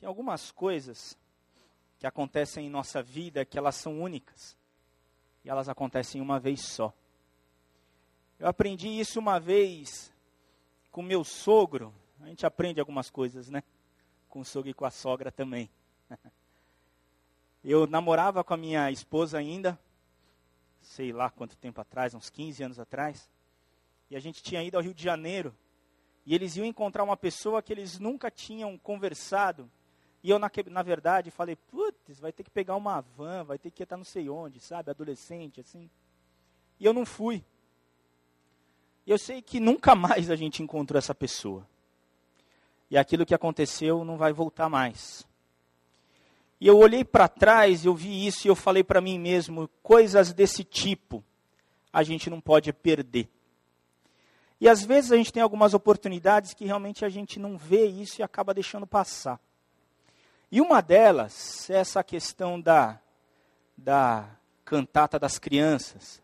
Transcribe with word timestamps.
Tem 0.00 0.08
algumas 0.08 0.50
coisas 0.50 1.16
que 1.98 2.06
acontecem 2.06 2.66
em 2.66 2.70
nossa 2.70 3.02
vida 3.02 3.44
que 3.44 3.58
elas 3.58 3.76
são 3.76 4.00
únicas. 4.00 4.56
E 5.44 5.50
elas 5.50 5.68
acontecem 5.68 6.22
uma 6.22 6.40
vez 6.40 6.62
só. 6.62 6.92
Eu 8.38 8.48
aprendi 8.48 8.88
isso 8.88 9.18
uma 9.18 9.38
vez 9.38 10.10
com 10.90 11.02
meu 11.02 11.22
sogro. 11.22 11.94
A 12.20 12.28
gente 12.28 12.46
aprende 12.46 12.80
algumas 12.80 13.10
coisas, 13.10 13.50
né? 13.50 13.62
Com 14.30 14.40
o 14.40 14.44
sogro 14.44 14.70
e 14.70 14.74
com 14.74 14.86
a 14.86 14.90
sogra 14.90 15.30
também. 15.30 15.70
Eu 17.62 17.86
namorava 17.86 18.42
com 18.42 18.54
a 18.54 18.56
minha 18.56 18.90
esposa 18.90 19.36
ainda, 19.36 19.78
sei 20.80 21.12
lá 21.12 21.28
quanto 21.28 21.58
tempo 21.58 21.78
atrás, 21.78 22.14
uns 22.14 22.30
15 22.30 22.62
anos 22.62 22.78
atrás. 22.78 23.30
E 24.10 24.16
a 24.16 24.20
gente 24.20 24.42
tinha 24.42 24.62
ido 24.62 24.78
ao 24.78 24.82
Rio 24.82 24.94
de 24.94 25.02
Janeiro. 25.02 25.54
E 26.24 26.34
eles 26.34 26.56
iam 26.56 26.64
encontrar 26.64 27.04
uma 27.04 27.18
pessoa 27.18 27.62
que 27.62 27.70
eles 27.70 27.98
nunca 27.98 28.30
tinham 28.30 28.78
conversado. 28.78 29.70
E 30.22 30.30
eu, 30.30 30.38
na, 30.38 30.50
na 30.66 30.82
verdade, 30.82 31.30
falei, 31.30 31.56
putz, 31.56 32.20
vai 32.20 32.32
ter 32.32 32.42
que 32.42 32.50
pegar 32.50 32.76
uma 32.76 33.00
van, 33.00 33.44
vai 33.44 33.58
ter 33.58 33.70
que 33.70 33.82
estar 33.82 33.96
não 33.96 34.04
sei 34.04 34.28
onde, 34.28 34.60
sabe? 34.60 34.90
Adolescente, 34.90 35.60
assim. 35.60 35.88
E 36.78 36.84
eu 36.84 36.92
não 36.92 37.06
fui. 37.06 37.42
E 39.06 39.10
eu 39.10 39.18
sei 39.18 39.40
que 39.40 39.58
nunca 39.58 39.94
mais 39.94 40.30
a 40.30 40.36
gente 40.36 40.62
encontrou 40.62 40.98
essa 40.98 41.14
pessoa. 41.14 41.66
E 42.90 42.98
aquilo 42.98 43.24
que 43.24 43.34
aconteceu 43.34 44.04
não 44.04 44.18
vai 44.18 44.32
voltar 44.32 44.68
mais. 44.68 45.26
E 46.60 46.66
eu 46.66 46.76
olhei 46.76 47.04
para 47.04 47.26
trás, 47.26 47.86
eu 47.86 47.94
vi 47.94 48.26
isso 48.26 48.46
e 48.46 48.50
eu 48.50 48.56
falei 48.56 48.84
para 48.84 49.00
mim 49.00 49.18
mesmo, 49.18 49.68
coisas 49.82 50.32
desse 50.32 50.62
tipo 50.62 51.24
a 51.92 52.02
gente 52.02 52.28
não 52.28 52.40
pode 52.40 52.72
perder. 52.72 53.28
E 54.60 54.68
às 54.68 54.84
vezes 54.84 55.10
a 55.10 55.16
gente 55.16 55.32
tem 55.32 55.42
algumas 55.42 55.72
oportunidades 55.72 56.52
que 56.52 56.66
realmente 56.66 57.04
a 57.04 57.08
gente 57.08 57.38
não 57.38 57.56
vê 57.56 57.86
isso 57.86 58.20
e 58.20 58.22
acaba 58.22 58.52
deixando 58.52 58.86
passar. 58.86 59.40
E 60.52 60.60
uma 60.60 60.80
delas 60.80 61.70
é 61.70 61.74
essa 61.74 62.02
questão 62.02 62.60
da, 62.60 62.98
da 63.76 64.28
cantata 64.64 65.18
das 65.18 65.38
crianças. 65.38 66.20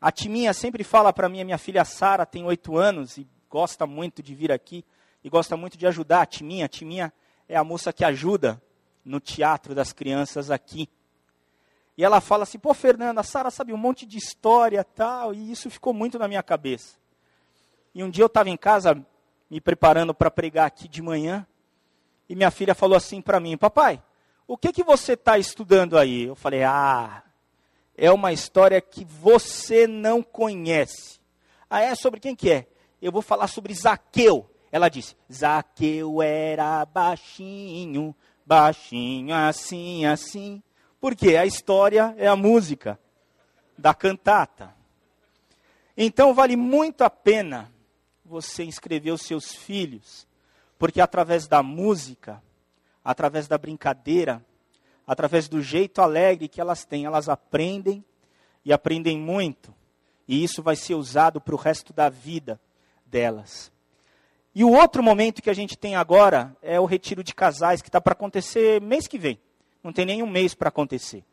A 0.00 0.12
Timinha 0.12 0.52
sempre 0.52 0.84
fala 0.84 1.12
para 1.12 1.28
mim, 1.28 1.40
a 1.40 1.44
minha 1.44 1.58
filha 1.58 1.84
Sara 1.84 2.24
tem 2.24 2.44
oito 2.44 2.76
anos 2.76 3.16
e 3.16 3.26
gosta 3.50 3.86
muito 3.86 4.22
de 4.22 4.34
vir 4.34 4.52
aqui 4.52 4.84
e 5.24 5.30
gosta 5.30 5.56
muito 5.56 5.76
de 5.76 5.86
ajudar 5.86 6.22
a 6.22 6.26
Timinha. 6.26 6.66
A 6.66 6.68
Timinha 6.68 7.12
é 7.48 7.56
a 7.56 7.64
moça 7.64 7.92
que 7.92 8.04
ajuda 8.04 8.62
no 9.04 9.18
teatro 9.18 9.74
das 9.74 9.92
crianças 9.92 10.50
aqui. 10.50 10.88
E 11.96 12.04
ela 12.04 12.20
fala 12.20 12.44
assim: 12.44 12.58
pô, 12.58 12.72
Fernanda, 12.74 13.22
a 13.22 13.24
Sara 13.24 13.50
sabe 13.50 13.72
um 13.72 13.76
monte 13.76 14.06
de 14.06 14.18
história 14.18 14.84
tal, 14.84 15.34
e 15.34 15.50
isso 15.50 15.70
ficou 15.70 15.92
muito 15.92 16.18
na 16.18 16.28
minha 16.28 16.42
cabeça. 16.42 16.96
E 17.94 18.02
um 18.02 18.10
dia 18.10 18.22
eu 18.22 18.26
estava 18.26 18.50
em 18.50 18.56
casa, 18.56 19.04
me 19.50 19.60
preparando 19.60 20.12
para 20.12 20.30
pregar 20.30 20.66
aqui 20.66 20.88
de 20.88 21.00
manhã, 21.00 21.46
e 22.28 22.34
minha 22.34 22.50
filha 22.50 22.74
falou 22.74 22.96
assim 22.96 23.20
para 23.20 23.40
mim: 23.40 23.56
Papai, 23.56 24.02
o 24.46 24.56
que, 24.56 24.72
que 24.72 24.84
você 24.84 25.12
está 25.12 25.38
estudando 25.38 25.98
aí? 25.98 26.24
Eu 26.24 26.34
falei: 26.34 26.62
Ah, 26.62 27.22
é 27.96 28.10
uma 28.10 28.32
história 28.32 28.80
que 28.80 29.04
você 29.04 29.86
não 29.86 30.22
conhece. 30.22 31.20
Ah, 31.68 31.80
é? 31.80 31.94
Sobre 31.94 32.20
quem 32.20 32.34
que 32.34 32.50
é? 32.50 32.66
Eu 33.00 33.12
vou 33.12 33.22
falar 33.22 33.48
sobre 33.48 33.74
Zaqueu. 33.74 34.48
Ela 34.70 34.88
disse: 34.88 35.16
Zaqueu 35.32 36.20
era 36.22 36.84
baixinho, 36.84 38.14
baixinho, 38.44 39.34
assim, 39.34 40.04
assim. 40.06 40.62
Porque 41.00 41.36
a 41.36 41.46
história 41.46 42.14
é 42.16 42.26
a 42.26 42.36
música 42.36 42.98
da 43.76 43.92
cantata. 43.92 44.74
Então 45.96 46.34
vale 46.34 46.56
muito 46.56 47.02
a 47.02 47.10
pena 47.10 47.72
você 48.24 48.64
inscrever 48.64 49.12
os 49.12 49.22
seus 49.22 49.54
filhos, 49.54 50.26
porque 50.78 51.00
através 51.00 51.46
da 51.46 51.62
música, 51.62 52.42
através 53.04 53.46
da 53.48 53.58
brincadeira, 53.58 54.44
através 55.06 55.48
do 55.48 55.62
jeito 55.62 56.00
alegre 56.00 56.48
que 56.48 56.60
elas 56.60 56.84
têm, 56.84 57.04
elas 57.04 57.28
aprendem 57.28 58.04
e 58.64 58.72
aprendem 58.72 59.18
muito. 59.18 59.74
E 60.26 60.42
isso 60.42 60.62
vai 60.62 60.76
ser 60.76 60.94
usado 60.94 61.40
para 61.40 61.54
o 61.54 61.58
resto 61.58 61.92
da 61.92 62.08
vida 62.08 62.60
delas. 63.06 63.72
E 64.54 64.64
o 64.64 64.70
outro 64.70 65.02
momento 65.02 65.42
que 65.42 65.50
a 65.50 65.54
gente 65.54 65.76
tem 65.76 65.96
agora 65.96 66.56
é 66.62 66.78
o 66.78 66.84
retiro 66.84 67.24
de 67.24 67.34
casais, 67.34 67.82
que 67.82 67.88
está 67.88 68.00
para 68.00 68.12
acontecer 68.12 68.80
mês 68.80 69.06
que 69.06 69.18
vem. 69.18 69.38
Não 69.82 69.92
tem 69.92 70.06
nem 70.06 70.22
um 70.22 70.30
mês 70.30 70.54
para 70.54 70.68
acontecer. 70.68 71.24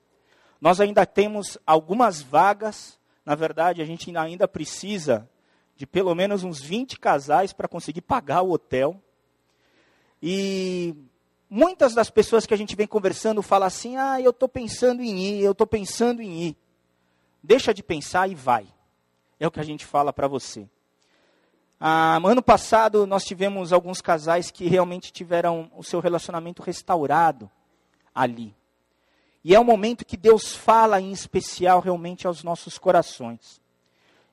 Nós 0.59 0.81
ainda 0.81 1.06
temos 1.06 1.57
algumas 1.66 2.22
vagas. 2.22 3.00
Na 3.24 3.35
verdade, 3.35 3.81
a 3.81 3.85
gente 3.85 4.16
ainda 4.18 4.47
precisa 4.47 5.30
de 5.75 5.85
pelo 5.85 6.13
menos 6.13 6.44
uns 6.44 6.62
20 6.62 7.00
casais 7.00 7.53
para 7.53 7.68
conseguir 7.68 8.01
pagar 8.01 8.41
o 8.41 8.51
hotel. 8.51 9.01
E 10.22 10.96
muitas 11.50 11.94
das 11.94 12.09
pessoas 12.09 12.46
que 12.46 12.54
a 12.54 12.58
gente 12.58 12.76
vem 12.76 12.88
conversando 12.88 13.42
falam 13.42 13.68
assim: 13.68 13.98
ah, 13.98 14.22
eu 14.22 14.32
estou 14.32 14.48
pensando 14.48 15.02
em 15.02 15.20
ir, 15.20 15.44
eu 15.44 15.52
estou 15.52 15.68
pensando 15.68 16.22
em 16.22 16.44
ir. 16.44 16.58
Deixa 17.44 17.74
de 17.74 17.82
pensar 17.82 18.30
e 18.30 18.36
vai. 18.36 18.68
É 19.40 19.48
o 19.48 19.52
que 19.52 19.60
a 19.60 19.64
gente 19.64 19.86
fala 19.86 20.14
para 20.14 20.28
você. 20.28 20.70
Ah, 21.80 22.20
ano 22.24 22.44
passado 22.44 23.08
nós 23.08 23.26
tivemos 23.26 23.74
alguns 23.74 24.02
casais 24.02 24.52
que 24.52 24.68
realmente 24.68 25.12
tiveram 25.12 25.72
o 25.76 25.84
seu 25.84 26.00
relacionamento 26.00 26.62
restaurado 26.62 27.50
ali. 28.14 28.56
E 29.44 29.56
é 29.56 29.60
um 29.60 29.64
momento 29.64 30.06
que 30.06 30.16
Deus 30.16 30.56
fala 30.56 31.02
em 31.02 31.12
especial 31.12 31.80
realmente 31.80 32.28
aos 32.28 32.44
nossos 32.44 32.78
corações. 32.78 33.60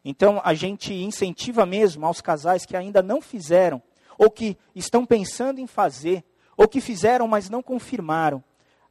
Então 0.04 0.40
a 0.44 0.52
gente 0.52 0.92
incentiva 0.92 1.64
mesmo 1.64 2.04
aos 2.04 2.20
casais 2.20 2.66
que 2.66 2.76
ainda 2.76 3.02
não 3.02 3.22
fizeram, 3.22 3.82
ou 4.18 4.30
que 4.30 4.58
estão 4.74 5.06
pensando 5.06 5.60
em 5.60 5.66
fazer, 5.66 6.24
ou 6.56 6.66
que 6.66 6.80
fizeram, 6.80 7.28
mas 7.28 7.48
não 7.48 7.62
confirmaram, 7.62 8.42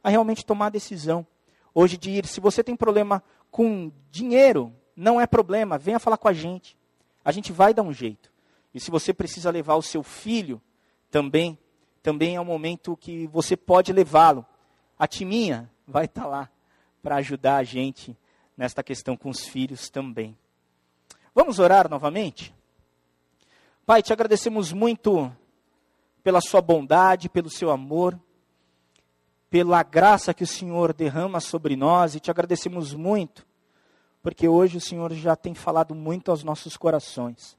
a 0.02 0.08
realmente 0.08 0.44
tomar 0.44 0.66
a 0.66 0.70
decisão. 0.70 1.26
Hoje 1.74 1.98
de 1.98 2.10
ir, 2.10 2.26
se 2.26 2.40
você 2.40 2.64
tem 2.64 2.74
problema 2.74 3.22
com 3.50 3.92
dinheiro, 4.10 4.72
não 4.96 5.20
é 5.20 5.26
problema, 5.26 5.78
venha 5.78 6.00
falar 6.00 6.16
com 6.16 6.28
a 6.28 6.32
gente. 6.32 6.76
A 7.22 7.30
gente 7.30 7.52
vai 7.52 7.74
dar 7.74 7.82
um 7.82 7.92
jeito. 7.92 8.32
E 8.74 8.80
se 8.80 8.90
você 8.90 9.12
precisa 9.12 9.50
levar 9.50 9.74
o 9.74 9.82
seu 9.82 10.02
filho, 10.02 10.60
também, 11.10 11.58
também 12.02 12.36
é 12.36 12.40
um 12.40 12.44
momento 12.44 12.96
que 12.96 13.26
você 13.26 13.56
pode 13.56 13.92
levá-lo. 13.92 14.44
A 14.98 15.06
Timinha 15.06 15.70
vai 15.86 16.06
estar 16.06 16.22
tá 16.22 16.26
lá 16.26 16.50
para 17.02 17.16
ajudar 17.16 17.56
a 17.56 17.64
gente 17.64 18.16
nesta 18.56 18.82
questão 18.82 19.16
com 19.16 19.30
os 19.30 19.46
filhos 19.46 19.88
também. 19.88 20.36
Vamos 21.34 21.58
orar 21.58 21.88
novamente? 21.88 22.54
Pai, 23.88 24.02
te 24.02 24.12
agradecemos 24.12 24.70
muito 24.70 25.34
pela 26.22 26.42
sua 26.42 26.60
bondade, 26.60 27.30
pelo 27.30 27.48
seu 27.48 27.70
amor, 27.70 28.20
pela 29.48 29.82
graça 29.82 30.34
que 30.34 30.44
o 30.44 30.46
Senhor 30.46 30.92
derrama 30.92 31.40
sobre 31.40 31.74
nós 31.74 32.14
e 32.14 32.20
te 32.20 32.30
agradecemos 32.30 32.92
muito, 32.92 33.46
porque 34.22 34.46
hoje 34.46 34.76
o 34.76 34.80
Senhor 34.80 35.10
já 35.14 35.34
tem 35.34 35.54
falado 35.54 35.94
muito 35.94 36.30
aos 36.30 36.44
nossos 36.44 36.76
corações. 36.76 37.56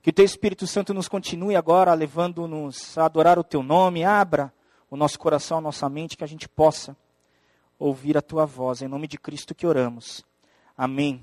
Que 0.00 0.08
o 0.08 0.12
Teu 0.14 0.24
Espírito 0.24 0.66
Santo 0.66 0.94
nos 0.94 1.06
continue 1.06 1.54
agora 1.54 1.92
levando-nos 1.92 2.96
a 2.96 3.04
adorar 3.04 3.38
o 3.38 3.44
Teu 3.44 3.62
nome, 3.62 4.04
abra 4.04 4.50
o 4.90 4.96
nosso 4.96 5.18
coração, 5.18 5.58
a 5.58 5.60
nossa 5.60 5.86
mente, 5.90 6.16
que 6.16 6.24
a 6.24 6.26
gente 6.26 6.48
possa 6.48 6.96
ouvir 7.78 8.16
a 8.16 8.22
Tua 8.22 8.46
voz. 8.46 8.80
Em 8.80 8.88
nome 8.88 9.06
de 9.06 9.18
Cristo 9.18 9.54
que 9.54 9.66
oramos. 9.66 10.24
Amém. 10.74 11.22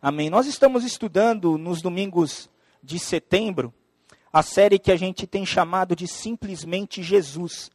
Amém. 0.00 0.30
Nós 0.30 0.46
estamos 0.46 0.82
estudando 0.82 1.58
nos 1.58 1.82
domingos 1.82 2.48
de 2.82 2.98
setembro 2.98 3.72
a 4.32 4.42
série 4.42 4.78
que 4.78 4.92
a 4.92 4.96
gente 4.96 5.26
tem 5.26 5.44
chamado 5.44 5.96
de 5.96 6.06
Simplesmente 6.06 7.02
Jesus, 7.02 7.70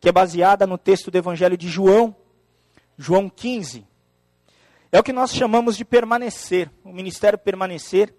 que 0.00 0.08
é 0.08 0.12
baseada 0.12 0.66
no 0.66 0.78
texto 0.78 1.10
do 1.10 1.18
Evangelho 1.18 1.56
de 1.56 1.68
João, 1.68 2.16
João 2.96 3.28
15. 3.28 3.86
É 4.90 4.98
o 4.98 5.02
que 5.02 5.12
nós 5.12 5.34
chamamos 5.34 5.76
de 5.76 5.84
permanecer, 5.84 6.70
o 6.82 6.92
ministério 6.92 7.38
permanecer 7.38 8.14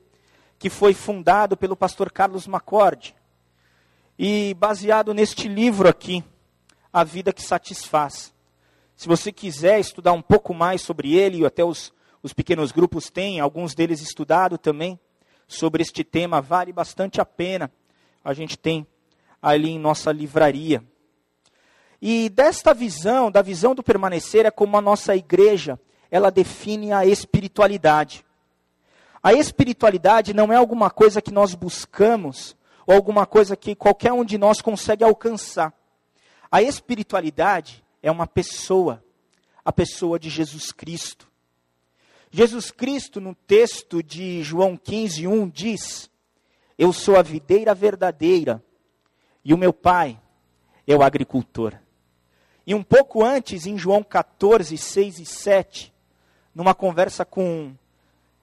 que 0.60 0.70
foi 0.70 0.94
fundado 0.94 1.58
pelo 1.58 1.76
pastor 1.76 2.12
Carlos 2.12 2.48
Macorde. 2.48 3.16
E 4.18 4.54
baseado 4.54 5.14
neste 5.14 5.48
livro 5.48 5.90
aqui, 5.90 6.24
A 6.92 7.04
Vida 7.04 7.34
que 7.34 7.42
Satisfaz. 7.42 8.34
Se 8.96 9.08
você 9.08 9.31
quiser 9.31 9.80
estudar 9.80 10.14
um 10.14 10.22
pouco 10.22 10.54
mais 10.54 10.81
sobre 10.81 11.16
ele, 11.16 11.40
e 11.40 11.46
até 11.46 11.64
os, 11.64 11.92
os 12.22 12.34
pequenos 12.34 12.72
grupos 12.72 13.10
têm, 13.10 13.40
alguns 13.40 13.74
deles 13.74 14.00
estudado 14.00 14.58
também, 14.58 15.00
sobre 15.54 15.82
este 15.82 16.04
tema, 16.04 16.42
vale 16.42 16.72
bastante 16.72 17.22
a 17.22 17.26
pena. 17.26 17.72
A 18.24 18.34
gente 18.34 18.58
tem 18.58 18.86
ali 19.42 19.72
em 19.72 19.80
nossa 19.80 20.12
livraria. 20.12 20.84
E 22.02 22.30
desta 22.30 22.74
visão, 22.74 23.32
da 23.32 23.42
visão 23.42 23.74
do 23.74 23.82
permanecer, 23.82 24.46
é 24.46 24.52
como 24.52 24.76
a 24.78 24.82
nossa 24.82 25.16
igreja, 25.16 25.80
ela 26.12 26.30
define 26.30 26.92
a 26.92 27.06
espiritualidade. 27.06 28.26
A 29.22 29.34
espiritualidade 29.34 30.34
não 30.34 30.52
é 30.52 30.56
alguma 30.58 30.90
coisa 30.90 31.22
que 31.22 31.32
nós 31.32 31.56
buscamos 31.56 32.58
ou 32.86 32.94
alguma 32.94 33.26
coisa 33.26 33.56
que 33.56 33.74
qualquer 33.74 34.12
um 34.12 34.26
de 34.26 34.38
nós 34.38 34.62
consegue 34.62 35.04
alcançar. 35.04 35.74
A 36.52 36.62
espiritualidade 36.62 37.84
é 38.02 38.12
uma 38.12 38.28
pessoa, 38.28 39.04
a 39.64 39.72
pessoa 39.72 40.20
de 40.20 40.30
Jesus 40.30 40.72
Cristo. 40.72 41.28
Jesus 42.35 42.71
Cristo, 42.71 43.21
no 43.21 43.35
texto 43.35 44.01
de 44.01 44.41
João 44.41 44.75
15, 44.75 45.27
1, 45.27 45.50
diz: 45.50 46.09
Eu 46.75 46.91
sou 46.91 47.15
a 47.15 47.21
videira 47.21 47.75
verdadeira, 47.75 48.59
E 49.45 49.53
o 49.53 49.57
meu 49.57 49.71
pai 49.71 50.19
é 50.88 50.95
o 50.95 51.03
agricultor. 51.03 51.75
E 52.65 52.74
um 52.74 52.81
pouco 52.81 53.24
antes, 53.24 53.68
em 53.68 53.77
João 53.77 54.01
14, 54.01 54.75
6 54.75 55.19
e 55.19 55.25
7, 55.27 55.94
numa 56.56 56.74
conversa 56.74 57.24
com 57.24 57.75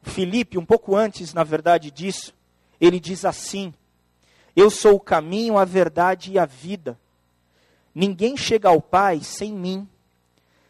Filipe, 0.02 0.56
um 0.56 0.64
pouco 0.64 0.94
antes, 0.94 1.34
na 1.34 1.42
verdade, 1.42 1.90
disso, 1.90 2.32
ele 2.80 3.00
diz 3.00 3.24
assim: 3.24 3.74
Eu 4.54 4.70
sou 4.70 4.94
o 4.94 5.00
caminho, 5.00 5.58
a 5.58 5.64
verdade 5.64 6.30
e 6.30 6.38
a 6.38 6.46
vida. 6.46 6.96
Ninguém 7.92 8.36
chega 8.36 8.68
ao 8.68 8.80
Pai 8.80 9.18
sem 9.20 9.52
mim. 9.52 9.88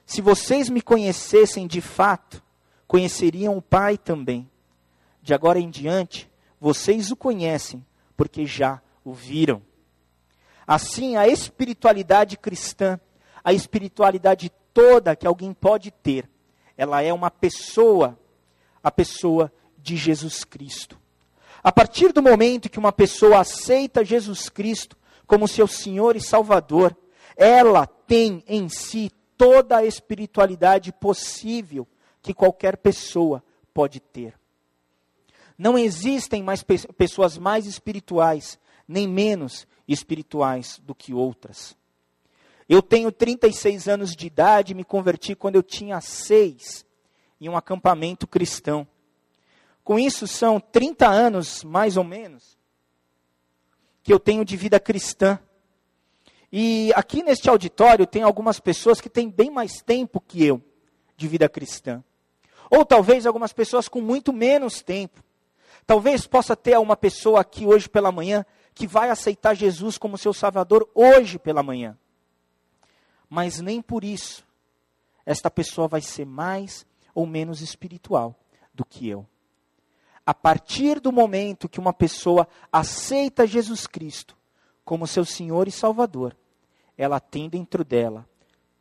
Se 0.07 0.23
vocês 0.23 0.71
me 0.71 0.81
conhecessem 0.81 1.67
de 1.67 1.83
fato, 1.83 2.43
conheceriam 2.91 3.57
o 3.57 3.63
Pai 3.63 3.97
também. 3.97 4.51
De 5.23 5.33
agora 5.33 5.61
em 5.61 5.71
diante, 5.71 6.29
vocês 6.61 7.13
o 7.13 7.17
conhecem, 7.17 7.87
porque 8.17 8.45
já 8.45 8.83
o 9.05 9.13
viram. 9.13 9.63
Assim, 10.67 11.15
a 11.17 11.29
espiritualidade 11.29 12.37
cristã 12.37 12.99
a 13.45 13.53
espiritualidade 13.53 14.53
toda 14.73 15.17
que 15.17 15.27
alguém 15.27 15.53
pode 15.53 15.93
ter, 15.93 16.29
ela 16.77 17.01
é 17.01 17.13
uma 17.13 17.31
pessoa, 17.31 18.19
a 18.83 18.91
pessoa 18.91 19.53
de 19.79 19.97
Jesus 19.97 20.45
Cristo. 20.45 20.99
A 21.63 21.71
partir 21.71 22.13
do 22.13 22.21
momento 22.21 22.69
que 22.69 22.79
uma 22.79 22.93
pessoa 22.93 23.41
aceita 23.41 24.05
Jesus 24.05 24.49
Cristo 24.49 24.97
como 25.29 25.47
seu 25.47 25.67
Senhor 25.67 26.17
e 26.17 26.21
Salvador, 26.21 26.97
ela 27.37 27.87
tem 27.87 28.43
em 28.49 28.69
si 28.69 29.13
toda 29.37 29.79
a 29.79 29.85
espiritualidade 29.85 30.93
possível 30.93 31.87
que 32.23 32.35
qualquer 32.35 32.77
pessoa 32.77 33.43
pode 33.73 34.01
ter. 34.01 34.39
Não 35.57 35.79
existem 35.79 36.43
mais 36.43 36.63
pessoas 36.63 37.37
mais 37.37 37.67
espirituais, 37.67 38.59
nem 38.89 39.07
menos 39.07 39.67
espirituais 39.87 40.81
do 40.83 40.95
que 40.95 41.13
outras. 41.13 41.77
Eu 42.69 42.81
tenho 42.81 43.11
36 43.11 43.89
anos 43.89 44.15
de 44.15 44.27
idade, 44.27 44.75
me 44.75 44.85
converti 44.85 45.35
quando 45.35 45.57
eu 45.57 45.63
tinha 45.63 46.01
seis, 46.01 46.87
em 47.41 47.49
um 47.49 47.57
acampamento 47.57 48.27
cristão. 48.27 48.87
Com 49.83 49.99
isso, 49.99 50.27
são 50.27 50.61
30 50.61 51.09
anos, 51.09 51.65
mais 51.65 51.97
ou 51.97 52.05
menos, 52.05 52.57
que 54.03 54.13
eu 54.13 54.21
tenho 54.21 54.45
de 54.45 54.57
vida 54.57 54.79
cristã. 54.79 55.39
E 56.53 56.93
aqui 56.95 57.23
neste 57.23 57.49
auditório 57.51 58.07
tem 58.07 58.23
algumas 58.23 58.61
pessoas 58.61 59.01
que 59.01 59.11
têm 59.11 59.29
bem 59.29 59.51
mais 59.51 59.83
tempo 59.83 60.21
que 60.21 60.45
eu 60.45 60.63
de 61.17 61.29
vida 61.29 61.49
cristã. 61.49 62.03
Ou 62.71 62.85
talvez 62.85 63.27
algumas 63.27 63.53
pessoas 63.53 63.89
com 63.89 64.01
muito 64.01 64.33
menos 64.33 64.81
tempo. 64.81 65.23
Talvez 65.87 66.27
possa 66.27 66.57
ter 66.57 66.79
uma 66.79 66.97
pessoa 66.97 67.41
aqui 67.41 67.67
hoje 67.67 67.89
pela 67.89 68.13
manhã 68.13 68.47
que 68.73 68.87
vai 68.87 69.11
aceitar 69.11 69.55
Jesus 69.55 69.99
como 69.99 70.17
seu 70.17 70.33
Salvador 70.33 70.89
hoje 70.95 71.39
pela 71.39 71.63
manhã 71.63 71.99
mas 73.31 73.61
nem 73.61 73.81
por 73.81 74.03
isso 74.03 74.45
esta 75.25 75.49
pessoa 75.49 75.87
vai 75.87 76.01
ser 76.01 76.27
mais 76.27 76.85
ou 77.15 77.25
menos 77.25 77.61
espiritual 77.61 78.35
do 78.75 78.85
que 78.85 79.09
eu. 79.09 79.25
A 80.27 80.35
partir 80.35 80.99
do 80.99 81.13
momento 81.13 81.69
que 81.69 81.79
uma 81.79 81.93
pessoa 81.93 82.49
aceita 82.73 83.47
Jesus 83.47 83.87
Cristo 83.87 84.37
como 84.85 85.07
seu 85.07 85.25
Senhor 85.25 85.69
e 85.69 85.71
Salvador, 85.71 86.37
ela 86.99 87.21
tem 87.21 87.49
dentro 87.49 87.85
dela 87.85 88.29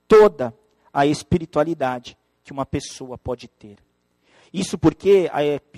toda 0.07 0.53
a 0.91 1.06
espiritualidade 1.06 2.18
que 2.50 2.54
uma 2.54 2.66
pessoa 2.66 3.16
pode 3.16 3.48
ter. 3.48 3.78
Isso 4.51 4.75
porque 4.75 5.30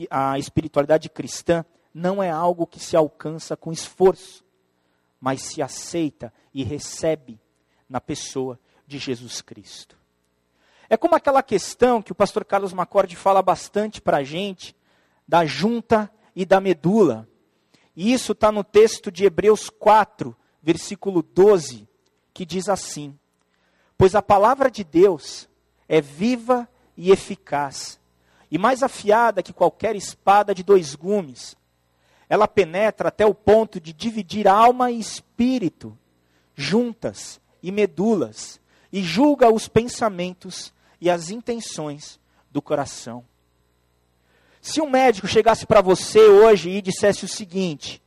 a, 0.09 0.31
a 0.31 0.39
espiritualidade 0.39 1.09
cristã 1.09 1.65
não 1.93 2.23
é 2.23 2.29
algo 2.29 2.65
que 2.65 2.79
se 2.79 2.95
alcança 2.95 3.57
com 3.57 3.73
esforço, 3.73 4.41
mas 5.19 5.41
se 5.41 5.61
aceita 5.61 6.33
e 6.53 6.63
recebe 6.63 7.37
na 7.89 7.99
pessoa 7.99 8.57
de 8.87 8.97
Jesus 8.97 9.41
Cristo. 9.41 9.97
É 10.89 10.95
como 10.95 11.13
aquela 11.13 11.43
questão 11.43 12.01
que 12.01 12.13
o 12.13 12.15
pastor 12.15 12.45
Carlos 12.45 12.71
Macorde 12.71 13.17
fala 13.17 13.41
bastante 13.41 13.99
para 13.99 14.17
a 14.17 14.23
gente, 14.23 14.73
da 15.27 15.45
junta 15.45 16.09
e 16.33 16.45
da 16.45 16.61
medula. 16.61 17.27
E 17.93 18.13
isso 18.13 18.31
está 18.31 18.49
no 18.49 18.63
texto 18.63 19.11
de 19.11 19.25
Hebreus 19.25 19.69
4, 19.69 20.33
versículo 20.63 21.21
12, 21.21 21.85
que 22.33 22.45
diz 22.45 22.69
assim: 22.69 23.19
Pois 23.97 24.15
a 24.15 24.21
palavra 24.21 24.71
de 24.71 24.85
Deus 24.85 25.50
é 25.91 25.99
viva 25.99 26.69
e 26.95 27.11
eficaz, 27.11 27.99
e 28.49 28.57
mais 28.57 28.81
afiada 28.81 29.43
que 29.43 29.51
qualquer 29.51 29.93
espada 29.93 30.55
de 30.55 30.63
dois 30.63 30.95
gumes. 30.95 31.57
Ela 32.29 32.47
penetra 32.47 33.09
até 33.09 33.25
o 33.25 33.33
ponto 33.35 33.77
de 33.77 33.91
dividir 33.91 34.47
alma 34.47 34.89
e 34.89 34.97
espírito, 34.97 35.97
juntas 36.55 37.41
e 37.61 37.73
medulas, 37.73 38.57
e 38.89 39.03
julga 39.03 39.51
os 39.51 39.67
pensamentos 39.67 40.73
e 41.01 41.09
as 41.09 41.29
intenções 41.29 42.17
do 42.49 42.61
coração. 42.61 43.25
Se 44.61 44.79
um 44.79 44.89
médico 44.89 45.27
chegasse 45.27 45.65
para 45.65 45.81
você 45.81 46.21
hoje 46.21 46.69
e 46.69 46.81
dissesse 46.81 47.25
o 47.25 47.27
seguinte: 47.27 48.01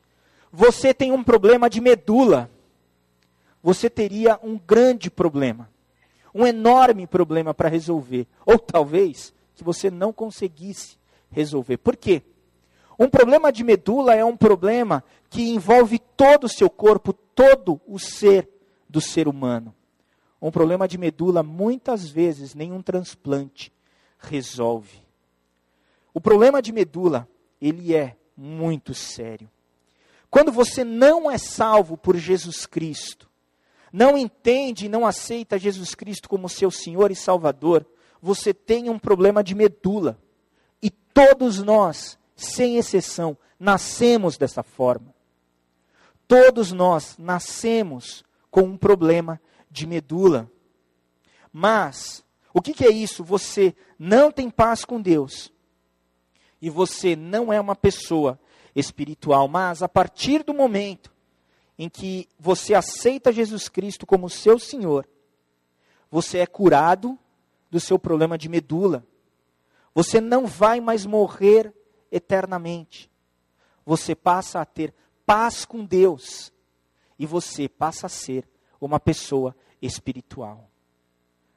você 0.51 0.95
tem 0.95 1.13
um 1.13 1.23
problema 1.23 1.69
de 1.69 1.83
medula, 1.83 2.51
você 3.63 3.91
teria 3.91 4.41
um 4.43 4.59
grande 4.59 5.11
problema, 5.11 5.69
um 6.35 6.47
enorme 6.47 7.07
problema 7.07 7.55
para 7.55 7.69
resolver, 7.69 8.27
ou 8.45 8.59
talvez 8.59 9.33
que 9.55 9.63
você 9.63 9.91
não 9.91 10.13
conseguisse 10.13 10.99
resolver. 11.31 11.77
Por 11.79 11.97
quê? 11.97 12.23
Um 12.99 13.09
problema 13.09 13.53
de 13.53 13.63
medula 13.63 14.15
é 14.15 14.25
um 14.25 14.37
problema 14.37 15.03
que 15.31 15.43
envolve 15.51 15.99
todo 15.99 16.45
o 16.45 16.49
seu 16.49 16.69
corpo, 16.69 17.13
todo 17.13 17.81
o 17.87 17.99
ser 17.99 18.49
do 18.89 19.01
ser 19.01 19.29
humano. 19.29 19.75
Um 20.41 20.51
problema 20.51 20.87
de 20.87 20.99
medula, 20.99 21.43
muitas 21.43 22.09
vezes, 22.09 22.55
nenhum 22.55 22.83
transplante 22.83 23.73
resolve. 24.19 25.03
O 26.13 26.21
problema 26.21 26.61
de 26.61 26.73
medula, 26.73 27.29
ele 27.61 27.95
é 27.95 28.17
muito 28.37 28.95
sério. 28.95 29.51
Quando 30.31 30.53
você 30.53 30.85
não 30.85 31.31
é 31.31 31.39
salvo 31.39 31.97
por 31.97 32.17
Jesus 32.17 32.67
Cristo, 32.67 33.29
não 33.97 34.19
entende 34.19 34.87
e 34.87 34.89
não 34.89 35.07
aceita 35.07 35.57
Jesus 35.57 35.95
Cristo 35.95 36.29
como 36.29 36.49
seu 36.49 36.69
Senhor 36.69 37.13
e 37.13 37.15
Salvador, 37.15 37.87
você 38.21 38.53
tem 38.53 38.91
um 38.91 38.99
problema 38.99 39.41
de 39.45 39.55
medula. 39.55 40.19
E 40.83 40.91
todos 40.91 41.63
nós, 41.63 42.19
sem 42.35 42.77
exceção, 42.77 43.39
nascemos 43.57 44.37
dessa 44.37 44.65
forma. 44.65 45.15
Todos 46.27 46.73
nós 46.73 47.15
nascemos 47.17 48.25
com 48.51 48.63
um 48.63 48.77
problema 48.77 49.41
de 49.71 49.87
medula. 49.87 50.51
Mas, 51.53 52.25
o 52.53 52.61
que, 52.61 52.75
que 52.75 52.85
é 52.85 52.91
isso? 52.91 53.23
Você 53.23 53.77
não 53.97 54.33
tem 54.33 54.51
paz 54.51 54.85
com 54.85 55.01
Deus. 55.01 55.53
E 56.61 56.69
você 56.69 57.15
não 57.15 57.53
é 57.53 57.61
uma 57.61 57.77
pessoa 57.77 58.41
espiritual. 58.75 59.47
Mas, 59.47 59.85
a 59.85 59.89
partir 59.89 60.43
do 60.43 60.53
momento 60.53 61.14
em 61.79 61.89
que 61.89 62.29
você 62.39 62.75
aceita 62.75 63.33
Jesus 63.33 63.69
Cristo 63.69 64.07
como 64.07 64.31
seu 64.31 64.59
Senhor, 64.59 65.09
você 66.11 66.39
é 66.39 66.47
curado 66.47 67.19
do 67.71 67.81
seu 67.81 67.99
problema 67.99 68.39
de 68.39 68.49
medula. 68.49 69.05
Você 69.93 70.21
não 70.21 70.47
vai 70.47 70.81
mais 70.81 71.05
morrer 71.05 71.75
eternamente. 72.11 73.11
Você 73.85 74.15
passa 74.15 74.61
a 74.61 74.65
ter 74.65 74.95
paz 75.27 75.65
com 75.65 75.85
Deus. 75.85 76.53
E 77.19 77.27
você 77.27 77.69
passa 77.69 78.07
a 78.07 78.09
ser 78.09 78.49
uma 78.81 79.01
pessoa 79.01 79.57
espiritual. 79.83 80.71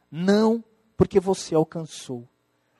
Não 0.09 0.63
porque 0.95 1.19
você 1.19 1.53
alcançou, 1.53 2.27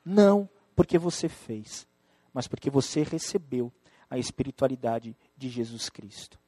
não 0.04 0.48
porque 0.74 0.98
você 0.98 1.28
fez, 1.28 1.86
mas 2.32 2.48
porque 2.48 2.70
você 2.70 3.02
recebeu 3.02 3.72
a 4.10 4.18
espiritualidade 4.18 5.16
de 5.36 5.48
Jesus 5.48 5.88
Cristo. 5.88 6.40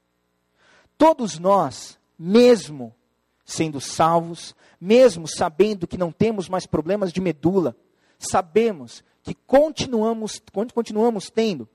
Todos 1.00 1.38
nós, 1.38 1.98
mesmo 2.18 2.94
sendo 3.42 3.80
salvos, 3.80 4.54
mesmo 4.78 5.26
sabendo 5.26 5.86
que 5.86 5.96
não 5.96 6.12
temos 6.12 6.46
mais 6.46 6.66
problemas 6.66 7.10
de 7.10 7.22
medula, 7.22 7.74
sabemos 8.18 9.02
que 9.22 9.32
continuamos, 9.34 10.42
continuamos 10.74 11.30
tendo 11.30 11.66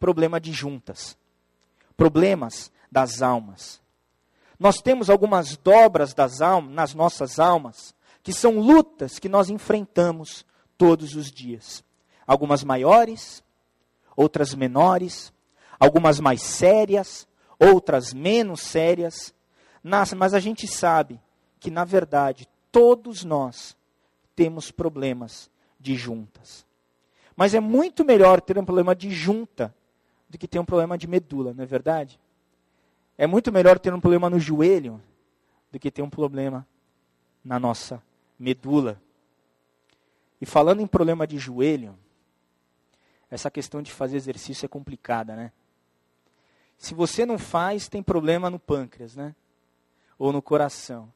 problema 0.00 0.40
de 0.40 0.52
juntas, 0.52 1.16
problemas 1.96 2.72
das 2.90 3.22
almas, 3.22 3.80
nós 4.58 4.82
temos 4.82 5.08
algumas 5.08 5.56
dobras 5.56 6.12
das 6.12 6.40
almas, 6.40 6.74
nas 6.74 6.92
nossas 6.92 7.38
almas, 7.38 7.94
que 8.20 8.32
são 8.32 8.58
lutas 8.58 9.20
que 9.20 9.28
nós 9.28 9.48
enfrentamos 9.48 10.44
todos 10.76 11.14
os 11.14 11.30
dias. 11.30 11.84
Algumas 12.26 12.64
maiores, 12.64 13.44
outras 14.16 14.56
menores, 14.56 15.32
algumas 15.78 16.18
mais 16.18 16.42
sérias, 16.42 17.28
outras 17.62 18.12
menos 18.12 18.60
sérias. 18.60 19.34
Mas 20.16 20.34
a 20.34 20.40
gente 20.40 20.66
sabe 20.66 21.20
que, 21.60 21.70
na 21.70 21.84
verdade, 21.84 22.48
todos 22.70 23.24
nós 23.24 23.76
temos 24.34 24.70
problemas 24.70 25.50
de 25.78 25.94
juntas. 25.94 26.66
Mas 27.36 27.54
é 27.54 27.60
muito 27.60 28.04
melhor 28.04 28.40
ter 28.40 28.58
um 28.58 28.64
problema 28.64 28.94
de 28.94 29.10
junta 29.10 29.74
do 30.28 30.38
que 30.38 30.48
ter 30.48 30.58
um 30.58 30.64
problema 30.64 30.96
de 30.96 31.06
medula, 31.06 31.52
não 31.52 31.62
é 31.62 31.66
verdade? 31.66 32.18
É 33.18 33.26
muito 33.26 33.52
melhor 33.52 33.78
ter 33.78 33.92
um 33.92 34.00
problema 34.00 34.30
no 34.30 34.38
joelho 34.38 35.00
do 35.70 35.78
que 35.78 35.90
ter 35.90 36.02
um 36.02 36.10
problema 36.10 36.66
na 37.44 37.58
nossa 37.58 38.02
medula. 38.38 39.00
E 40.40 40.46
falando 40.46 40.80
em 40.80 40.86
problema 40.86 41.26
de 41.26 41.38
joelho, 41.38 41.96
essa 43.30 43.50
questão 43.50 43.82
de 43.82 43.92
fazer 43.92 44.16
exercício 44.16 44.66
é 44.66 44.68
complicada, 44.68 45.36
né? 45.36 45.52
Se 46.82 46.94
você 46.94 47.24
não 47.24 47.38
faz, 47.38 47.86
tem 47.86 48.02
problema 48.02 48.50
no 48.50 48.58
pâncreas, 48.58 49.14
né? 49.14 49.36
Ou 50.18 50.32
no 50.32 50.42
coração. 50.42 51.12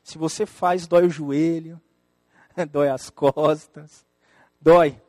Se 0.00 0.16
você 0.16 0.46
faz, 0.46 0.86
dói 0.86 1.06
o 1.06 1.10
joelho, 1.10 1.80
dói 2.70 2.88
as 2.88 3.10
costas, 3.10 4.06
dói. 4.60 5.02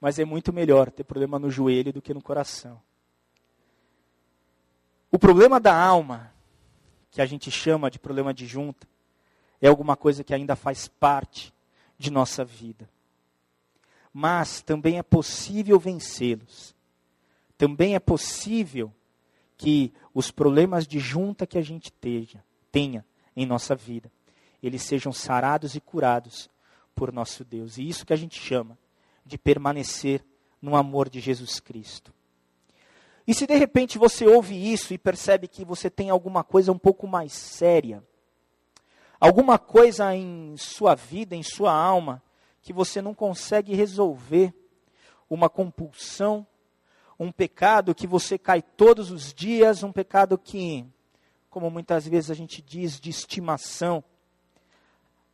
Mas 0.00 0.20
é 0.20 0.24
muito 0.24 0.52
melhor 0.52 0.88
ter 0.88 1.02
problema 1.02 1.36
no 1.36 1.50
joelho 1.50 1.92
do 1.92 2.00
que 2.00 2.14
no 2.14 2.22
coração. 2.22 2.80
O 5.10 5.18
problema 5.18 5.58
da 5.58 5.76
alma, 5.76 6.32
que 7.10 7.20
a 7.20 7.26
gente 7.26 7.50
chama 7.50 7.90
de 7.90 7.98
problema 7.98 8.32
de 8.32 8.46
junta, 8.46 8.86
é 9.60 9.66
alguma 9.66 9.96
coisa 9.96 10.22
que 10.22 10.32
ainda 10.32 10.54
faz 10.54 10.86
parte 10.86 11.52
de 11.98 12.08
nossa 12.08 12.44
vida. 12.44 12.88
Mas 14.12 14.62
também 14.62 14.98
é 14.98 15.02
possível 15.02 15.80
vencê-los. 15.80 16.72
Também 17.62 17.94
é 17.94 18.00
possível 18.00 18.92
que 19.56 19.92
os 20.12 20.32
problemas 20.32 20.84
de 20.84 20.98
junta 20.98 21.46
que 21.46 21.56
a 21.56 21.62
gente 21.62 21.92
tenha, 21.92 22.44
tenha 22.72 23.06
em 23.36 23.46
nossa 23.46 23.76
vida, 23.76 24.10
eles 24.60 24.82
sejam 24.82 25.12
sarados 25.12 25.76
e 25.76 25.80
curados 25.80 26.50
por 26.92 27.12
nosso 27.12 27.44
Deus. 27.44 27.78
E 27.78 27.88
isso 27.88 28.04
que 28.04 28.12
a 28.12 28.16
gente 28.16 28.36
chama 28.36 28.76
de 29.24 29.38
permanecer 29.38 30.24
no 30.60 30.74
amor 30.74 31.08
de 31.08 31.20
Jesus 31.20 31.60
Cristo. 31.60 32.12
E 33.28 33.32
se 33.32 33.46
de 33.46 33.54
repente 33.54 33.96
você 33.96 34.26
ouve 34.26 34.56
isso 34.56 34.92
e 34.92 34.98
percebe 34.98 35.46
que 35.46 35.64
você 35.64 35.88
tem 35.88 36.10
alguma 36.10 36.42
coisa 36.42 36.72
um 36.72 36.78
pouco 36.78 37.06
mais 37.06 37.32
séria, 37.32 38.02
alguma 39.20 39.56
coisa 39.56 40.12
em 40.12 40.56
sua 40.56 40.96
vida, 40.96 41.36
em 41.36 41.44
sua 41.44 41.72
alma, 41.72 42.20
que 42.60 42.72
você 42.72 43.00
não 43.00 43.14
consegue 43.14 43.72
resolver, 43.72 44.52
uma 45.30 45.48
compulsão, 45.48 46.44
um 47.22 47.32
pecado 47.32 47.94
que 47.94 48.06
você 48.06 48.36
cai 48.36 48.60
todos 48.60 49.10
os 49.10 49.32
dias, 49.32 49.82
um 49.82 49.92
pecado 49.92 50.36
que, 50.36 50.84
como 51.48 51.70
muitas 51.70 52.06
vezes 52.06 52.30
a 52.30 52.34
gente 52.34 52.60
diz, 52.60 53.00
de 53.00 53.10
estimação, 53.10 54.02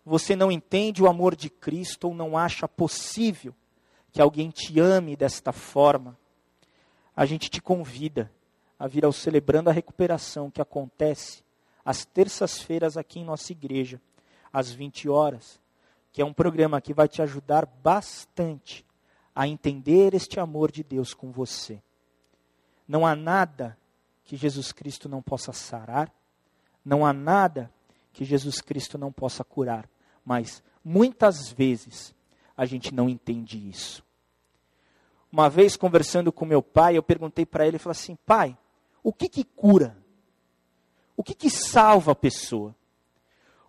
você 0.05 0.37
não 0.37 0.53
entende 0.53 1.03
o 1.03 1.09
amor 1.09 1.35
de 1.35 1.51
Cristo 1.51 2.09
ou 2.09 2.15
não 2.15 2.37
acha 2.37 2.69
possível 2.69 3.55
que 4.11 4.21
alguém 4.21 4.51
te 4.51 4.79
ame 4.81 5.17
desta 5.17 5.53
forma. 5.53 6.19
A 7.15 7.27
gente 7.27 7.51
te 7.51 7.61
convida 7.61 8.31
a 8.79 8.87
vir 8.87 9.05
ao 9.05 9.13
Celebrando 9.13 9.69
a 9.69 9.73
Recuperação, 9.73 10.51
que 10.51 10.63
acontece 10.63 11.43
às 11.85 12.05
terças-feiras 12.05 12.97
aqui 12.97 13.21
em 13.21 13.25
nossa 13.25 13.53
igreja, 13.53 14.01
às 14.53 14.71
20 14.71 15.09
horas, 15.09 15.61
que 16.13 16.23
é 16.23 16.25
um 16.25 16.33
programa 16.33 16.81
que 16.81 16.95
vai 16.95 17.09
te 17.09 17.21
ajudar 17.21 17.67
bastante 17.67 18.85
a 19.39 19.47
entender 19.47 20.15
este 20.15 20.41
amor 20.41 20.73
de 20.73 20.83
Deus 20.83 21.15
com 21.15 21.31
você. 21.31 21.81
Não 22.89 23.07
há 23.07 23.15
nada 23.15 23.79
que 24.25 24.37
Jesus 24.37 24.73
Cristo 24.73 25.09
não 25.09 25.23
possa 25.23 25.53
sarar, 25.53 26.13
não 26.85 27.07
há 27.07 27.13
nada 27.13 27.73
que 28.13 28.25
Jesus 28.25 28.61
Cristo 28.61 28.99
não 28.99 29.13
possa 29.13 29.45
curar, 29.45 29.89
mas 30.25 30.61
muitas 30.85 31.53
vezes 31.53 32.13
a 32.57 32.67
gente 32.67 32.93
não 32.93 33.09
entende 33.09 33.69
isso. 33.71 34.05
Uma 35.31 35.49
vez 35.49 35.77
conversando 35.77 36.33
com 36.33 36.45
meu 36.45 36.61
pai, 36.61 36.97
eu 36.97 37.03
perguntei 37.05 37.47
para 37.47 37.65
ele, 37.65 37.79
falei 37.79 37.93
assim, 37.97 38.19
pai, 38.27 38.59
o 39.05 39.13
que 39.13 39.29
que 39.29 39.45
cura? 39.45 39.97
O 41.17 41.23
que 41.23 41.33
que 41.33 41.49
salva 41.49 42.11
a 42.11 42.17
pessoa? 42.17 42.75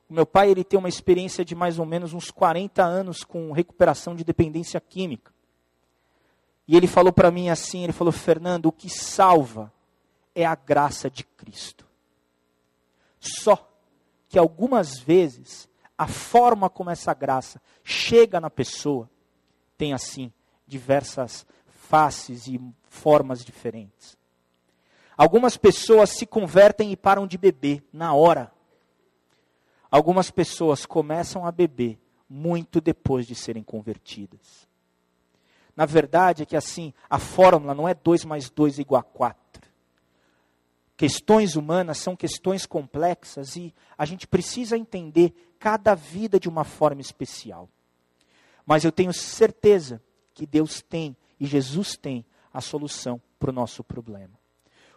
O 0.10 0.16
meu 0.16 0.26
pai, 0.26 0.50
ele 0.50 0.64
tem 0.64 0.80
uma 0.80 0.90
experiência 0.90 1.46
de 1.46 1.54
mais 1.54 1.78
ou 1.78 1.86
menos 1.86 2.12
uns 2.12 2.32
40 2.32 2.84
anos 2.84 3.24
com 3.24 3.52
recuperação 3.52 4.16
de 4.16 4.24
dependência 4.24 4.82
química. 4.82 5.32
E 6.72 6.78
ele 6.78 6.86
falou 6.86 7.12
para 7.12 7.32
mim 7.32 7.50
assim, 7.50 7.84
ele 7.84 7.92
falou, 7.92 8.12
Fernando, 8.12 8.68
o 8.68 8.72
que 8.72 8.92
salva 8.92 9.74
é 10.36 10.46
a 10.46 10.54
graça 10.54 11.10
de 11.10 11.24
Cristo. 11.24 11.84
Só 13.20 13.68
que 14.28 14.38
algumas 14.38 15.00
vezes 15.00 15.68
a 15.98 16.06
forma 16.06 16.70
como 16.70 16.92
essa 16.92 17.12
graça 17.12 17.60
chega 17.84 18.40
na 18.40 18.52
pessoa 18.52 19.10
tem 19.80 19.94
assim 19.94 20.32
diversas 20.68 21.44
faces 21.66 22.46
e 22.46 22.62
formas 22.84 23.44
diferentes. 23.44 24.16
Algumas 25.18 25.58
pessoas 25.58 26.12
se 26.12 26.28
convertem 26.28 26.92
e 26.92 26.96
param 26.96 27.26
de 27.26 27.40
beber 27.40 27.84
na 27.92 28.14
hora. 28.14 28.54
Algumas 29.90 30.30
pessoas 30.30 30.86
começam 30.86 31.48
a 31.48 31.52
beber 31.52 32.00
muito 32.30 32.80
depois 32.80 33.26
de 33.26 33.34
serem 33.34 33.64
convertidas. 33.64 34.69
Na 35.80 35.86
verdade 35.86 36.44
é 36.44 36.46
que 36.46 36.58
assim, 36.58 36.94
a 37.10 37.18
fórmula 37.18 37.74
não 37.74 37.88
é 37.88 37.94
2 37.94 38.26
mais 38.26 38.50
2 38.50 38.80
igual 38.80 39.00
a 39.00 39.02
4. 39.02 39.64
Questões 40.98 41.56
humanas 41.56 42.00
são 42.00 42.18
questões 42.18 42.66
complexas 42.66 43.56
e 43.56 43.74
a 43.98 44.04
gente 44.04 44.28
precisa 44.28 44.78
entender 44.78 45.54
cada 45.58 45.96
vida 45.96 46.38
de 46.38 46.50
uma 46.50 46.66
forma 46.66 47.00
especial. 47.00 47.70
Mas 48.66 48.84
eu 48.84 48.92
tenho 48.92 49.14
certeza 49.14 50.04
que 50.34 50.46
Deus 50.46 50.82
tem 50.82 51.16
e 51.40 51.46
Jesus 51.46 51.96
tem 51.96 52.26
a 52.54 52.60
solução 52.60 53.22
para 53.40 53.50
o 53.50 53.54
nosso 53.54 53.82
problema. 53.82 54.38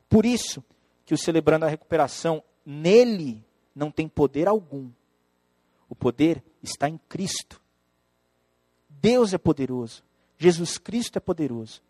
Por 0.08 0.26
isso 0.26 0.64
que 1.06 1.14
o 1.14 1.16
celebrando 1.16 1.64
a 1.64 1.68
recuperação, 1.68 2.42
nele 2.66 3.46
não 3.72 3.92
tem 3.92 4.08
poder 4.08 4.48
algum. 4.48 4.90
O 5.88 5.94
poder 5.94 6.42
está 6.60 6.88
em 6.88 6.98
Cristo. 7.08 7.62
Deus 8.88 9.32
é 9.32 9.38
poderoso, 9.38 10.02
Jesus 10.42 10.76
Cristo 10.76 11.18
é 11.18 11.20
poderoso, 11.20 11.80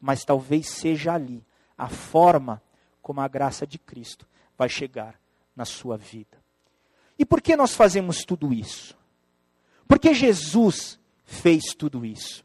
mas 0.00 0.24
talvez 0.24 0.68
seja 0.68 1.14
ali 1.14 1.44
a 1.78 1.88
forma 1.88 2.60
como 3.00 3.20
a 3.20 3.28
graça 3.28 3.64
de 3.64 3.78
Cristo 3.78 4.26
vai 4.58 4.68
chegar 4.68 5.20
na 5.54 5.64
sua 5.64 5.96
vida. 5.96 6.42
E 7.16 7.24
por 7.24 7.40
que 7.40 7.54
nós 7.54 7.72
fazemos 7.72 8.24
tudo 8.24 8.52
isso? 8.52 8.98
Porque 9.86 10.12
Jesus 10.12 10.98
fez 11.24 11.74
tudo 11.74 12.04
isso. 12.04 12.44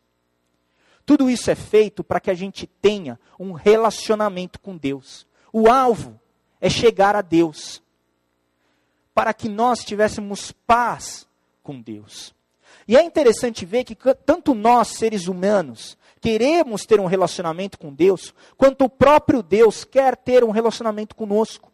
Tudo 1.03 1.29
isso 1.29 1.49
é 1.49 1.55
feito 1.55 2.03
para 2.03 2.19
que 2.19 2.29
a 2.29 2.33
gente 2.35 2.67
tenha 2.67 3.19
um 3.39 3.53
relacionamento 3.53 4.59
com 4.59 4.77
Deus. 4.77 5.25
O 5.51 5.67
alvo 5.67 6.19
é 6.61 6.69
chegar 6.69 7.15
a 7.15 7.21
Deus. 7.21 7.81
Para 9.13 9.33
que 9.33 9.49
nós 9.49 9.83
tivéssemos 9.83 10.51
paz 10.51 11.27
com 11.63 11.81
Deus. 11.81 12.34
E 12.87 12.95
é 12.95 13.01
interessante 13.01 13.65
ver 13.65 13.83
que 13.83 13.95
tanto 14.25 14.53
nós, 14.53 14.89
seres 14.89 15.27
humanos, 15.27 15.97
queremos 16.21 16.85
ter 16.85 16.99
um 16.99 17.05
relacionamento 17.05 17.77
com 17.79 17.93
Deus, 17.93 18.33
quanto 18.57 18.85
o 18.85 18.89
próprio 18.89 19.41
Deus 19.41 19.83
quer 19.83 20.15
ter 20.15 20.43
um 20.43 20.51
relacionamento 20.51 21.15
conosco. 21.15 21.71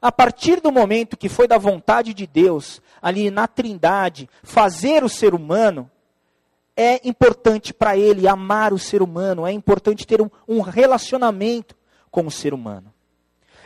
A 0.00 0.12
partir 0.12 0.60
do 0.60 0.70
momento 0.70 1.16
que 1.16 1.28
foi 1.28 1.48
da 1.48 1.58
vontade 1.58 2.14
de 2.14 2.26
Deus, 2.26 2.80
ali 3.02 3.30
na 3.30 3.46
Trindade, 3.48 4.28
fazer 4.42 5.02
o 5.02 5.08
ser 5.08 5.34
humano, 5.34 5.90
é 6.76 7.00
importante 7.06 7.74
para 7.74 7.96
ele 7.96 8.28
amar 8.28 8.72
o 8.72 8.78
ser 8.78 9.02
humano, 9.02 9.44
é 9.44 9.50
importante 9.50 10.06
ter 10.06 10.22
um, 10.22 10.30
um 10.46 10.60
relacionamento 10.60 11.76
com 12.10 12.24
o 12.24 12.30
ser 12.30 12.54
humano. 12.54 12.94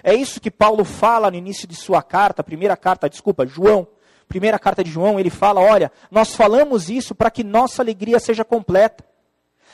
É 0.03 0.15
isso 0.15 0.41
que 0.41 0.51
Paulo 0.51 0.85
fala 0.85 1.31
no 1.31 1.37
início 1.37 1.69
de 1.69 1.77
sua 1.77 2.03
carta, 2.03 2.43
primeira 2.43 2.77
carta, 2.77 3.09
desculpa, 3.09 3.47
João, 3.47 3.87
primeira 4.29 4.59
carta 4.59 4.83
de 4.83 4.91
João, 4.91 5.19
ele 5.19 5.31
fala: 5.31 5.61
olha, 5.61 5.91
nós 6.11 6.35
falamos 6.35 6.89
isso 6.89 7.15
para 7.15 7.31
que 7.31 7.45
nossa 7.45 7.83
alegria 7.83 8.19
seja 8.19 8.45
completa. 8.45 9.05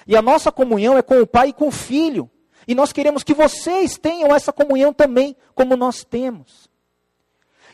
E 0.07 0.17
a 0.17 0.23
nossa 0.23 0.51
comunhão 0.51 0.97
é 0.97 1.03
com 1.03 1.21
o 1.21 1.27
Pai 1.27 1.49
e 1.49 1.53
com 1.53 1.69
o 1.69 1.73
Filho. 1.73 2.31
E 2.67 2.75
nós 2.75 2.93
queremos 2.93 3.23
que 3.23 3.35
vocês 3.35 3.97
tenham 3.97 4.35
essa 4.35 4.53
comunhão 4.53 4.93
também, 4.93 5.37
como 5.55 5.77
nós 5.77 6.05
temos. 6.05 6.69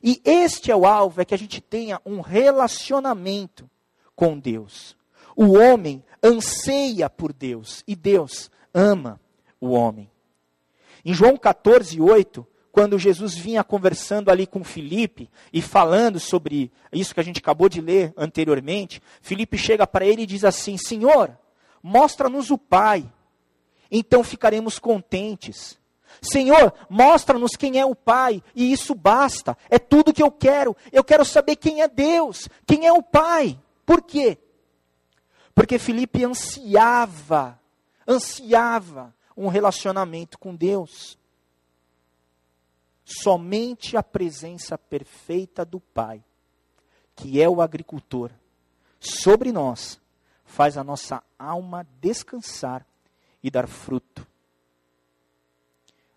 E 0.03 0.21
este 0.25 0.71
é 0.71 0.77
o 0.77 0.87
alvo, 0.87 1.21
é 1.21 1.25
que 1.25 1.35
a 1.35 1.39
gente 1.39 1.61
tenha 1.61 2.01
um 2.05 2.21
relacionamento 2.21 3.69
com 4.15 4.39
Deus. 4.39 4.97
O 5.37 5.59
homem 5.59 6.05
anseia 6.23 7.11
por 7.11 7.33
Deus 7.33 7.83
e 7.87 7.97
Deus 7.97 8.51
ama 8.73 9.21
o 9.61 9.71
homem. 9.71 10.11
Em 11.05 11.13
João 11.13 11.37
14, 11.37 12.01
8, 12.01 12.47
quando 12.75 12.99
Jesus 12.99 13.37
vinha 13.37 13.63
conversando 13.63 14.33
ali 14.33 14.49
com 14.49 14.65
Filipe 14.65 15.31
e 15.53 15.63
falando 15.63 16.19
sobre 16.19 16.73
isso 16.93 17.15
que 17.15 17.21
a 17.21 17.23
gente 17.23 17.39
acabou 17.39 17.69
de 17.69 17.81
ler 17.81 18.13
anteriormente, 18.17 19.01
Filipe 19.23 19.57
chega 19.57 19.87
para 19.87 20.05
ele 20.05 20.23
e 20.23 20.27
diz 20.27 20.45
assim: 20.45 20.77
Senhor, 20.77 21.39
mostra-nos 21.81 22.51
o 22.51 22.59
Pai, 22.59 23.09
então 23.89 24.25
ficaremos 24.25 24.81
contentes. 24.81 25.79
Senhor, 26.21 26.75
mostra-nos 26.91 27.53
quem 27.55 27.79
é 27.79 27.87
o 27.87 27.95
Pai, 27.95 28.43
e 28.57 28.73
isso 28.73 28.93
basta, 28.93 29.57
é 29.71 29.79
tudo 29.79 30.13
que 30.13 30.23
eu 30.23 30.33
quero. 30.33 30.77
Eu 30.91 31.05
quero 31.05 31.25
saber 31.25 31.55
quem 31.55 31.81
é 31.81 31.87
Deus, 31.87 32.49
quem 32.67 32.89
é 32.89 32.93
o 32.93 33.05
Pai. 33.05 33.57
Por 33.87 34.03
quê? 34.03 34.37
Porque 35.55 35.79
Felipe 35.79 36.25
ansiava, 36.25 37.57
ansiava 38.05 39.15
um 39.37 39.47
relacionamento 39.47 40.41
com 40.41 40.57
Deus. 40.57 41.17
Somente 43.05 43.97
a 43.97 44.03
presença 44.03 44.79
perfeita 44.79 45.65
do 45.65 45.79
Pai, 45.79 46.25
que 47.15 47.41
é 47.41 47.49
o 47.49 47.61
agricultor, 47.61 48.31
sobre 48.99 49.53
nós, 49.53 50.01
faz 50.45 50.77
a 50.77 50.85
nossa 50.85 51.23
alma 51.39 51.87
descansar 52.01 52.87
e 53.43 53.51
dar 53.51 53.69
fruto. 53.69 54.27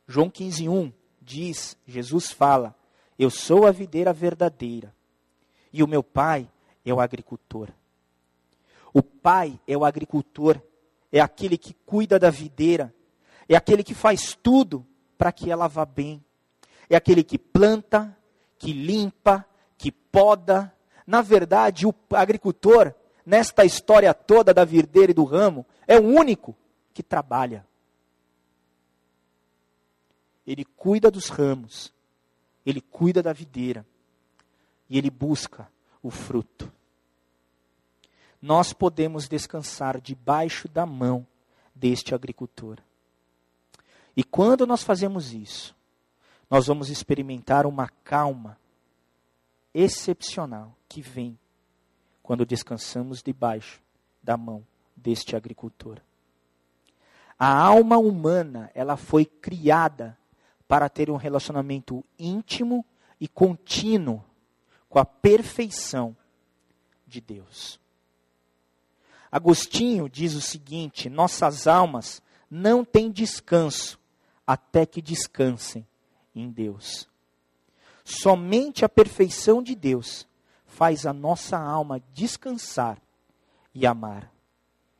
João 0.07 0.29
15:1 0.29 0.93
diz, 1.21 1.77
Jesus 1.85 2.31
fala: 2.31 2.73
Eu 3.19 3.29
sou 3.29 3.67
a 3.67 3.71
videira 3.71 4.13
verdadeira, 4.13 4.95
e 5.73 5.83
o 5.83 5.87
meu 5.87 6.01
pai 6.01 6.49
é 6.85 6.93
o 6.93 7.01
agricultor. 7.01 7.69
O 8.93 9.03
pai 9.03 9.59
é 9.67 9.77
o 9.77 9.83
agricultor, 9.83 10.61
é 11.11 11.19
aquele 11.19 11.57
que 11.57 11.73
cuida 11.85 12.17
da 12.17 12.29
videira, 12.29 12.93
é 13.49 13.55
aquele 13.55 13.83
que 13.83 13.93
faz 13.93 14.33
tudo 14.41 14.85
para 15.17 15.31
que 15.31 15.51
ela 15.51 15.67
vá 15.67 15.85
bem. 15.85 16.23
É 16.89 16.95
aquele 16.95 17.23
que 17.23 17.37
planta, 17.37 18.15
que 18.57 18.71
limpa, 18.73 19.45
que 19.77 19.91
poda. 19.91 20.73
Na 21.05 21.21
verdade, 21.21 21.85
o 21.85 21.93
agricultor, 22.11 22.93
nesta 23.25 23.65
história 23.65 24.13
toda 24.13 24.53
da 24.53 24.65
videira 24.65 25.11
e 25.11 25.15
do 25.15 25.23
ramo, 25.23 25.65
é 25.85 25.99
o 25.99 26.03
único 26.03 26.55
que 26.93 27.03
trabalha. 27.03 27.65
Ele 30.45 30.63
cuida 30.63 31.11
dos 31.11 31.27
ramos, 31.27 31.93
ele 32.65 32.79
cuida 32.79 33.21
da 33.21 33.33
videira 33.33 33.85
e 34.89 34.97
ele 34.97 35.09
busca 35.09 35.69
o 36.01 36.09
fruto. 36.09 36.71
Nós 38.41 38.71
podemos 38.71 39.27
descansar 39.27 39.99
debaixo 39.99 40.67
da 40.67 40.85
mão 40.85 41.27
deste 41.75 42.15
agricultor. 42.15 42.77
E 44.15 44.23
quando 44.23 44.65
nós 44.65 44.83
fazemos 44.83 45.33
isso, 45.33 45.75
nós 46.49 46.67
vamos 46.67 46.89
experimentar 46.89 47.65
uma 47.65 47.89
calma 48.03 48.57
excepcional 49.73 50.75
que 50.87 51.01
vem 51.01 51.37
quando 52.23 52.45
descansamos 52.45 53.21
debaixo 53.21 53.81
da 54.23 54.37
mão 54.37 54.65
deste 54.95 55.35
agricultor. 55.35 56.01
A 57.37 57.53
alma 57.55 57.97
humana, 57.97 58.71
ela 58.73 58.97
foi 58.97 59.25
criada 59.25 60.17
para 60.67 60.89
ter 60.89 61.09
um 61.09 61.15
relacionamento 61.15 62.03
íntimo 62.17 62.85
e 63.19 63.27
contínuo 63.27 64.23
com 64.89 64.99
a 64.99 65.05
perfeição 65.05 66.15
de 67.05 67.21
Deus. 67.21 67.79
Agostinho 69.31 70.09
diz 70.09 70.33
o 70.33 70.41
seguinte: 70.41 71.09
nossas 71.09 71.67
almas 71.67 72.21
não 72.49 72.83
têm 72.83 73.11
descanso 73.11 73.99
até 74.45 74.85
que 74.85 75.01
descansem 75.01 75.85
em 76.39 76.49
Deus. 76.49 77.07
Somente 78.03 78.85
a 78.85 78.89
perfeição 78.89 79.61
de 79.61 79.75
Deus 79.75 80.27
faz 80.65 81.05
a 81.05 81.13
nossa 81.13 81.57
alma 81.57 82.01
descansar 82.13 83.01
e 83.73 83.85
amar. 83.85 84.31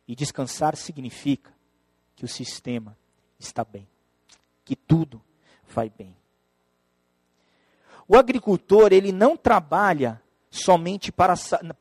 E 0.07 0.15
descansar 0.15 0.75
significa 0.75 1.53
que 2.15 2.25
o 2.25 2.27
sistema 2.27 2.97
está 3.37 3.63
bem, 3.63 3.87
que 4.65 4.75
tudo 4.75 5.21
vai 5.67 5.89
bem. 5.89 6.15
O 8.07 8.15
agricultor, 8.15 8.93
ele 8.93 9.11
não 9.11 9.35
trabalha 9.35 10.21
somente 10.49 11.11
para, 11.11 11.33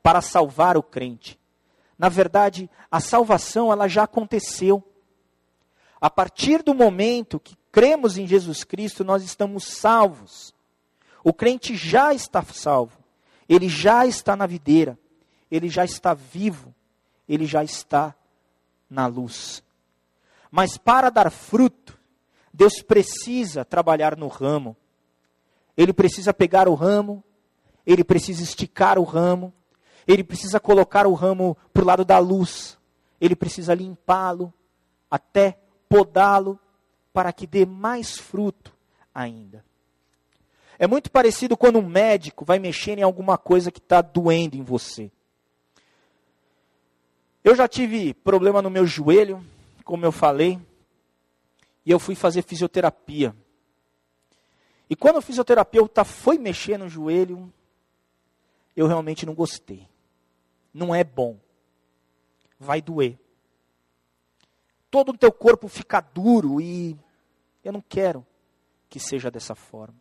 para 0.03 0.21
salvar 0.21 0.77
o 0.77 0.83
crente. 0.83 1.39
Na 1.99 2.09
verdade, 2.09 2.69
a 2.91 3.01
salvação 3.01 3.73
ela 3.73 3.89
já 3.89 4.03
aconteceu. 4.03 4.83
A 6.01 6.11
partir 6.11 6.63
do 6.63 6.75
momento 6.75 7.41
que 7.41 7.57
cremos 7.77 8.17
em 8.17 8.27
Jesus 8.27 8.65
Cristo, 8.65 9.05
nós 9.05 9.23
estamos 9.23 9.65
salvos. 9.65 10.55
O 11.23 11.31
crente 11.31 11.77
já 11.77 12.15
está 12.15 12.43
salvo. 12.43 12.99
Ele 13.47 13.69
já 13.69 14.07
está 14.07 14.35
na 14.35 14.47
videira. 14.47 14.99
Ele 15.51 15.69
já 15.69 15.85
está 15.85 16.15
vivo. 16.15 16.75
Ele 17.29 17.45
já 17.45 17.63
está 17.63 18.15
na 18.89 19.07
luz. 19.07 19.63
Mas 20.51 20.79
para 20.79 21.11
dar 21.11 21.31
fruto, 21.31 21.99
Deus 22.51 22.81
precisa 22.81 23.63
trabalhar 23.63 24.17
no 24.17 24.29
ramo. 24.29 24.75
Ele 25.77 25.93
precisa 25.93 26.33
pegar 26.33 26.69
o 26.69 26.75
ramo, 26.75 27.23
ele 27.87 28.03
precisa 28.03 28.43
esticar 28.43 28.99
o 28.99 29.05
ramo, 29.05 29.53
ele 30.09 30.25
precisa 30.25 30.59
colocar 30.59 31.07
o 31.07 31.13
ramo 31.13 31.55
para 31.75 31.83
o 31.83 31.87
lado 31.87 32.07
da 32.07 32.17
luz, 32.19 32.79
ele 33.21 33.37
precisa 33.37 33.75
limpá-lo, 33.75 34.51
até 35.11 35.59
podá-lo, 35.91 36.59
para 37.17 37.33
que 37.33 37.47
dê 37.47 37.65
mais 37.65 38.19
fruto 38.19 38.77
ainda. 39.15 39.65
É 40.79 40.87
muito 40.87 41.11
parecido 41.11 41.57
quando 41.57 41.79
um 41.79 41.89
médico 41.89 42.45
vai 42.45 42.59
mexer 42.59 42.99
em 42.99 43.03
alguma 43.03 43.39
coisa 43.39 43.73
que 43.73 43.79
está 43.79 44.03
doendo 44.03 44.55
em 44.55 44.63
você. 44.63 45.11
Eu 47.43 47.55
já 47.55 47.67
tive 47.67 48.13
problema 48.13 48.61
no 48.61 48.69
meu 48.69 48.87
joelho, 48.87 49.43
como 49.83 50.05
eu 50.05 50.13
falei, 50.13 50.61
e 51.87 51.91
eu 51.91 51.99
fui 51.99 52.15
fazer 52.15 52.43
fisioterapia. 52.43 53.35
E 54.91 54.95
quando 54.95 55.17
o 55.17 55.23
fisioterapeuta 55.23 56.05
foi 56.05 56.37
mexer 56.37 56.77
no 56.77 56.87
joelho, 56.87 57.51
eu 58.77 58.87
realmente 58.87 59.25
não 59.25 59.33
gostei. 59.33 59.89
Não 60.71 60.95
é 60.95 61.03
bom. 61.03 61.39
Vai 62.61 62.83
doer. 62.83 63.19
Todo 64.91 65.13
o 65.13 65.17
teu 65.17 65.33
corpo 65.33 65.67
fica 65.67 66.03
duro 66.03 66.61
e 66.61 66.95
eu 67.67 67.73
não 67.73 67.83
quero 67.87 68.25
que 68.89 69.01
seja 69.01 69.31
dessa 69.31 69.55
forma. 69.55 69.97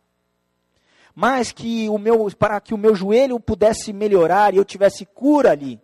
Mas 1.14 1.50
que 1.50 1.88
o 1.88 1.98
meu, 1.98 2.30
para 2.36 2.60
que 2.60 2.74
o 2.74 2.78
meu 2.78 2.94
joelho 2.94 3.40
pudesse 3.40 3.92
melhorar 3.92 4.52
e 4.52 4.58
eu 4.58 4.64
tivesse 4.64 5.06
cura 5.06 5.50
ali, 5.50 5.80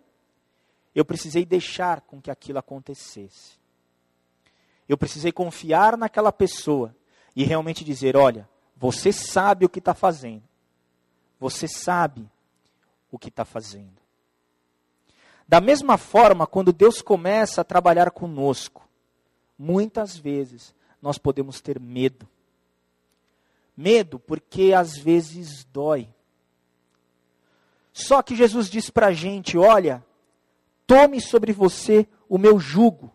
eu 0.93 1.03
precisei 1.03 1.45
deixar 1.45 2.01
com 2.01 2.21
que 2.21 2.29
aquilo 2.29 2.59
acontecesse. 2.59 3.59
Eu 4.87 4.97
precisei 4.97 5.31
confiar 5.31 5.97
naquela 5.97 6.31
pessoa 6.31 6.95
e 7.35 7.43
realmente 7.43 7.83
dizer: 7.83 8.15
olha, 8.15 8.47
você 8.77 9.11
sabe 9.11 9.65
o 9.65 9.69
que 9.69 9.79
está 9.79 9.93
fazendo. 9.93 10.43
Você 11.39 11.67
sabe 11.67 12.29
o 13.11 13.17
que 13.17 13.29
está 13.29 13.43
fazendo. 13.43 14.01
Da 15.47 15.59
mesma 15.59 15.97
forma, 15.97 16.47
quando 16.47 16.71
Deus 16.71 17.01
começa 17.01 17.61
a 17.61 17.65
trabalhar 17.65 18.11
conosco, 18.11 18.87
muitas 19.57 20.17
vezes 20.17 20.73
nós 21.03 21.19
podemos 21.19 21.61
ter 21.61 21.79
medo. 21.79 22.27
Medo 23.77 24.17
porque 24.17 24.73
às 24.73 24.97
vezes 24.97 25.63
dói. 25.65 26.09
Só 27.91 28.23
que 28.23 28.35
Jesus 28.35 28.71
diz 28.71 28.89
para 28.89 29.07
a 29.07 29.13
gente: 29.13 29.55
olha, 29.55 30.03
tome 30.87 31.21
sobre 31.21 31.53
você 31.53 32.07
o 32.27 32.39
meu 32.39 32.59
jugo 32.59 33.13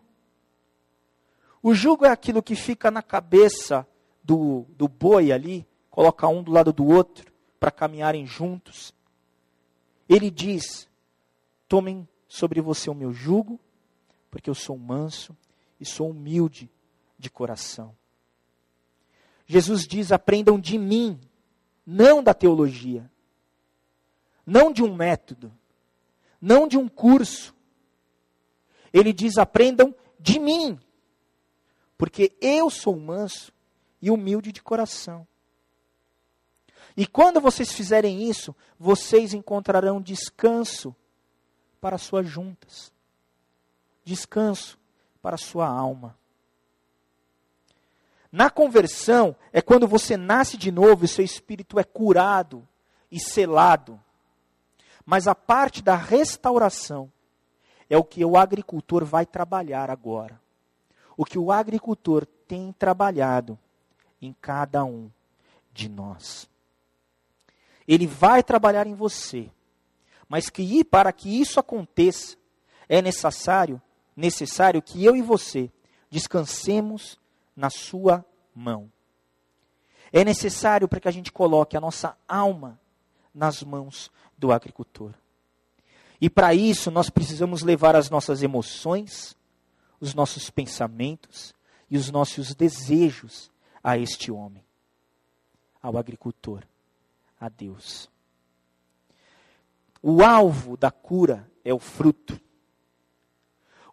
o 1.61 1.73
jugo 1.73 2.05
é 2.05 2.09
aquilo 2.09 2.41
que 2.41 2.55
fica 2.55 2.89
na 2.89 3.01
cabeça 3.01 3.85
do, 4.23 4.65
do 4.69 4.87
boi 4.87 5.31
ali, 5.31 5.67
coloca 5.89 6.27
um 6.27 6.41
do 6.41 6.51
lado 6.51 6.71
do 6.71 6.85
outro 6.85 7.31
para 7.59 7.69
caminharem 7.69 8.25
juntos. 8.25 8.93
Ele 10.07 10.31
diz: 10.31 10.87
Tomem 11.67 12.07
sobre 12.27 12.61
você 12.61 12.89
o 12.89 12.95
meu 12.95 13.11
jugo, 13.11 13.59
porque 14.31 14.49
eu 14.49 14.55
sou 14.55 14.77
manso 14.77 15.35
e 15.79 15.85
sou 15.85 16.09
humilde 16.11 16.69
de 17.19 17.29
coração. 17.29 17.95
Jesus 19.45 19.85
diz: 19.85 20.11
Aprendam 20.11 20.59
de 20.59 20.77
mim, 20.77 21.19
não 21.85 22.23
da 22.23 22.33
teologia, 22.33 23.11
não 24.45 24.71
de 24.71 24.81
um 24.81 24.95
método, 24.95 25.51
não 26.39 26.67
de 26.67 26.77
um 26.77 26.87
curso. 26.87 27.53
Ele 28.93 29.11
diz: 29.11 29.37
Aprendam 29.37 29.93
de 30.19 30.39
mim, 30.39 30.79
porque 31.97 32.31
eu 32.39 32.69
sou 32.69 32.95
manso 32.95 33.51
e 34.01 34.09
humilde 34.09 34.51
de 34.51 34.63
coração. 34.63 35.27
E 36.95 37.07
quando 37.07 37.39
vocês 37.39 37.71
fizerem 37.71 38.29
isso, 38.29 38.55
vocês 38.77 39.33
encontrarão 39.33 40.01
descanso 40.01 40.95
para 41.79 41.97
suas 41.97 42.27
juntas, 42.27 42.91
descanso 44.03 44.77
para 45.21 45.37
sua 45.37 45.67
alma. 45.67 46.18
Na 48.31 48.49
conversão 48.49 49.35
é 49.51 49.61
quando 49.61 49.87
você 49.87 50.15
nasce 50.15 50.57
de 50.57 50.71
novo 50.71 51.05
e 51.05 51.07
seu 51.07 51.25
espírito 51.25 51.79
é 51.79 51.83
curado 51.83 52.67
e 53.11 53.19
selado. 53.19 53.99
Mas 55.05 55.27
a 55.27 55.33
parte 55.33 55.81
da 55.81 55.95
restauração 55.95 57.11
é 57.89 57.97
o 57.97 58.03
que 58.03 58.23
o 58.23 58.37
agricultor 58.37 59.03
vai 59.03 59.25
trabalhar 59.25 59.89
agora 59.89 60.39
o 61.19 61.25
que 61.25 61.37
o 61.37 61.51
agricultor 61.51 62.25
tem 62.47 62.71
trabalhado 62.71 63.59
em 64.21 64.33
cada 64.39 64.85
um 64.85 65.11
de 65.73 65.89
nós. 65.89 66.49
Ele 67.85 68.07
vai 68.07 68.41
trabalhar 68.41 68.87
em 68.87 68.95
você, 68.95 69.51
mas 70.29 70.49
que 70.49 70.81
para 70.81 71.11
que 71.11 71.41
isso 71.41 71.59
aconteça, 71.59 72.37
é 72.87 73.01
necessário, 73.01 73.81
necessário 74.15 74.81
que 74.81 75.03
eu 75.03 75.13
e 75.13 75.21
você 75.21 75.69
descansemos 76.09 77.19
na 77.59 77.69
sua 77.69 78.25
mão. 78.55 78.89
é 80.11 80.23
necessário 80.23 80.87
para 80.87 80.99
que 80.99 81.07
a 81.07 81.11
gente 81.11 81.31
coloque 81.31 81.77
a 81.77 81.81
nossa 81.81 82.17
alma 82.27 82.79
nas 83.33 83.61
mãos 83.61 84.09
do 84.35 84.51
agricultor. 84.51 85.13
E 86.19 86.29
para 86.29 86.53
isso 86.53 86.89
nós 86.89 87.09
precisamos 87.09 87.61
levar 87.61 87.95
as 87.95 88.09
nossas 88.09 88.41
emoções, 88.41 89.37
os 89.99 90.15
nossos 90.15 90.49
pensamentos 90.49 91.53
e 91.89 91.97
os 91.97 92.09
nossos 92.09 92.55
desejos 92.55 93.51
a 93.83 93.97
este 93.97 94.31
homem, 94.31 94.63
ao 95.81 95.97
agricultor, 95.97 96.63
a 97.39 97.49
Deus. 97.49 98.09
O 100.01 100.23
alvo 100.23 100.75
da 100.75 100.89
cura 100.89 101.49
é 101.63 101.73
o 101.73 101.79
fruto. 101.79 102.39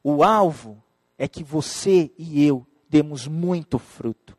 O 0.02 0.22
alvo 0.22 0.82
é 1.18 1.28
que 1.28 1.44
você 1.44 2.10
e 2.16 2.42
eu 2.42 2.66
demos 2.88 3.26
muito 3.26 3.78
fruto. 3.78 4.36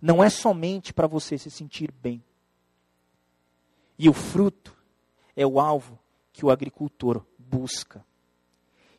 Não 0.00 0.22
é 0.22 0.28
somente 0.28 0.92
para 0.92 1.06
você 1.06 1.38
se 1.38 1.50
sentir 1.50 1.90
bem. 1.90 2.22
E 3.98 4.08
o 4.08 4.12
fruto 4.12 4.76
é 5.36 5.46
o 5.46 5.60
alvo 5.60 5.98
que 6.32 6.44
o 6.44 6.50
agricultor 6.50 7.24
busca. 7.38 8.04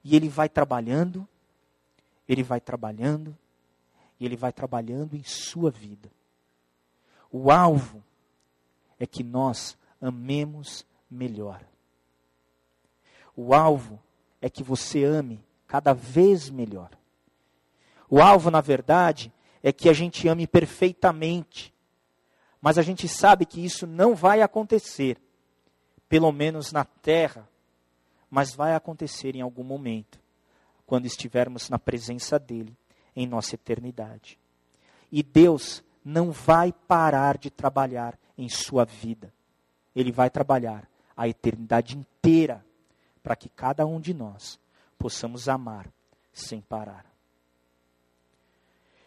E 0.04 0.16
ele 0.16 0.30
vai 0.30 0.48
trabalhando, 0.48 1.28
ele 2.28 2.44
vai 2.44 2.60
trabalhando, 2.60 3.38
e 4.20 4.26
ele 4.26 4.36
vai 4.36 4.54
trabalhando 4.54 5.16
em 5.16 5.24
sua 5.24 5.70
vida. 5.70 6.10
O 7.32 7.52
alvo 7.52 8.04
é 9.00 9.06
que 9.06 9.24
nós 9.24 9.78
amemos 10.00 10.86
melhor. 11.10 11.62
O 13.36 13.54
alvo 13.54 14.02
é 14.42 14.50
que 14.50 14.64
você 14.64 15.04
ame 15.04 15.44
cada 15.68 15.94
vez 15.94 16.50
melhor. 16.50 16.92
O 18.10 18.22
alvo, 18.22 18.52
na 18.52 18.62
verdade, 18.62 19.32
é 19.64 19.72
que 19.72 19.90
a 19.90 19.94
gente 19.94 20.28
ame 20.28 20.46
perfeitamente. 20.46 21.74
Mas 22.62 22.78
a 22.78 22.82
gente 22.82 23.08
sabe 23.08 23.46
que 23.46 23.64
isso 23.64 23.86
não 23.86 24.16
vai 24.16 24.42
acontecer, 24.42 25.18
pelo 26.08 26.32
menos 26.32 26.72
na 26.72 26.84
terra, 26.84 27.48
mas 28.30 28.54
vai 28.54 28.76
acontecer 28.76 29.36
em 29.36 29.42
algum 29.42 29.64
momento, 29.64 30.20
quando 30.86 31.06
estivermos 31.06 31.70
na 31.70 31.80
presença 31.80 32.38
dele 32.38 32.76
em 33.16 33.26
nossa 33.26 33.56
eternidade. 33.56 34.38
E 35.12 35.24
Deus 35.24 35.84
não 36.04 36.32
vai 36.32 36.72
parar 36.72 37.38
de 37.38 37.50
trabalhar 37.50 38.18
em 38.38 38.50
sua 38.50 38.86
vida. 38.86 39.34
Ele 39.96 40.12
vai 40.12 40.30
trabalhar 40.30 40.88
a 41.16 41.28
eternidade 41.28 41.98
inteira 41.98 42.64
para 43.24 43.36
que 43.36 43.50
cada 43.50 43.86
um 43.86 44.00
de 44.00 44.14
nós 44.14 44.60
possamos 45.00 45.48
amar 45.48 45.88
sem 46.34 46.62
parar. 46.62 47.15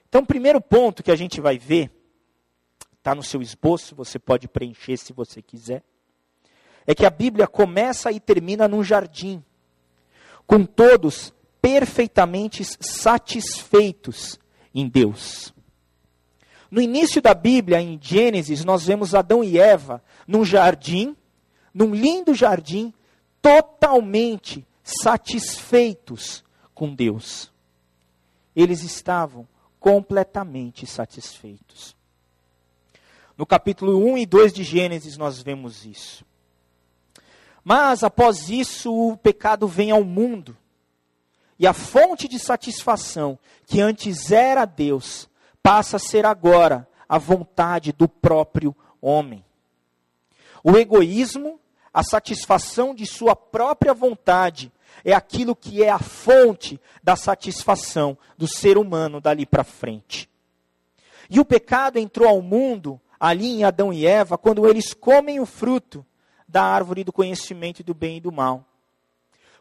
Então, 0.09 0.23
o 0.23 0.27
primeiro 0.27 0.61
ponto 0.61 1.03
que 1.03 1.11
a 1.11 1.17
gente 1.17 1.41
vai 1.41 1.59
ver, 1.59 1.91
está 2.97 3.15
no 3.15 3.23
seu 3.23 3.43
esboço, 3.43 3.95
você 3.95 4.19
pode 4.19 4.49
preencher 4.49 4.97
se 4.97 5.13
você 5.13 5.43
quiser, 5.43 5.83
é 6.87 6.95
que 6.95 7.05
a 7.05 7.11
Bíblia 7.11 7.47
começa 7.47 8.11
e 8.11 8.19
termina 8.19 8.67
num 8.67 8.83
jardim, 8.83 9.45
com 10.47 10.65
todos 10.65 11.35
perfeitamente 11.61 12.65
satisfeitos 12.81 14.39
em 14.75 14.89
Deus. 14.89 15.53
No 16.71 16.81
início 16.81 17.21
da 17.21 17.35
Bíblia, 17.35 17.81
em 17.81 17.99
Gênesis, 18.01 18.65
nós 18.65 18.87
vemos 18.87 19.15
Adão 19.15 19.45
e 19.45 19.59
Eva 19.59 20.03
num 20.27 20.45
jardim, 20.45 21.17
num 21.73 21.95
lindo 21.95 22.35
jardim, 22.35 22.93
totalmente 23.41 24.67
satisfeitos 24.83 26.45
com 26.75 26.95
Deus. 26.95 27.53
Eles 28.55 28.83
estavam 28.83 29.47
completamente 29.79 30.87
satisfeitos. 30.87 31.97
No 33.37 33.47
capítulo 33.47 33.99
1 34.13 34.19
e 34.19 34.27
2 34.27 34.53
de 34.53 34.65
Gênesis 34.65 35.17
nós 35.17 35.41
vemos 35.41 35.85
isso. 35.85 36.25
Mas 37.63 38.03
após 38.03 38.49
isso 38.49 38.93
o 38.93 39.17
pecado 39.17 39.69
vem 39.69 39.91
ao 39.91 40.03
mundo. 40.03 40.57
E 41.59 41.67
a 41.67 41.73
fonte 41.73 42.27
de 42.27 42.39
satisfação 42.39 43.39
que 43.67 43.81
antes 43.81 44.31
era 44.33 44.65
Deus 44.65 45.29
passa 45.63 45.97
a 45.97 46.01
ser 46.01 46.25
agora 46.25 46.89
a 47.09 47.19
vontade 47.19 47.93
do 47.93 48.09
próprio 48.09 48.75
homem. 49.01 49.45
O 50.63 50.77
egoísmo, 50.77 51.61
a 51.93 52.03
satisfação 52.03 52.95
de 52.95 53.07
sua 53.07 53.35
própria 53.35 53.95
vontade, 53.95 54.73
é 55.05 55.13
aquilo 55.13 55.55
que 55.55 55.83
é 55.83 55.91
a 55.91 55.99
fonte 55.99 56.81
da 57.03 57.17
satisfação 57.17 58.17
do 58.37 58.47
ser 58.47 58.79
humano 58.79 59.21
dali 59.21 59.47
para 59.47 59.65
frente. 59.65 60.29
E 61.31 61.39
o 61.39 61.45
pecado 61.45 61.99
entrou 61.99 62.29
ao 62.29 62.41
mundo, 62.41 63.01
ali 63.19 63.61
em 63.61 63.65
Adão 63.65 63.93
e 63.93 64.07
Eva, 64.07 64.39
quando 64.39 64.67
eles 64.67 64.95
comem 64.95 65.41
o 65.41 65.47
fruto 65.47 66.05
da 66.47 66.63
árvore 66.63 67.05
do 67.05 67.13
conhecimento 67.13 67.83
do 67.83 67.95
bem 67.95 68.17
e 68.17 68.21
do 68.21 68.33
mal. 68.33 68.65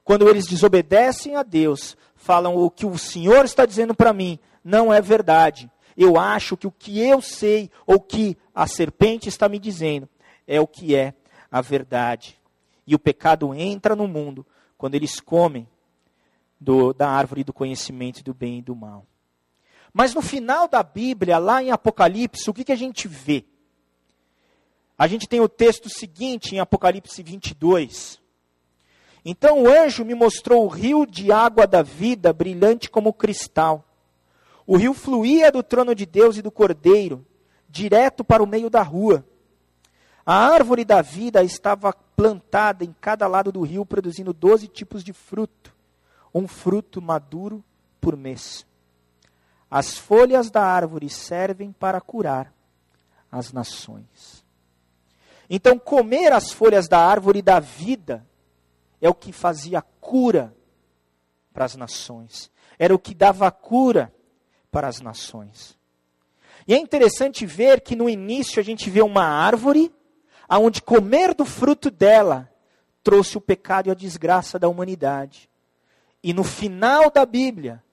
Quando 0.04 0.30
eles 0.30 0.46
desobedecem 0.46 1.36
a 1.36 1.44
Deus, 1.44 1.98
falam 2.16 2.56
o 2.56 2.72
que 2.72 2.86
o 2.86 2.98
Senhor 2.98 3.44
está 3.44 3.66
dizendo 3.66 3.94
para 3.94 4.14
mim 4.14 4.40
não 4.64 4.94
é 4.94 5.02
verdade. 5.02 5.70
Eu 5.96 6.20
acho 6.20 6.56
que 6.56 6.68
o 6.68 6.72
que 6.72 7.00
eu 7.00 7.22
sei 7.22 7.72
ou 7.86 8.00
que 8.00 8.38
a 8.54 8.68
serpente 8.68 9.28
está 9.28 9.50
me 9.50 9.58
dizendo 9.58 10.08
é 10.48 10.62
o 10.62 10.68
que 10.68 10.96
é 10.96 11.14
a 11.52 11.62
verdade. 11.62 12.38
E 12.86 12.94
o 12.94 13.00
pecado 13.00 13.54
entra 13.54 13.96
no 13.96 14.08
mundo 14.08 14.46
quando 14.78 14.96
eles 14.96 15.20
comem 15.20 15.68
do, 16.60 16.94
da 16.94 17.10
árvore 17.10 17.44
do 17.44 17.54
conhecimento 17.54 18.24
do 18.24 18.34
bem 18.34 18.60
e 18.60 18.62
do 18.62 18.76
mal. 18.76 19.06
Mas 19.94 20.14
no 20.14 20.22
final 20.22 20.68
da 20.68 20.84
Bíblia, 20.84 21.38
lá 21.38 21.64
em 21.64 21.72
Apocalipse, 21.72 22.50
o 22.50 22.54
que, 22.54 22.64
que 22.64 22.72
a 22.72 22.76
gente 22.76 23.08
vê? 23.08 23.46
A 24.98 25.08
gente 25.08 25.28
tem 25.28 25.40
o 25.40 25.50
texto 25.50 25.90
seguinte 25.90 26.56
em 26.56 26.60
Apocalipse 26.60 27.22
22. 27.22 28.20
Então 29.24 29.64
o 29.64 29.70
anjo 29.70 30.06
me 30.06 30.16
mostrou 30.16 30.66
o 30.66 30.70
rio 30.70 31.06
de 31.06 31.32
água 31.32 31.68
da 31.68 31.82
vida, 31.82 32.32
brilhante 32.34 32.90
como 32.90 33.14
cristal. 33.14 33.84
O 34.66 34.76
rio 34.76 34.94
fluía 34.94 35.52
do 35.52 35.64
trono 35.64 35.94
de 35.96 36.06
Deus 36.06 36.38
e 36.38 36.42
do 36.42 36.52
cordeiro, 36.52 37.26
direto 37.70 38.24
para 38.24 38.44
o 38.44 38.48
meio 38.48 38.70
da 38.70 38.82
rua. 38.82 39.26
A 40.26 40.36
árvore 40.36 40.84
da 40.84 41.02
vida 41.02 41.44
estava 41.44 41.94
plantada 42.18 42.84
em 42.84 42.92
cada 43.00 43.28
lado 43.28 43.52
do 43.52 43.62
rio, 43.62 43.86
produzindo 43.86 44.34
doze 44.34 44.68
tipos 44.68 45.04
de 45.04 45.14
fruto, 45.14 45.74
um 46.34 46.48
fruto 46.48 47.00
maduro 47.00 47.64
por 48.02 48.18
mês. 48.18 48.66
As 49.70 49.98
folhas 49.98 50.50
da 50.50 50.64
árvore 50.64 51.10
servem 51.10 51.72
para 51.72 52.02
curar 52.02 52.52
as 53.32 53.54
nações. 53.54 54.44
Então, 55.48 55.78
comer 55.78 56.34
as 56.34 56.52
folhas 56.52 56.88
da 56.88 57.00
árvore 57.00 57.42
da 57.44 57.60
vida 57.60 58.26
é 59.00 59.08
o 59.08 59.14
que 59.14 59.32
fazia 59.32 59.82
cura 60.02 60.56
para 61.54 61.66
as 61.66 61.76
nações, 61.76 62.50
era 62.80 62.96
o 62.96 63.00
que 63.00 63.14
dava 63.14 63.52
cura 63.52 64.12
para 64.72 64.88
as 64.88 65.02
nações. 65.02 65.78
E 66.68 66.74
é 66.74 66.78
interessante 66.78 67.46
ver 67.46 67.82
que 67.82 67.96
no 67.96 68.10
início 68.10 68.60
a 68.60 68.64
gente 68.64 68.90
vê 68.90 69.02
uma 69.02 69.24
árvore 69.24 69.94
aonde 70.48 70.82
comer 70.82 71.34
do 71.34 71.46
fruto 71.46 71.92
dela 71.92 72.50
trouxe 73.04 73.38
o 73.38 73.42
pecado 73.42 73.88
e 73.88 73.92
a 73.92 73.96
desgraça 73.96 74.58
da 74.60 74.68
humanidade. 74.68 75.50
E 76.24 76.34
no 76.34 76.44
final 76.44 77.10
da 77.10 77.26
Bíblia, 77.26 77.84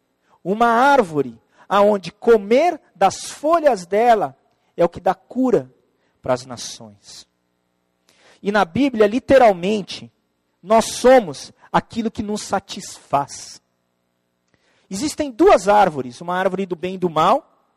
uma 0.42 0.66
árvore 0.66 1.38
aonde 1.68 2.12
comer 2.12 2.80
das 2.94 3.30
folhas 3.30 3.86
dela 3.86 4.36
é 4.76 4.84
o 4.84 4.88
que 4.88 5.00
dá 5.00 5.14
cura 5.14 5.70
para 6.20 6.34
as 6.34 6.44
nações. 6.44 7.26
E 8.42 8.52
na 8.52 8.64
Bíblia, 8.64 9.06
literalmente, 9.06 10.12
nós 10.62 10.86
somos 10.86 11.52
aquilo 11.72 12.10
que 12.10 12.22
nos 12.22 12.42
satisfaz. 12.42 13.60
Existem 14.90 15.30
duas 15.30 15.66
árvores, 15.66 16.20
uma 16.20 16.36
árvore 16.36 16.66
do 16.66 16.76
bem 16.76 16.94
e 16.94 16.98
do 16.98 17.08
mal 17.08 17.68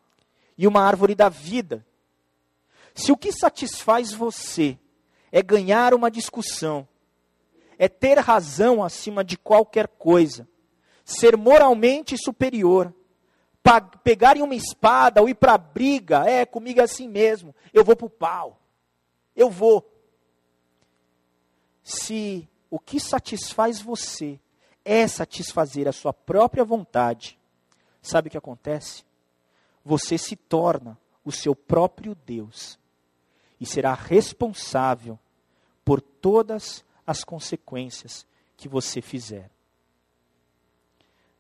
e 0.58 0.68
uma 0.68 0.82
árvore 0.82 1.16
da 1.16 1.30
vida. 1.30 1.86
Se 2.98 3.12
o 3.12 3.16
que 3.16 3.32
satisfaz 3.32 4.12
você 4.12 4.76
é 5.32 5.44
ganhar 5.44 5.94
uma 5.94 6.10
discussão, 6.10 6.88
é 7.78 7.88
ter 7.88 8.18
razão 8.18 8.84
acima 8.84 9.24
de 9.24 9.38
qualquer 9.38 9.88
coisa, 9.88 10.48
ser 11.06 11.38
moralmente 11.38 12.18
superior, 12.18 12.92
pegar 14.04 14.36
em 14.36 14.42
uma 14.42 14.56
espada 14.56 15.22
ou 15.22 15.30
ir 15.30 15.36
para 15.36 15.54
a 15.54 15.58
briga, 15.60 16.28
é 16.28 16.44
comigo 16.44 16.80
é 16.80 16.86
assim 16.86 17.08
mesmo, 17.08 17.54
eu 17.72 17.86
vou 17.86 17.96
para 17.96 18.08
o 18.08 18.10
pau, 18.10 18.60
eu 19.36 19.48
vou. 19.48 19.88
Se 21.84 22.50
o 22.68 22.80
que 22.80 23.00
satisfaz 23.00 23.80
você 23.80 24.40
é 24.84 25.08
satisfazer 25.08 25.88
a 25.88 25.92
sua 25.92 26.14
própria 26.14 26.66
vontade, 26.66 27.38
sabe 28.02 28.28
o 28.28 28.32
que 28.32 28.38
acontece? 28.40 29.06
Você 29.86 30.18
se 30.18 30.36
torna 30.36 31.00
o 31.24 31.32
seu 31.32 31.56
próprio 31.56 32.16
Deus 32.16 32.80
e 33.60 33.66
será 33.66 33.94
responsável 33.94 35.18
por 35.84 36.02
todas 36.02 36.84
as 37.06 37.24
consequências 37.24 38.26
que 38.56 38.68
você 38.68 39.02
fizer. 39.02 39.50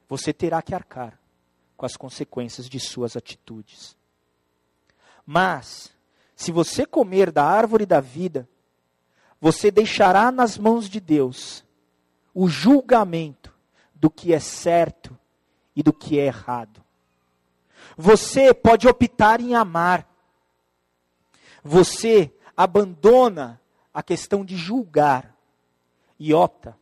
Você 0.07 0.31
terá 0.31 0.61
que 0.61 0.73
arcar 0.73 1.19
com 1.75 1.85
as 1.85 1.97
consequências 1.97 2.69
de 2.69 2.79
suas 2.79 3.15
atitudes. 3.17 3.97
Mas, 5.25 5.91
Se 6.39 6.51
você 6.51 6.85
comer 6.85 7.31
da 7.31 7.43
árvore 7.43 7.83
da 7.83 7.99
vida, 7.99 8.47
você 9.41 9.71
deixará 9.71 10.31
nas 10.31 10.55
mãos 10.55 10.87
de 10.87 10.99
Deus 10.99 11.65
o 12.31 12.47
julgamento 12.47 13.51
do 13.95 14.07
que 14.07 14.31
é 14.31 14.39
certo 14.39 15.17
e 15.75 15.81
do 15.81 15.91
que 15.91 16.19
é 16.19 16.27
errado. 16.27 16.79
Você 17.97 18.53
pode 18.53 18.87
optar 18.87 19.41
em 19.41 19.55
amar. 19.55 20.07
Você 21.63 22.31
abandona 22.55 23.61
a 23.93 24.03
questão 24.03 24.45
de 24.45 24.55
julgar 24.55 25.35
e 26.19 26.33
opta 26.33 26.77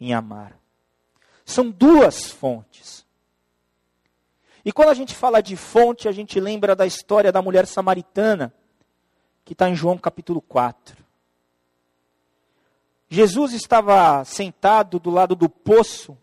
em 0.00 0.14
amar. 0.14 0.58
São 1.44 1.70
duas 1.70 2.30
fontes. 2.30 3.06
E 4.64 4.72
quando 4.72 4.90
a 4.90 4.94
gente 4.94 5.14
fala 5.14 5.40
de 5.40 5.56
fonte, 5.56 6.08
a 6.08 6.12
gente 6.12 6.38
lembra 6.38 6.76
da 6.76 6.86
história 6.86 7.32
da 7.32 7.40
mulher 7.40 7.66
samaritana, 7.66 8.52
que 9.44 9.54
está 9.54 9.68
em 9.68 9.74
João 9.74 9.96
capítulo 9.96 10.42
4. 10.42 11.04
Jesus 13.08 13.54
estava 13.54 14.22
sentado 14.24 14.98
do 14.98 15.10
lado 15.10 15.34
do 15.34 15.48
poço, 15.48 16.18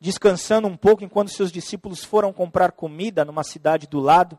descansando 0.00 0.66
um 0.66 0.76
pouco 0.76 1.04
enquanto 1.04 1.28
seus 1.28 1.52
discípulos 1.52 2.02
foram 2.02 2.32
comprar 2.32 2.72
comida 2.72 3.22
numa 3.24 3.44
cidade 3.44 3.86
do 3.86 4.00
lado, 4.00 4.38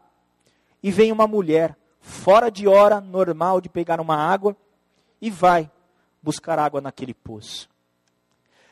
e 0.81 0.89
vem 0.89 1.11
uma 1.11 1.27
mulher 1.27 1.77
fora 2.01 2.49
de 2.49 2.67
hora 2.67 2.99
normal 2.99 3.61
de 3.61 3.69
pegar 3.69 4.01
uma 4.01 4.15
água 4.15 4.57
e 5.21 5.29
vai 5.29 5.71
buscar 6.21 6.59
água 6.59 6.81
naquele 6.81 7.13
poço. 7.13 7.69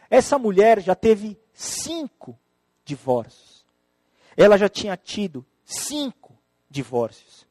Essa 0.10 0.38
mulher 0.40 0.82
já 0.82 0.96
teve 0.96 1.40
cinco 1.54 2.38
divórcios. 2.84 3.64
Ela 4.36 4.58
já 4.58 4.68
tinha 4.68 4.98
tido 4.98 5.46
cinco 5.64 6.36
divórcios. 6.70 7.48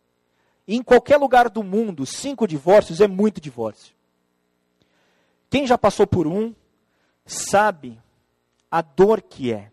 E 0.67 0.75
em 0.75 0.83
qualquer 0.83 1.17
lugar 1.17 1.49
do 1.49 1.63
mundo, 1.63 2.05
cinco 2.05 2.47
divórcios 2.47 3.01
é 3.01 3.07
muito 3.07 3.41
divórcio. 3.41 3.95
Quem 5.49 5.67
já 5.67 5.79
passou 5.79 6.07
por 6.07 6.27
um, 6.27 6.55
sabe 7.25 7.99
a 8.71 8.83
dor 8.83 9.23
que 9.23 9.53
é. 9.53 9.71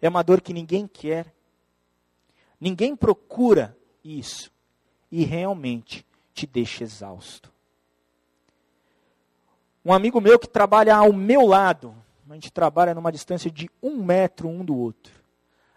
É 0.00 0.08
uma 0.08 0.22
dor 0.22 0.40
que 0.40 0.52
ninguém 0.52 0.86
quer. 0.86 1.34
Ninguém 2.60 2.94
procura 2.94 3.76
isso 4.04 4.52
e 5.10 5.24
realmente 5.24 6.04
te 6.34 6.46
deixa 6.46 6.84
exausto. 6.84 7.52
Um 9.84 9.92
amigo 9.92 10.20
meu 10.20 10.38
que 10.38 10.48
trabalha 10.48 10.96
ao 10.96 11.12
meu 11.12 11.46
lado, 11.46 11.94
a 12.28 12.34
gente 12.34 12.50
trabalha 12.50 12.94
numa 12.94 13.12
distância 13.12 13.50
de 13.50 13.70
um 13.82 14.02
metro 14.02 14.48
um 14.48 14.64
do 14.64 14.76
outro, 14.76 15.12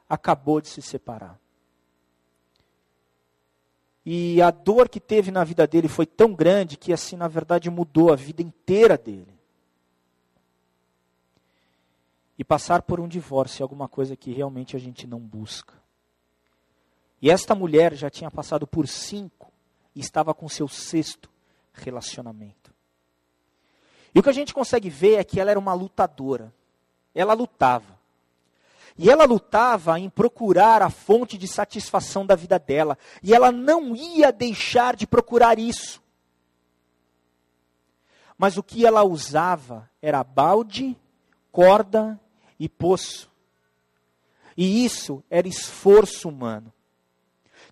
acabou 0.09 0.61
de 0.61 0.69
se 0.69 0.81
separar. 0.81 1.39
E 4.05 4.41
a 4.41 4.49
dor 4.51 4.87
que 4.87 5.01
teve 5.01 5.31
na 5.31 5.43
vida 5.43 5.67
dele 5.67 5.89
foi 5.89 6.05
tão 6.05 6.33
grande 6.33 6.77
que, 6.77 6.93
assim, 6.93 7.17
na 7.17 7.27
verdade, 7.27 7.69
mudou 7.69 8.13
a 8.13 8.15
vida 8.15 8.41
inteira 8.41 8.97
dele. 8.97 9.37
E 12.39 12.43
passar 12.43 12.83
por 12.83 13.01
um 13.01 13.07
divórcio 13.07 13.61
é 13.61 13.63
alguma 13.63 13.89
coisa 13.89 14.15
que 14.15 14.31
realmente 14.31 14.77
a 14.77 14.79
gente 14.79 15.05
não 15.05 15.19
busca. 15.19 15.73
E 17.21 17.31
esta 17.31 17.55
mulher 17.55 17.95
já 17.95 18.09
tinha 18.09 18.29
passado 18.29 18.67
por 18.67 18.87
cinco 18.87 19.51
e 19.95 19.99
estava 19.99 20.33
com 20.33 20.47
seu 20.47 20.67
sexto 20.67 21.29
relacionamento. 21.73 22.73
E 24.13 24.19
o 24.19 24.23
que 24.23 24.29
a 24.29 24.33
gente 24.33 24.53
consegue 24.53 24.89
ver 24.89 25.15
é 25.15 25.23
que 25.23 25.39
ela 25.39 25.51
era 25.51 25.59
uma 25.59 25.73
lutadora. 25.73 26.53
Ela 27.13 27.33
lutava. 27.33 27.97
E 28.97 29.09
ela 29.09 29.25
lutava 29.25 29.99
em 29.99 30.09
procurar 30.09 30.81
a 30.81 30.89
fonte 30.89 31.37
de 31.37 31.47
satisfação 31.47 32.25
da 32.25 32.35
vida 32.35 32.57
dela. 32.57 32.97
E 33.21 33.33
ela 33.33 33.51
não 33.51 33.95
ia 33.95 34.31
deixar 34.31 34.95
de 34.95 35.05
procurar 35.05 35.59
isso. 35.59 36.01
Mas 38.37 38.57
o 38.57 38.63
que 38.63 38.85
ela 38.85 39.03
usava 39.03 39.89
era 40.01 40.23
balde, 40.23 40.95
corda 41.51 42.19
e 42.59 42.69
poço. 42.69 43.29
E 44.55 44.85
isso 44.85 45.23
era 45.29 45.47
esforço 45.47 46.29
humano 46.29 46.71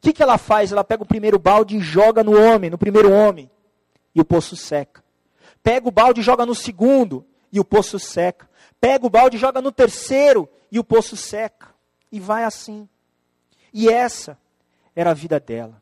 que, 0.05 0.13
que 0.13 0.21
ela 0.21 0.37
faz? 0.37 0.71
Ela 0.71 0.83
pega 0.83 1.01
o 1.01 1.07
primeiro 1.07 1.39
balde 1.39 1.77
e 1.77 1.79
joga 1.79 2.23
no 2.23 2.39
homem, 2.39 2.69
no 2.69 2.77
primeiro 2.77 3.11
homem, 3.11 3.49
e 4.13 4.21
o 4.21 4.25
poço 4.25 4.55
seca. 4.55 5.03
Pega 5.63 5.87
o 5.87 5.91
balde 5.91 6.21
e 6.21 6.23
joga 6.23 6.45
no 6.45 6.53
segundo, 6.53 7.25
e 7.51 7.59
o 7.59 7.65
poço 7.65 7.97
seca. 7.97 8.47
Pega 8.79 9.07
o 9.07 9.09
balde 9.09 9.37
e 9.37 9.39
joga 9.39 9.63
no 9.63 9.71
terceiro, 9.71 10.47
e 10.71 10.77
o 10.77 10.83
poço 10.83 11.17
seca. 11.17 11.73
E 12.11 12.19
vai 12.19 12.43
assim. 12.43 12.87
E 13.73 13.89
essa 13.89 14.37
era 14.95 15.09
a 15.09 15.13
vida 15.13 15.39
dela. 15.39 15.81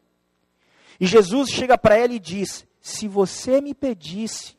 E 1.01 1.05
Jesus 1.05 1.49
chega 1.49 1.77
para 1.77 1.97
ela 1.97 2.13
e 2.13 2.19
diz: 2.19 2.65
Se 2.79 3.09
você 3.09 3.59
me 3.59 3.73
pedisse, 3.73 4.55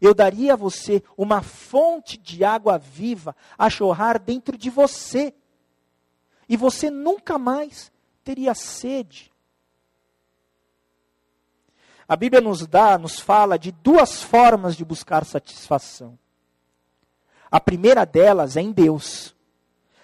eu 0.00 0.12
daria 0.12 0.54
a 0.54 0.56
você 0.56 1.04
uma 1.16 1.40
fonte 1.40 2.18
de 2.18 2.42
água 2.42 2.78
viva 2.78 3.36
a 3.56 3.70
chorar 3.70 4.18
dentro 4.18 4.58
de 4.58 4.70
você. 4.70 5.32
E 6.48 6.56
você 6.56 6.90
nunca 6.90 7.38
mais 7.38 7.92
teria 8.26 8.56
sede. 8.56 9.32
A 12.08 12.16
Bíblia 12.16 12.40
nos 12.40 12.66
dá, 12.66 12.98
nos 12.98 13.20
fala 13.20 13.56
de 13.56 13.70
duas 13.70 14.20
formas 14.20 14.74
de 14.74 14.84
buscar 14.84 15.24
satisfação. 15.24 16.18
A 17.48 17.60
primeira 17.60 18.04
delas 18.04 18.56
é 18.56 18.60
em 18.60 18.72
Deus. 18.72 19.32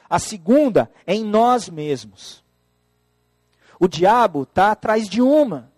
A 0.08 0.20
segunda 0.20 0.88
é 1.04 1.14
em 1.16 1.24
nós 1.24 1.68
mesmos. 1.68 2.44
O 3.80 3.88
diabo 3.88 4.44
está 4.44 4.70
atrás 4.70 5.08
de 5.08 5.20
uma 5.20 5.72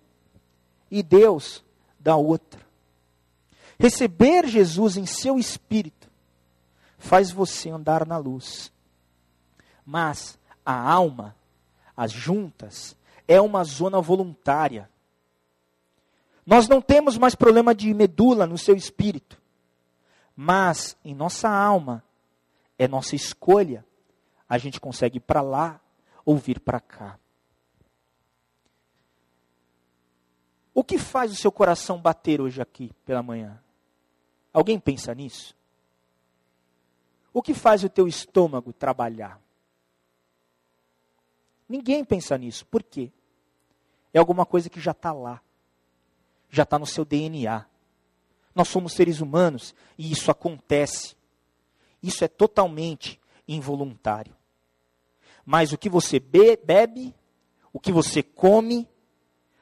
e 0.91 1.03
Deus 1.03 1.65
da 1.99 2.15
outra. 2.15 2.61
Receber 3.79 4.47
Jesus 4.47 4.99
em 4.99 5.07
seu 5.07 5.39
espírito 5.39 6.11
faz 6.99 7.31
você 7.31 7.71
andar 7.71 8.07
na 8.07 8.19
luz. 8.19 8.71
Mas 9.87 10.39
a 10.65 10.79
alma 10.79 11.35
as 11.97 12.13
juntas, 12.13 12.97
é 13.27 13.41
uma 13.41 13.65
zona 13.65 14.01
voluntária. 14.01 14.91
Nós 16.47 16.69
não 16.69 16.81
temos 16.81 17.17
mais 17.17 17.35
problema 17.35 17.75
de 17.75 17.93
medula 17.95 18.47
no 18.47 18.59
seu 18.59 18.77
espírito, 18.77 19.41
mas 20.37 20.97
em 21.05 21.15
nossa 21.15 21.49
alma, 21.49 22.03
é 22.79 22.87
nossa 22.87 23.15
escolha. 23.17 23.85
A 24.49 24.59
gente 24.59 24.81
consegue 24.81 25.17
ir 25.17 25.21
para 25.21 25.41
lá 25.41 25.81
ou 26.25 26.37
vir 26.37 26.61
para 26.61 26.81
cá. 26.81 27.19
O 30.75 30.83
que 30.83 30.99
faz 30.99 31.33
o 31.33 31.37
seu 31.37 31.53
coração 31.53 32.01
bater 32.01 32.41
hoje 32.41 32.61
aqui 32.61 32.91
pela 33.07 33.23
manhã? 33.23 33.63
Alguém 34.53 34.79
pensa 34.79 35.15
nisso? 35.15 35.57
O 37.33 37.41
que 37.41 37.55
faz 37.55 37.85
o 37.85 37.89
teu 37.89 38.07
estômago 38.09 38.73
trabalhar? 38.73 39.41
Ninguém 41.69 42.05
pensa 42.05 42.37
nisso. 42.37 42.67
Por 42.67 42.83
quê? 42.83 43.11
É 44.13 44.19
alguma 44.19 44.47
coisa 44.47 44.71
que 44.71 44.81
já 44.81 44.93
está 44.93 45.13
lá. 45.13 45.41
Já 46.51 46.63
está 46.63 46.79
no 46.79 46.87
seu 46.87 47.05
DNA. 47.05 47.67
Nós 48.55 48.69
somos 48.69 48.93
seres 48.93 49.21
humanos 49.21 49.75
e 49.99 50.13
isso 50.13 50.31
acontece. 50.31 51.17
Isso 52.03 52.25
é 52.25 52.29
totalmente 52.29 53.21
involuntário. 53.49 54.35
Mas 55.45 55.73
o 55.73 55.79
que 55.79 55.89
você 55.89 56.21
be 56.21 56.57
bebe, 56.57 57.15
o 57.73 57.81
que 57.81 57.93
você 57.93 58.23
come, 58.23 58.89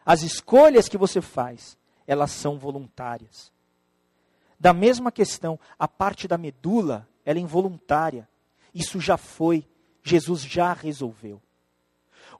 as 0.04 0.22
escolhas 0.22 0.88
que 0.88 0.98
você 0.98 1.20
faz, 1.20 1.78
elas 2.06 2.30
são 2.30 2.58
voluntárias. 2.58 3.50
Da 4.58 4.72
mesma 4.72 5.10
questão, 5.10 5.58
a 5.78 5.88
parte 5.88 6.28
da 6.28 6.38
medula, 6.38 7.08
ela 7.24 7.38
é 7.38 7.42
involuntária. 7.42 8.28
Isso 8.74 9.00
já 9.00 9.16
foi, 9.16 9.66
Jesus 10.02 10.42
já 10.42 10.72
resolveu. 10.72 11.40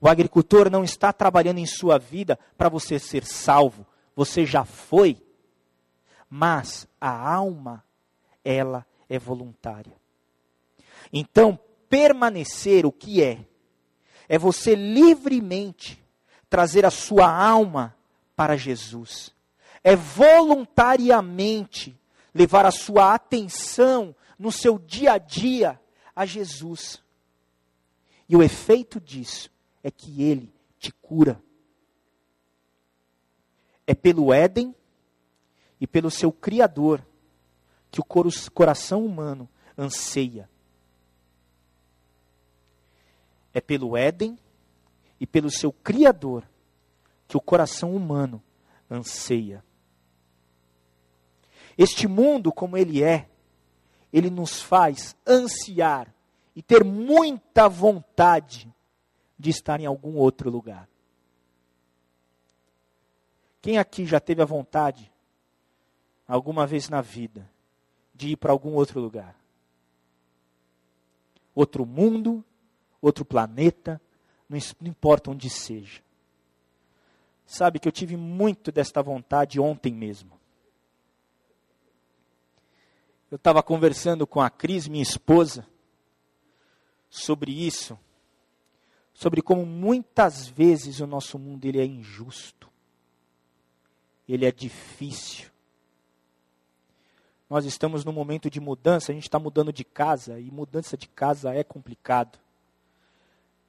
O 0.03 0.09
agricultor 0.09 0.69
não 0.69 0.83
está 0.83 1.13
trabalhando 1.13 1.59
em 1.59 1.67
sua 1.67 1.97
vida 1.97 2.37
para 2.59 2.69
você 2.69 2.99
ser 2.99 3.25
salvo. 3.25 3.87
Você 4.17 4.45
já 4.45 4.65
foi. 4.65 5.17
Mas 6.29 6.89
a 7.01 7.09
alma, 7.09 7.85
ela 8.45 8.85
é 9.09 9.17
voluntária. 9.17 9.93
Então, 11.13 11.57
permanecer 11.89 12.85
o 12.85 12.91
que 12.91 13.23
é? 13.23 13.47
É 14.29 14.37
você 14.37 14.75
livremente 14.75 16.05
trazer 16.51 16.85
a 16.85 16.91
sua 16.91 17.33
alma 17.33 17.97
para 18.35 18.57
Jesus. 18.57 19.33
É 19.85 19.95
voluntariamente 19.95 21.97
levar 22.35 22.67
a 22.67 22.73
sua 22.73 23.15
atenção 23.15 24.13
no 24.37 24.51
seu 24.51 24.81
dia 24.81 25.13
a 25.13 25.19
dia 25.19 25.81
a 26.17 26.27
Jesus. 26.27 27.01
E 28.29 28.35
o 28.35 28.43
efeito 28.43 29.01
disso 29.01 29.53
é 29.83 29.91
que 29.91 30.23
ele 30.23 30.53
te 30.79 30.93
cura. 30.93 31.43
É 33.87 33.95
pelo 33.95 34.33
Éden 34.33 34.75
e 35.81 35.87
pelo 35.87 36.11
seu 36.11 36.33
Criador 36.33 37.05
que 37.91 38.01
o 38.01 38.05
coração 38.53 39.05
humano 39.05 39.49
anseia. 39.77 40.49
É 43.53 43.61
pelo 43.61 43.97
Éden 43.97 44.39
e 45.21 45.27
pelo 45.27 45.51
seu 45.51 45.73
Criador 45.73 46.49
que 47.29 47.37
o 47.37 47.41
coração 47.41 47.95
humano 47.95 48.43
anseia. 48.91 49.65
Este 51.77 52.07
mundo, 52.07 52.53
como 52.53 52.77
ele 52.77 53.03
é, 53.03 53.29
ele 54.13 54.31
nos 54.31 54.63
faz 54.63 55.17
ansiar 55.27 56.15
e 56.55 56.63
ter 56.63 56.85
muita 56.85 57.69
vontade 57.69 58.72
de 59.43 59.51
estar 59.51 59.81
em 59.81 59.87
algum 59.87 60.17
outro 60.17 60.49
lugar. 60.49 60.89
Quem 63.61 63.77
aqui 63.77 64.07
já 64.07 64.21
teve 64.21 64.41
a 64.41 64.45
vontade, 64.45 65.11
alguma 66.29 66.65
vez 66.65 66.89
na 66.89 67.01
vida, 67.01 67.51
de 68.15 68.29
ir 68.29 68.37
para 68.37 68.53
algum 68.53 68.75
outro 68.75 69.01
lugar? 69.01 69.37
Outro 71.57 71.85
mundo, 71.85 72.45
outro 73.01 73.25
planeta, 73.25 74.01
não 74.49 74.57
importa 74.83 75.33
onde 75.33 75.51
seja. 75.51 76.01
Sabe 77.45 77.81
que 77.81 77.89
eu 77.89 77.93
tive 77.93 78.17
muito 78.17 78.71
desta 78.71 79.03
vontade 79.03 79.59
ontem 79.59 79.93
mesmo. 79.93 80.41
Eu 83.29 83.37
estava 83.37 83.61
conversando 83.61 84.25
com 84.25 84.41
a 84.41 84.49
Cris, 84.49 84.87
minha 84.87 85.03
esposa, 85.03 85.67
sobre 87.11 87.51
isso, 87.51 87.99
sobre 89.13 89.43
como 89.43 89.65
muitas 89.65 90.47
vezes 90.47 91.01
o 91.01 91.07
nosso 91.07 91.39
mundo 91.39 91.65
ele 91.65 91.81
é 91.81 91.85
injusto, 91.85 92.69
ele 94.29 94.47
é 94.47 94.53
difícil. 94.53 95.51
Nós 97.49 97.67
estamos 97.67 98.05
num 98.05 98.13
momento 98.13 98.49
de 98.49 98.61
mudança, 98.61 99.13
a 99.13 99.15
gente 99.15 99.25
está 99.25 99.39
mudando 99.39 99.73
de 99.73 99.85
casa, 99.85 100.41
e 100.41 100.51
mudança 100.51 100.97
de 100.97 101.07
casa 101.07 101.55
é 101.55 101.63
complicado. 101.63 102.39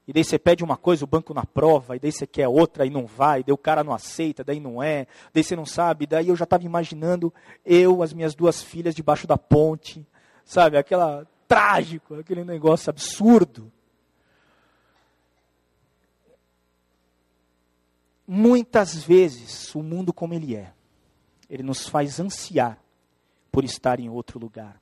E 0.07 0.11
daí 0.11 0.23
você 0.23 0.37
pede 0.37 0.63
uma 0.63 0.75
coisa, 0.75 1.05
o 1.05 1.07
banco 1.07 1.33
na 1.33 1.45
prova, 1.45 1.95
e 1.95 1.99
daí 1.99 2.11
você 2.11 2.27
quer 2.27 2.47
outra 2.47 2.85
e 2.85 2.89
não 2.89 3.05
vai, 3.05 3.43
daí 3.43 3.53
o 3.53 3.57
cara 3.57 3.83
não 3.83 3.93
aceita, 3.93 4.43
daí 4.43 4.59
não 4.59 4.83
é, 4.83 5.07
daí 5.33 5.43
você 5.43 5.55
não 5.55 5.65
sabe, 5.65 6.05
daí 6.05 6.27
eu 6.27 6.35
já 6.35 6.43
estava 6.43 6.63
imaginando 6.63 7.33
eu, 7.65 8.03
as 8.03 8.13
minhas 8.13 8.35
duas 8.35 8.61
filhas 8.61 8.95
debaixo 8.95 9.25
da 9.25 9.37
ponte, 9.37 10.05
sabe, 10.45 10.77
aquela 10.77 11.25
trágico, 11.47 12.15
aquele 12.15 12.43
negócio 12.43 12.89
absurdo. 12.89 13.71
Muitas 18.27 19.03
vezes 19.03 19.73
o 19.75 19.83
mundo 19.83 20.13
como 20.13 20.33
ele 20.33 20.55
é, 20.55 20.73
ele 21.49 21.63
nos 21.63 21.87
faz 21.87 22.19
ansiar 22.19 22.79
por 23.51 23.63
estar 23.63 23.99
em 23.99 24.09
outro 24.09 24.39
lugar. 24.39 24.81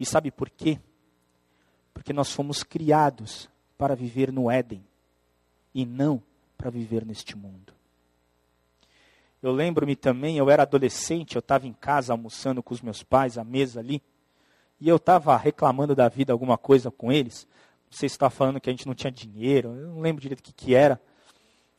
E 0.00 0.06
sabe 0.06 0.30
por 0.30 0.48
quê? 0.48 0.80
Porque 1.92 2.12
nós 2.12 2.32
fomos 2.32 2.62
criados 2.62 3.48
para 3.76 3.94
viver 3.94 4.32
no 4.32 4.50
Éden 4.50 4.84
e 5.74 5.84
não 5.84 6.22
para 6.56 6.70
viver 6.70 7.04
neste 7.04 7.36
mundo. 7.36 7.72
Eu 9.40 9.52
lembro-me 9.52 9.94
também, 9.94 10.36
eu 10.36 10.50
era 10.50 10.64
adolescente, 10.64 11.36
eu 11.36 11.40
estava 11.40 11.66
em 11.66 11.72
casa 11.72 12.12
almoçando 12.12 12.62
com 12.62 12.74
os 12.74 12.80
meus 12.80 13.04
pais, 13.04 13.38
à 13.38 13.44
mesa 13.44 13.78
ali, 13.78 14.02
e 14.80 14.88
eu 14.88 14.96
estava 14.96 15.36
reclamando 15.36 15.94
da 15.94 16.08
vida 16.08 16.32
alguma 16.32 16.58
coisa 16.58 16.90
com 16.90 17.12
eles. 17.12 17.46
Você 17.88 18.06
está 18.06 18.28
falando 18.28 18.60
que 18.60 18.68
a 18.68 18.72
gente 18.72 18.86
não 18.86 18.94
tinha 18.94 19.12
dinheiro, 19.12 19.76
eu 19.76 19.88
não 19.88 20.00
lembro 20.00 20.20
direito 20.20 20.40
o 20.40 20.42
que, 20.42 20.52
que 20.52 20.74
era. 20.74 21.00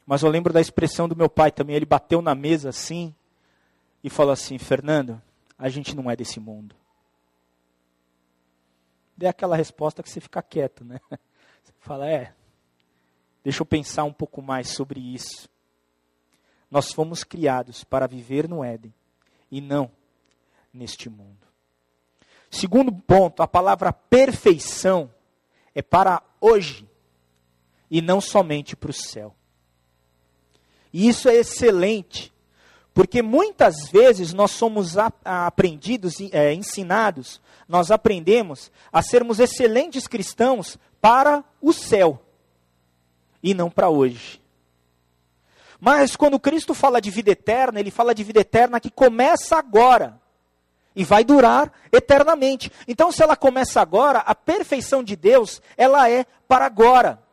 Mas 0.10 0.24
eu 0.24 0.30
lembro 0.30 0.52
da 0.52 0.60
expressão 0.60 1.08
do 1.08 1.16
meu 1.16 1.30
pai 1.30 1.52
também. 1.52 1.76
Ele 1.76 1.86
bateu 1.86 2.22
na 2.22 2.34
mesa 2.34 2.70
assim 2.70 3.14
e 4.04 4.10
falou 4.10 4.34
assim: 4.34 4.58
Fernando, 4.58 5.22
a 5.58 5.70
gente 5.70 5.96
não 5.96 6.10
é 6.10 6.16
desse 6.16 6.40
mundo 6.40 6.76
dê 9.20 9.28
aquela 9.28 9.58
resposta 9.58 10.02
que 10.02 10.10
você 10.10 10.22
fica 10.22 10.42
quieto, 10.42 10.86
né? 10.86 11.02
Você 11.62 11.74
fala, 11.82 12.10
é, 12.10 12.34
deixa 13.44 13.62
eu 13.62 13.66
pensar 13.66 14.06
um 14.06 14.14
pouco 14.14 14.42
mais 14.42 14.70
sobre 14.70 15.00
isso. 15.02 15.50
Nós 16.72 16.94
fomos 16.94 17.24
criados 17.24 17.84
para 17.84 18.08
viver 18.08 18.48
no 18.48 18.64
Éden 18.64 18.94
e 19.52 19.60
não 19.60 19.92
neste 20.74 21.10
mundo. 21.10 21.46
Segundo 22.50 22.94
ponto, 22.94 23.44
a 23.44 23.48
palavra 23.48 23.92
perfeição 23.92 25.14
é 25.76 25.82
para 25.82 26.24
hoje 26.40 26.88
e 27.92 28.02
não 28.02 28.22
somente 28.22 28.76
para 28.76 28.92
o 28.92 28.94
céu. 28.94 29.36
E 30.92 31.08
isso 31.08 31.30
é 31.30 31.36
excelente, 31.36 32.34
porque 32.94 33.22
muitas 33.22 33.90
vezes 33.90 34.34
nós 34.34 34.52
somos 34.52 34.96
aprendidos, 34.98 36.18
é, 36.32 36.54
ensinados, 36.54 37.40
nós 37.68 37.92
aprendemos 37.92 38.72
a 38.92 39.02
sermos 39.02 39.40
excelentes 39.40 40.08
cristãos 40.08 40.78
para 41.00 41.44
o 41.62 41.72
céu 41.72 42.20
e 43.42 43.54
não 43.54 43.70
para 43.70 43.90
hoje. 43.90 44.42
Mas 45.80 46.16
quando 46.16 46.40
Cristo 46.40 46.74
fala 46.74 47.00
de 47.00 47.10
vida 47.10 47.32
eterna, 47.32 47.80
ele 47.80 47.92
fala 47.92 48.14
de 48.14 48.24
vida 48.24 48.42
eterna 48.42 48.80
que 48.80 48.90
começa 48.90 49.56
agora 49.56 50.20
e 50.96 51.04
vai 51.06 51.24
durar 51.24 51.72
eternamente. 51.92 52.72
Então, 52.88 53.12
se 53.12 53.24
ela 53.24 53.36
começa 53.36 53.80
agora, 53.80 54.20
a 54.20 54.36
perfeição 54.36 55.02
de 55.02 55.16
Deus, 55.16 55.62
ela 55.78 56.10
é 56.10 56.26
para 56.48 56.66
agora. 56.66 57.24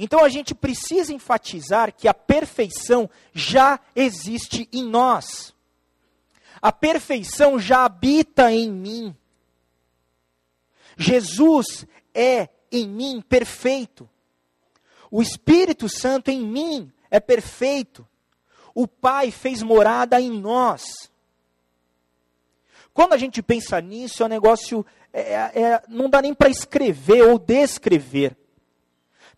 Então 0.00 0.24
a 0.24 0.28
gente 0.28 0.54
precisa 0.54 1.12
enfatizar 1.12 1.92
que 1.92 2.06
a 2.06 2.14
perfeição 2.14 3.10
já 3.34 3.80
existe 3.96 4.68
em 4.72 4.84
nós. 4.84 5.52
A 6.62 6.70
perfeição 6.70 7.58
já 7.58 7.84
habita 7.84 8.52
em 8.52 8.70
mim. 8.70 9.16
Jesus 10.96 11.84
é 12.14 12.48
em 12.70 12.88
mim 12.88 13.20
perfeito. 13.20 14.08
O 15.10 15.20
Espírito 15.20 15.88
Santo 15.88 16.30
em 16.30 16.46
mim 16.46 16.92
é 17.10 17.18
perfeito. 17.18 18.06
O 18.74 18.86
Pai 18.86 19.32
fez 19.32 19.62
morada 19.64 20.20
em 20.20 20.30
nós. 20.30 21.10
Quando 22.94 23.14
a 23.14 23.16
gente 23.16 23.42
pensa 23.42 23.80
nisso, 23.80 24.22
é 24.22 24.26
um 24.26 24.28
negócio. 24.28 24.86
É, 25.12 25.62
é, 25.62 25.82
não 25.88 26.08
dá 26.08 26.22
nem 26.22 26.34
para 26.34 26.50
escrever 26.50 27.22
ou 27.22 27.38
descrever. 27.38 28.36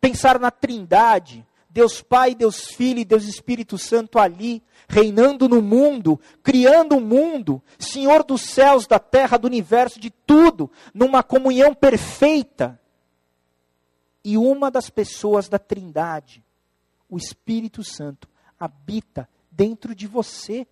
Pensar 0.01 0.39
na 0.39 0.51
Trindade, 0.51 1.47
Deus 1.69 2.03
Pai, 2.03 2.35
Deus 2.35 2.67
Filho 2.67 2.99
e 2.99 3.05
Deus 3.05 3.25
Espírito 3.25 3.79
Santo 3.79 4.19
ali, 4.19 4.63
reinando 4.89 5.49
no 5.49 5.63
mundo, 5.63 6.21
criando 6.43 6.97
o 6.97 7.01
mundo, 7.01 7.63
Senhor 7.79 8.25
dos 8.25 8.43
céus, 8.43 8.87
da 8.87 8.99
terra, 8.99 9.39
do 9.39 9.47
universo, 9.47 10.01
de 10.01 10.11
tudo, 10.11 10.71
numa 10.93 11.23
comunhão 11.23 11.73
perfeita. 11.73 12.81
E 14.25 14.37
uma 14.37 14.71
das 14.71 14.91
pessoas 14.91 15.49
da 15.49 15.59
Trindade, 15.59 16.45
o 17.09 17.17
Espírito 17.17 17.85
Santo, 17.85 18.29
habita 18.59 19.29
dentro 19.51 19.95
de 19.95 20.07
você, 20.07 20.67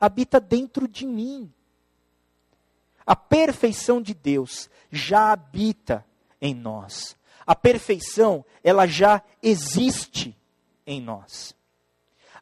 habita 0.00 0.40
dentro 0.40 0.88
de 0.88 1.06
mim. 1.06 1.52
A 3.06 3.14
perfeição 3.14 4.02
de 4.02 4.12
Deus 4.12 4.68
já 4.90 5.30
habita 5.30 6.04
em 6.40 6.52
nós. 6.54 7.15
A 7.46 7.54
perfeição, 7.54 8.44
ela 8.62 8.86
já 8.86 9.22
existe 9.42 10.36
em 10.86 11.00
nós. 11.00 11.54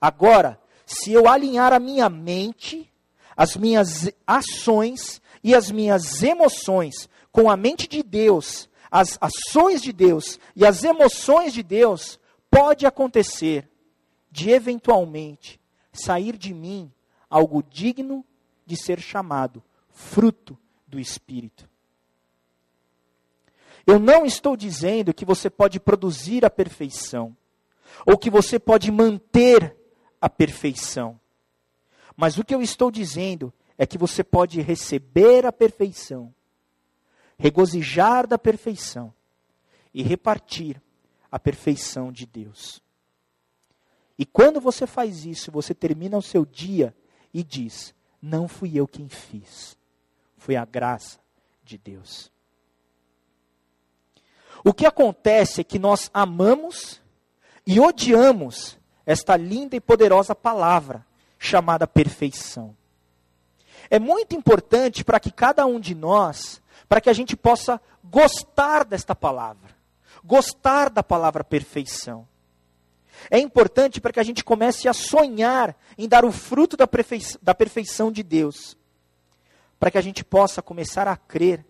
Agora, 0.01 0.61
se 0.87 1.13
eu 1.13 1.29
alinhar 1.29 1.73
a 1.73 1.79
minha 1.79 2.09
mente, 2.09 2.91
as 3.37 3.57
minhas 3.57 4.11
ações 4.27 5.21
e 5.43 5.55
as 5.55 5.71
minhas 5.71 6.23
emoções 6.23 7.09
com 7.31 7.51
a 7.51 7.57
mente 7.57 7.89
de 7.89 8.03
Deus, 8.03 8.69
as 8.91 9.19
ações 9.21 9.83
de 9.83 9.93
Deus 9.93 10.39
e 10.55 10.65
as 10.65 10.85
emoções 10.85 11.53
de 11.53 11.63
Deus, 11.63 12.19
pode 12.51 12.87
acontecer 12.87 13.69
de 14.31 14.51
eventualmente 14.51 15.61
sair 15.93 16.37
de 16.37 16.55
mim 16.55 16.93
algo 17.29 17.63
digno 17.63 18.25
de 18.65 18.77
ser 18.77 19.01
chamado 19.01 19.63
fruto 19.91 20.57
do 20.87 21.01
Espírito. 21.01 21.69
Eu 23.87 23.99
não 23.99 24.25
estou 24.25 24.57
dizendo 24.57 25.13
que 25.13 25.25
você 25.25 25.51
pode 25.51 25.79
produzir 25.79 26.45
a 26.45 26.51
perfeição, 26.51 27.37
ou 28.07 28.17
que 28.17 28.31
você 28.31 28.59
pode 28.59 28.91
manter 28.91 29.77
a 30.21 30.29
perfeição. 30.29 31.21
Mas 32.17 32.39
o 32.39 32.45
que 32.45 32.55
eu 32.55 32.63
estou 32.63 32.91
dizendo 32.91 33.53
é 33.77 33.87
que 33.87 33.99
você 33.99 34.23
pode 34.25 34.61
receber 34.61 35.45
a 35.45 35.53
perfeição, 35.53 36.35
regozijar 37.39 38.27
da 38.27 38.39
perfeição 38.39 39.13
e 39.93 40.03
repartir 40.03 40.81
a 41.31 41.39
perfeição 41.39 42.13
de 42.13 42.25
Deus. 42.27 42.83
E 44.17 44.25
quando 44.25 44.61
você 44.61 44.87
faz 44.87 45.27
isso, 45.27 45.51
você 45.51 45.75
termina 45.75 46.17
o 46.17 46.23
seu 46.23 46.47
dia 46.47 46.95
e 47.33 47.43
diz: 47.43 47.95
Não 48.23 48.47
fui 48.47 48.79
eu 48.79 48.87
quem 48.87 49.09
fiz, 49.09 49.77
foi 50.37 50.57
a 50.57 50.65
graça 50.65 51.19
de 51.65 51.77
Deus. 51.77 52.34
O 54.65 54.73
que 54.73 54.87
acontece 54.87 55.61
é 55.61 55.65
que 55.65 55.79
nós 55.79 56.11
amamos 56.15 57.03
e 57.67 57.79
odiamos 57.79 58.79
esta 59.05 59.37
linda 59.37 59.77
e 59.77 59.81
poderosa 59.81 60.35
palavra 60.35 61.07
chamada 61.39 61.87
perfeição. 61.87 62.75
É 63.91 63.99
muito 63.99 64.35
importante 64.35 65.05
para 65.05 65.21
que 65.21 65.31
cada 65.31 65.67
um 65.67 65.79
de 65.79 65.95
nós, 65.95 66.63
para 66.89 67.03
que 67.03 67.11
a 67.11 67.13
gente 67.13 67.37
possa 67.37 67.79
gostar 68.03 68.87
desta 68.87 69.15
palavra, 69.15 69.77
gostar 70.25 70.89
da 70.89 71.03
palavra 71.03 71.45
perfeição. 71.45 72.27
É 73.31 73.39
importante 73.39 74.01
para 74.01 74.13
que 74.13 74.21
a 74.21 74.25
gente 74.25 74.43
comece 74.43 74.89
a 74.89 74.95
sonhar 74.95 75.77
em 75.99 76.09
dar 76.09 76.25
o 76.25 76.33
fruto 76.33 76.75
da, 76.77 76.87
perfeição 77.55 78.11
de 78.11 78.23
Deus. 78.23 78.77
Para 79.79 79.91
que 79.91 79.99
a 79.99 80.03
gente 80.03 80.25
possa 80.25 80.63
começar 80.63 81.07
a 81.07 81.17
crer 81.17 81.65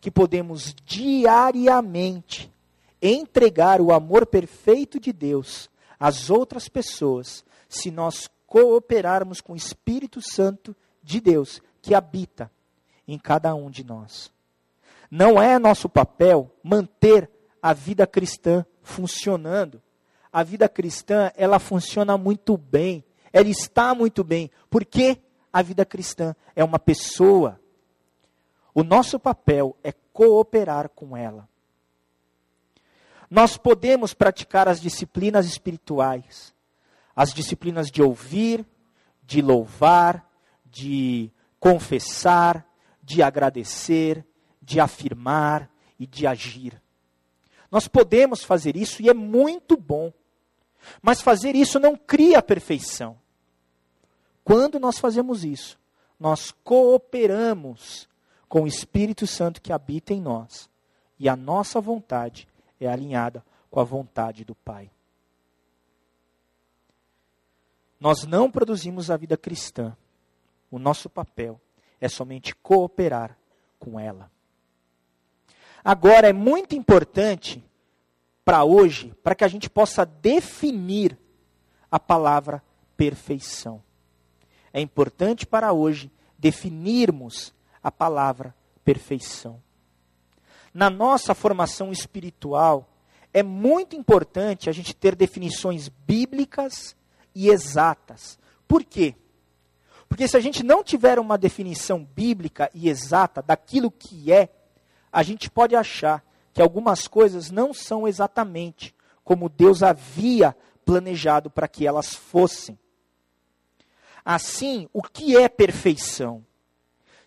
que 0.00 0.10
podemos 0.10 0.74
diariamente 0.84 2.52
entregar 3.00 3.80
o 3.80 3.92
amor 3.92 4.26
perfeito 4.26 4.98
de 4.98 5.12
Deus 5.12 5.70
às 5.98 6.30
outras 6.30 6.68
pessoas, 6.68 7.44
se 7.68 7.90
nós 7.90 8.28
cooperarmos 8.46 9.40
com 9.40 9.52
o 9.52 9.56
Espírito 9.56 10.20
Santo 10.22 10.74
de 11.02 11.20
Deus 11.20 11.60
que 11.82 11.94
habita 11.94 12.50
em 13.06 13.18
cada 13.18 13.54
um 13.54 13.70
de 13.70 13.84
nós. 13.84 14.32
Não 15.10 15.40
é 15.40 15.58
nosso 15.58 15.88
papel 15.88 16.50
manter 16.62 17.30
a 17.62 17.72
vida 17.72 18.06
cristã 18.06 18.64
funcionando. 18.82 19.82
A 20.32 20.42
vida 20.42 20.68
cristã, 20.68 21.32
ela 21.34 21.58
funciona 21.58 22.18
muito 22.18 22.56
bem. 22.56 23.04
Ela 23.32 23.48
está 23.48 23.94
muito 23.94 24.22
bem. 24.22 24.50
Porque 24.68 25.18
a 25.52 25.62
vida 25.62 25.84
cristã 25.84 26.34
é 26.54 26.62
uma 26.62 26.78
pessoa. 26.78 27.58
O 28.78 28.84
nosso 28.84 29.18
papel 29.18 29.76
é 29.82 29.90
cooperar 30.12 30.88
com 30.90 31.16
ela. 31.16 31.48
Nós 33.28 33.56
podemos 33.56 34.14
praticar 34.14 34.68
as 34.68 34.80
disciplinas 34.80 35.46
espirituais, 35.46 36.54
as 37.16 37.34
disciplinas 37.34 37.90
de 37.90 38.00
ouvir, 38.00 38.64
de 39.24 39.42
louvar, 39.42 40.30
de 40.64 41.28
confessar, 41.58 42.64
de 43.02 43.20
agradecer, 43.20 44.24
de 44.62 44.78
afirmar 44.78 45.68
e 45.98 46.06
de 46.06 46.24
agir. 46.24 46.80
Nós 47.72 47.88
podemos 47.88 48.44
fazer 48.44 48.76
isso 48.76 49.02
e 49.02 49.08
é 49.08 49.12
muito 49.12 49.76
bom. 49.76 50.12
Mas 51.02 51.20
fazer 51.20 51.56
isso 51.56 51.80
não 51.80 51.96
cria 51.96 52.40
perfeição. 52.40 53.18
Quando 54.44 54.78
nós 54.78 55.00
fazemos 55.00 55.44
isso, 55.44 55.76
nós 56.16 56.52
cooperamos 56.62 58.07
com 58.48 58.62
o 58.62 58.66
Espírito 58.66 59.26
Santo 59.26 59.60
que 59.60 59.72
habita 59.72 60.12
em 60.12 60.20
nós. 60.20 60.68
E 61.18 61.28
a 61.28 61.36
nossa 61.36 61.80
vontade 61.80 62.48
é 62.80 62.88
alinhada 62.88 63.44
com 63.70 63.80
a 63.80 63.84
vontade 63.84 64.44
do 64.44 64.54
Pai. 64.54 64.90
Nós 68.00 68.24
não 68.24 68.50
produzimos 68.50 69.10
a 69.10 69.16
vida 69.16 69.36
cristã. 69.36 69.96
O 70.70 70.78
nosso 70.78 71.10
papel 71.10 71.60
é 72.00 72.08
somente 72.08 72.54
cooperar 72.54 73.36
com 73.78 73.98
ela. 73.98 74.30
Agora, 75.82 76.28
é 76.28 76.32
muito 76.32 76.74
importante 76.74 77.64
para 78.44 78.64
hoje, 78.64 79.14
para 79.22 79.34
que 79.34 79.44
a 79.44 79.48
gente 79.48 79.68
possa 79.68 80.04
definir 80.04 81.18
a 81.90 81.98
palavra 81.98 82.62
perfeição. 82.96 83.82
É 84.72 84.80
importante 84.80 85.46
para 85.46 85.72
hoje 85.72 86.10
definirmos 86.38 87.54
a 87.82 87.90
palavra 87.90 88.54
perfeição. 88.84 89.62
Na 90.72 90.90
nossa 90.90 91.34
formação 91.34 91.90
espiritual, 91.92 92.88
é 93.32 93.42
muito 93.42 93.96
importante 93.96 94.68
a 94.68 94.72
gente 94.72 94.94
ter 94.94 95.14
definições 95.14 95.88
bíblicas 95.88 96.96
e 97.34 97.48
exatas. 97.48 98.38
Por 98.66 98.84
quê? 98.84 99.14
Porque 100.08 100.26
se 100.26 100.36
a 100.36 100.40
gente 100.40 100.62
não 100.62 100.82
tiver 100.82 101.18
uma 101.18 101.36
definição 101.36 102.04
bíblica 102.04 102.70
e 102.72 102.88
exata 102.88 103.42
daquilo 103.42 103.90
que 103.90 104.32
é, 104.32 104.48
a 105.12 105.22
gente 105.22 105.50
pode 105.50 105.76
achar 105.76 106.24
que 106.52 106.62
algumas 106.62 107.06
coisas 107.06 107.50
não 107.50 107.74
são 107.74 108.08
exatamente 108.08 108.94
como 109.22 109.48
Deus 109.48 109.82
havia 109.82 110.56
planejado 110.84 111.50
para 111.50 111.68
que 111.68 111.86
elas 111.86 112.14
fossem. 112.14 112.78
Assim, 114.24 114.88
o 114.92 115.02
que 115.02 115.36
é 115.36 115.48
perfeição? 115.48 116.44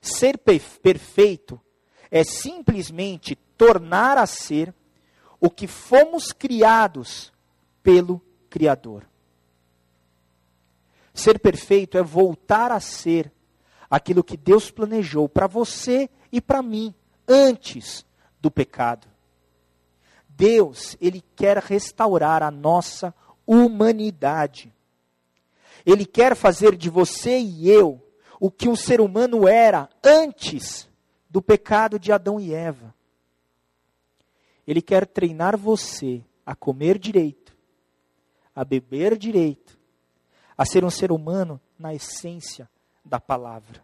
Ser 0.02 0.40
perfeito 0.40 1.62
é 2.10 2.24
simplesmente 2.24 3.36
tornar 3.56 4.18
a 4.18 4.26
ser 4.26 4.74
o 5.40 5.50
que 5.50 5.68
fomos 5.68 6.32
criados 6.32 7.32
pelo 7.84 8.20
Criador. 8.50 9.08
Ser 11.14 11.40
perfeito 11.40 11.98
é 11.98 12.02
voltar 12.02 12.72
a 12.72 12.80
ser 12.80 13.32
aquilo 13.90 14.24
que 14.24 14.36
Deus 14.36 14.72
planejou 14.72 15.30
para 15.30 15.46
você 15.46 16.10
e 16.32 16.42
para 16.42 16.64
mim 16.64 16.94
antes 17.28 18.06
do 18.40 18.50
pecado. 18.50 19.08
Deus, 20.28 20.98
ele 21.00 21.24
quer 21.36 21.58
restaurar 21.60 22.42
a 22.42 22.50
nossa 22.50 23.14
humanidade. 23.46 24.74
Ele 25.86 26.06
quer 26.06 26.36
fazer 26.36 26.76
de 26.76 26.90
você 26.90 27.38
e 27.38 27.70
eu 27.70 28.02
o 28.42 28.50
que 28.50 28.68
um 28.68 28.76
ser 28.76 29.00
humano 29.00 29.48
era 29.48 29.88
antes 30.04 30.90
do 31.30 31.44
pecado 31.44 32.00
de 32.00 32.12
Adão 32.12 32.40
e 32.40 32.56
Eva. 32.56 32.92
Ele 34.66 34.82
quer 34.82 35.06
treinar 35.06 35.56
você 35.56 36.24
a 36.44 36.56
comer 36.56 36.98
direito, 36.98 37.56
a 38.56 38.66
beber 38.66 39.16
direito, 39.16 39.78
a 40.58 40.66
ser 40.66 40.84
um 40.84 40.90
ser 40.90 41.12
humano 41.12 41.62
na 41.78 41.94
essência 41.94 42.68
da 43.06 43.20
palavra. 43.20 43.84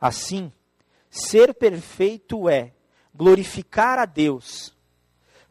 Assim, 0.00 0.52
ser 1.08 1.54
perfeito 1.54 2.48
é 2.48 2.72
glorificar 3.14 4.00
a 4.00 4.06
Deus, 4.06 4.74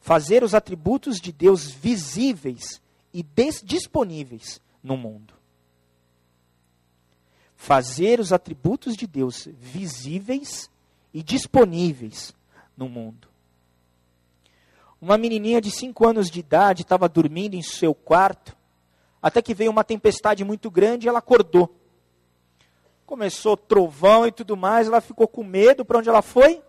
fazer 0.02 0.44
os 0.44 0.54
atributos 0.54 1.18
de 1.22 1.32
Deus 1.32 1.72
visíveis 1.72 2.82
e 3.14 3.24
disponíveis 3.64 4.60
no 4.84 4.98
mundo. 4.98 5.39
Fazer 7.62 8.22
os 8.22 8.32
atributos 8.32 8.96
de 8.96 9.06
Deus 9.06 9.46
visíveis 9.60 10.72
e 11.14 11.22
disponíveis 11.22 12.34
no 12.76 12.88
mundo. 12.88 13.28
Uma 15.02 15.18
menininha 15.18 15.60
de 15.60 15.70
5 15.70 16.08
anos 16.08 16.32
de 16.32 16.40
idade 16.40 16.84
estava 16.84 17.10
dormindo 17.10 17.56
em 17.56 17.62
seu 17.62 17.94
quarto, 17.94 18.56
até 19.22 19.42
que 19.42 19.54
veio 19.54 19.72
uma 19.72 19.84
tempestade 19.84 20.42
muito 20.46 20.72
grande 20.72 21.06
e 21.06 21.10
ela 21.10 21.20
acordou. 21.20 21.76
Começou 23.06 23.58
trovão 23.58 24.26
e 24.26 24.32
tudo 24.32 24.56
mais, 24.56 24.88
ela 24.88 25.02
ficou 25.02 25.28
com 25.28 25.44
medo. 25.44 25.84
Para 25.84 26.00
onde 26.00 26.08
ela 26.08 26.22
foi? 26.22 26.64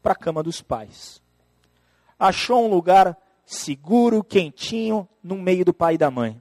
Para 0.00 0.12
a 0.12 0.16
cama 0.16 0.40
dos 0.40 0.62
pais. 0.62 1.20
Achou 2.16 2.64
um 2.64 2.70
lugar 2.70 3.18
seguro, 3.44 4.22
quentinho, 4.22 5.08
no 5.20 5.34
meio 5.34 5.64
do 5.64 5.74
pai 5.74 5.94
e 5.94 5.98
da 5.98 6.12
mãe. 6.12 6.40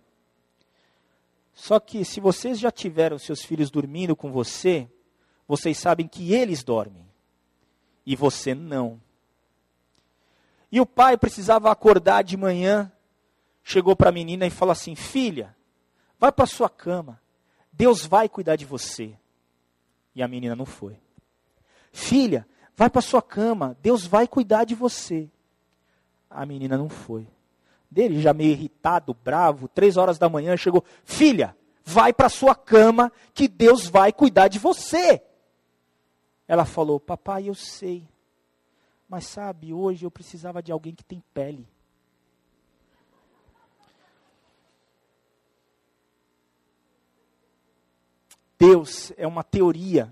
Só 1.54 1.80
que 1.80 2.04
se 2.04 2.20
vocês 2.20 2.60
já 2.60 2.72
tiveram 2.72 3.20
seus 3.20 3.42
filhos 3.44 3.70
dormindo 3.70 4.16
com 4.16 4.32
você, 4.32 4.90
vocês 5.48 5.78
sabem 5.78 6.08
que 6.08 6.34
eles 6.34 6.64
dormem 6.64 7.06
e 8.06 8.16
você 8.16 8.54
não. 8.56 9.00
E 10.72 10.82
o 10.82 10.86
pai 10.86 11.18
precisava 11.18 11.72
acordar 11.72 12.24
de 12.24 12.36
manhã, 12.36 12.92
chegou 13.64 13.96
para 13.96 14.10
a 14.10 14.14
menina 14.14 14.46
e 14.46 14.50
falou 14.50 14.72
assim: 14.72 14.96
Filha, 14.96 15.56
vai 16.20 16.32
para 16.32 16.48
sua 16.48 16.70
cama, 16.70 17.22
Deus 17.72 18.06
vai 18.06 18.28
cuidar 18.28 18.56
de 18.56 18.66
você. 18.66 19.16
E 20.16 20.24
a 20.24 20.28
menina 20.28 20.56
não 20.56 20.66
foi. 20.66 21.00
Filha, 21.92 22.48
vai 22.76 22.90
para 22.90 23.02
sua 23.02 23.22
cama, 23.22 23.78
Deus 23.82 24.06
vai 24.06 24.28
cuidar 24.28 24.64
de 24.64 24.74
você. 24.74 25.30
A 26.30 26.46
menina 26.46 26.78
não 26.78 26.90
foi. 26.90 27.28
Dele, 27.94 28.20
já 28.20 28.34
meio 28.34 28.52
irritado, 28.52 29.14
bravo, 29.14 29.68
três 29.68 29.98
horas 29.98 30.18
da 30.18 30.28
manhã, 30.28 30.58
chegou: 30.58 30.84
Filha, 31.04 31.56
vai 31.86 32.12
para 32.12 32.28
sua 32.28 32.56
cama, 32.56 33.12
que 33.36 33.48
Deus 33.48 33.88
vai 33.88 34.12
cuidar 34.12 34.48
de 34.48 34.58
você. 34.58 35.22
Ela 36.48 36.66
falou: 36.66 37.00
Papai, 37.00 37.48
eu 37.48 37.54
sei. 37.54 38.08
Mas 39.08 39.28
sabe, 39.28 39.72
hoje 39.72 40.06
eu 40.06 40.10
precisava 40.10 40.64
de 40.64 40.72
alguém 40.72 40.96
que 40.96 41.04
tem 41.04 41.24
pele. 41.36 41.68
Deus 48.58 49.12
é 49.18 49.28
uma 49.28 49.44
teoria 49.44 50.12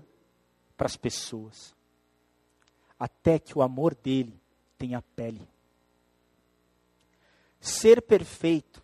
para 0.76 0.86
as 0.86 0.96
pessoas, 0.96 1.74
até 2.96 3.40
que 3.40 3.58
o 3.58 3.62
amor 3.62 3.94
dele 3.94 4.38
tenha 4.78 5.02
pele. 5.16 5.48
Ser 7.62 8.02
perfeito 8.02 8.82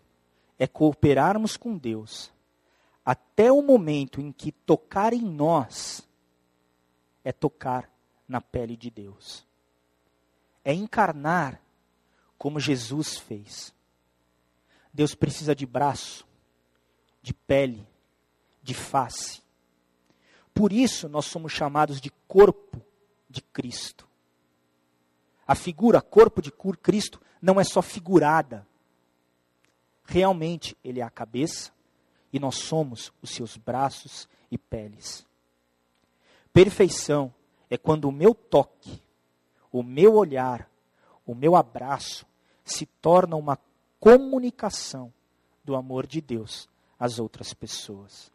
é 0.59 0.67
cooperarmos 0.67 1.57
com 1.57 1.77
Deus 1.77 2.33
até 3.05 3.53
o 3.53 3.61
momento 3.61 4.21
em 4.21 4.33
que 4.33 4.53
tocar 4.53 5.13
em 5.13 5.23
nós 5.23 6.09
é 7.23 7.33
tocar 7.33 7.91
na 8.27 8.41
pele 8.41 8.77
de 8.77 8.91
Deus 8.91 9.49
é 10.69 10.75
encarnar 10.75 11.63
como 12.37 12.61
Jesus 12.61 13.17
fez. 13.17 13.73
Deus 14.93 15.15
precisa 15.15 15.55
de 15.55 15.65
braço, 15.65 16.27
de 17.23 17.33
pele, 17.33 17.89
de 18.63 18.75
face. 18.75 19.41
Por 20.53 20.71
isso 20.71 21.09
nós 21.09 21.25
somos 21.25 21.53
chamados 21.53 22.03
de 22.03 22.11
corpo 22.29 22.85
de 23.31 23.41
Cristo. 23.41 24.07
A 25.47 25.55
figura, 25.55 26.03
corpo 26.03 26.43
de 26.43 26.53
Cristo, 26.53 27.19
não 27.41 27.61
é 27.61 27.65
só 27.65 27.83
figurada. 27.83 28.67
realmente 30.05 30.77
Ele 30.83 31.01
é 31.01 31.03
a 31.03 31.11
cabeça 31.11 31.73
e 32.33 32.39
nós 32.39 32.57
somos 32.57 33.13
os 33.23 33.31
seus 33.31 33.57
braços 33.57 34.29
e 34.51 34.59
peles. 34.59 35.27
Perfeição 36.53 37.33
é 37.71 37.77
quando 37.77 38.07
o 38.07 38.13
meu 38.13 38.35
toque, 38.35 39.03
o 39.71 39.83
meu 39.83 40.15
olhar, 40.15 40.69
o 41.27 41.35
meu 41.35 41.55
abraço 41.55 42.27
se 42.65 42.87
torna 42.87 43.37
uma 43.37 43.59
comunicação 44.01 45.13
do 45.65 45.77
amor 45.77 46.07
de 46.07 46.21
Deus 46.21 46.69
às 46.99 47.19
outras 47.19 47.53
pessoas. 47.53 48.33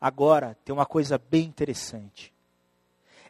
Agora, 0.00 0.56
tem 0.64 0.72
uma 0.72 0.86
coisa 0.86 1.18
bem 1.18 1.44
interessante. 1.44 2.32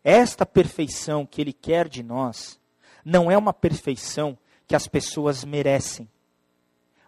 Esta 0.04 0.44
perfeição 0.44 1.24
que 1.24 1.40
Ele 1.40 1.52
quer 1.52 1.88
de 1.88 2.02
nós 2.02 2.60
não 3.08 3.30
é 3.30 3.38
uma 3.38 3.54
perfeição 3.54 4.36
que 4.66 4.76
as 4.76 4.86
pessoas 4.86 5.42
merecem, 5.42 6.06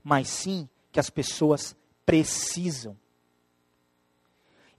mas 0.03 0.29
sim 0.29 0.67
que 0.91 0.99
as 0.99 1.11
pessoas 1.11 1.77
precisam. 2.07 2.97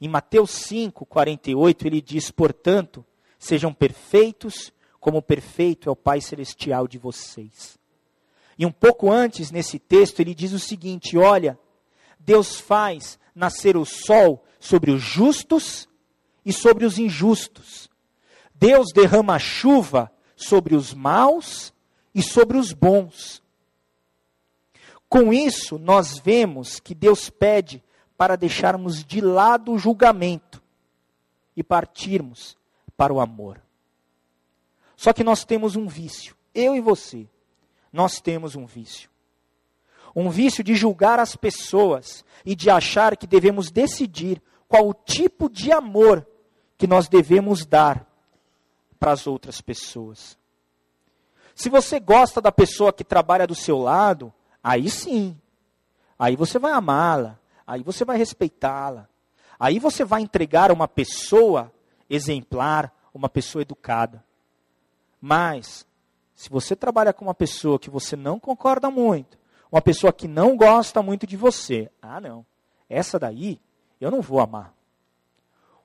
Em 0.01 0.07
Mateus 0.07 0.49
5, 0.49 1.05
48, 1.05 1.85
ele 1.85 2.01
diz: 2.01 2.31
Portanto, 2.31 3.05
sejam 3.37 3.71
perfeitos, 3.71 4.73
como 4.99 5.21
perfeito 5.21 5.89
é 5.89 5.91
o 5.91 5.95
Pai 5.95 6.21
Celestial 6.21 6.87
de 6.87 6.97
vocês. 6.97 7.77
E 8.57 8.65
um 8.65 8.71
pouco 8.71 9.11
antes, 9.11 9.51
nesse 9.51 9.77
texto, 9.77 10.21
ele 10.21 10.33
diz 10.33 10.53
o 10.53 10.59
seguinte: 10.59 11.19
Olha, 11.19 11.57
Deus 12.19 12.59
faz 12.59 13.19
nascer 13.35 13.77
o 13.77 13.85
sol 13.85 14.43
sobre 14.59 14.89
os 14.89 15.03
justos 15.03 15.87
e 16.43 16.51
sobre 16.51 16.83
os 16.83 16.97
injustos. 16.97 17.91
Deus 18.55 18.87
derrama 18.91 19.37
chuva 19.37 20.11
sobre 20.41 20.75
os 20.75 20.93
maus 20.93 21.73
e 22.13 22.21
sobre 22.21 22.57
os 22.57 22.73
bons. 22.73 23.41
Com 25.07 25.33
isso, 25.33 25.77
nós 25.77 26.17
vemos 26.17 26.79
que 26.79 26.95
Deus 26.95 27.29
pede 27.29 27.83
para 28.17 28.35
deixarmos 28.35 29.03
de 29.03 29.19
lado 29.19 29.71
o 29.71 29.77
julgamento 29.77 30.61
e 31.55 31.63
partirmos 31.63 32.57
para 32.95 33.13
o 33.13 33.19
amor. 33.19 33.61
Só 34.95 35.11
que 35.11 35.23
nós 35.23 35.43
temos 35.43 35.75
um 35.75 35.87
vício, 35.87 36.35
eu 36.53 36.75
e 36.75 36.79
você, 36.79 37.27
nós 37.91 38.21
temos 38.21 38.55
um 38.55 38.65
vício. 38.65 39.09
Um 40.15 40.29
vício 40.29 40.63
de 40.63 40.75
julgar 40.75 41.19
as 41.19 41.35
pessoas 41.35 42.23
e 42.45 42.55
de 42.55 42.69
achar 42.69 43.15
que 43.17 43.25
devemos 43.25 43.71
decidir 43.71 44.41
qual 44.67 44.87
o 44.87 44.93
tipo 44.93 45.49
de 45.49 45.71
amor 45.71 46.25
que 46.77 46.87
nós 46.87 47.07
devemos 47.07 47.65
dar 47.65 48.10
para 49.01 49.13
as 49.13 49.25
outras 49.25 49.59
pessoas. 49.61 50.37
Se 51.55 51.69
você 51.69 51.99
gosta 51.99 52.39
da 52.39 52.51
pessoa 52.51 52.93
que 52.93 53.03
trabalha 53.03 53.47
do 53.47 53.55
seu 53.55 53.79
lado, 53.79 54.31
aí 54.63 54.91
sim. 54.91 55.35
Aí 56.19 56.35
você 56.35 56.59
vai 56.59 56.71
amá-la, 56.71 57.39
aí 57.65 57.81
você 57.81 58.05
vai 58.05 58.15
respeitá-la. 58.15 59.09
Aí 59.59 59.79
você 59.79 60.05
vai 60.05 60.21
entregar 60.21 60.71
uma 60.71 60.87
pessoa 60.87 61.73
exemplar, 62.07 62.93
uma 63.11 63.27
pessoa 63.27 63.63
educada. 63.63 64.23
Mas, 65.19 65.83
se 66.35 66.47
você 66.47 66.75
trabalha 66.75 67.11
com 67.11 67.25
uma 67.25 67.33
pessoa 67.33 67.79
que 67.79 67.89
você 67.89 68.15
não 68.15 68.39
concorda 68.39 68.91
muito, 68.91 69.35
uma 69.71 69.81
pessoa 69.81 70.13
que 70.13 70.27
não 70.27 70.55
gosta 70.55 71.01
muito 71.01 71.25
de 71.25 71.35
você, 71.35 71.89
ah, 71.99 72.21
não, 72.21 72.45
essa 72.87 73.17
daí 73.17 73.59
eu 73.99 74.11
não 74.11 74.21
vou 74.21 74.39
amar. 74.39 74.75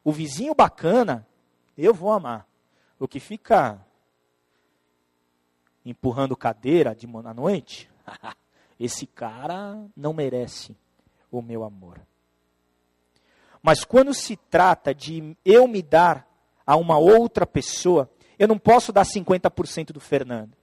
O 0.05 0.13
vizinho 0.13 0.55
bacana, 0.55 1.27
eu 1.79 1.95
vou 1.95 2.13
amar. 2.13 2.47
O 2.99 3.07
que 3.07 3.21
fica 3.21 3.85
empurrando 5.85 6.37
cadeira 6.37 6.95
de 6.95 7.07
à 7.07 7.35
noite, 7.35 7.91
esse 8.79 9.07
cara 9.07 9.79
não 9.97 10.13
merece 10.13 10.77
o 11.31 11.41
meu 11.41 11.63
amor. 11.63 12.01
Mas 13.63 13.85
quando 13.85 14.15
se 14.15 14.37
trata 14.37 14.95
de 14.95 15.37
eu 15.45 15.67
me 15.67 15.83
dar 15.83 16.29
a 16.67 16.77
uma 16.77 16.99
outra 16.99 17.47
pessoa, 17.47 18.11
eu 18.39 18.47
não 18.47 18.59
posso 18.59 18.93
dar 18.93 19.05
50% 19.05 19.93
do 19.93 20.01
Fernando. 20.01 20.57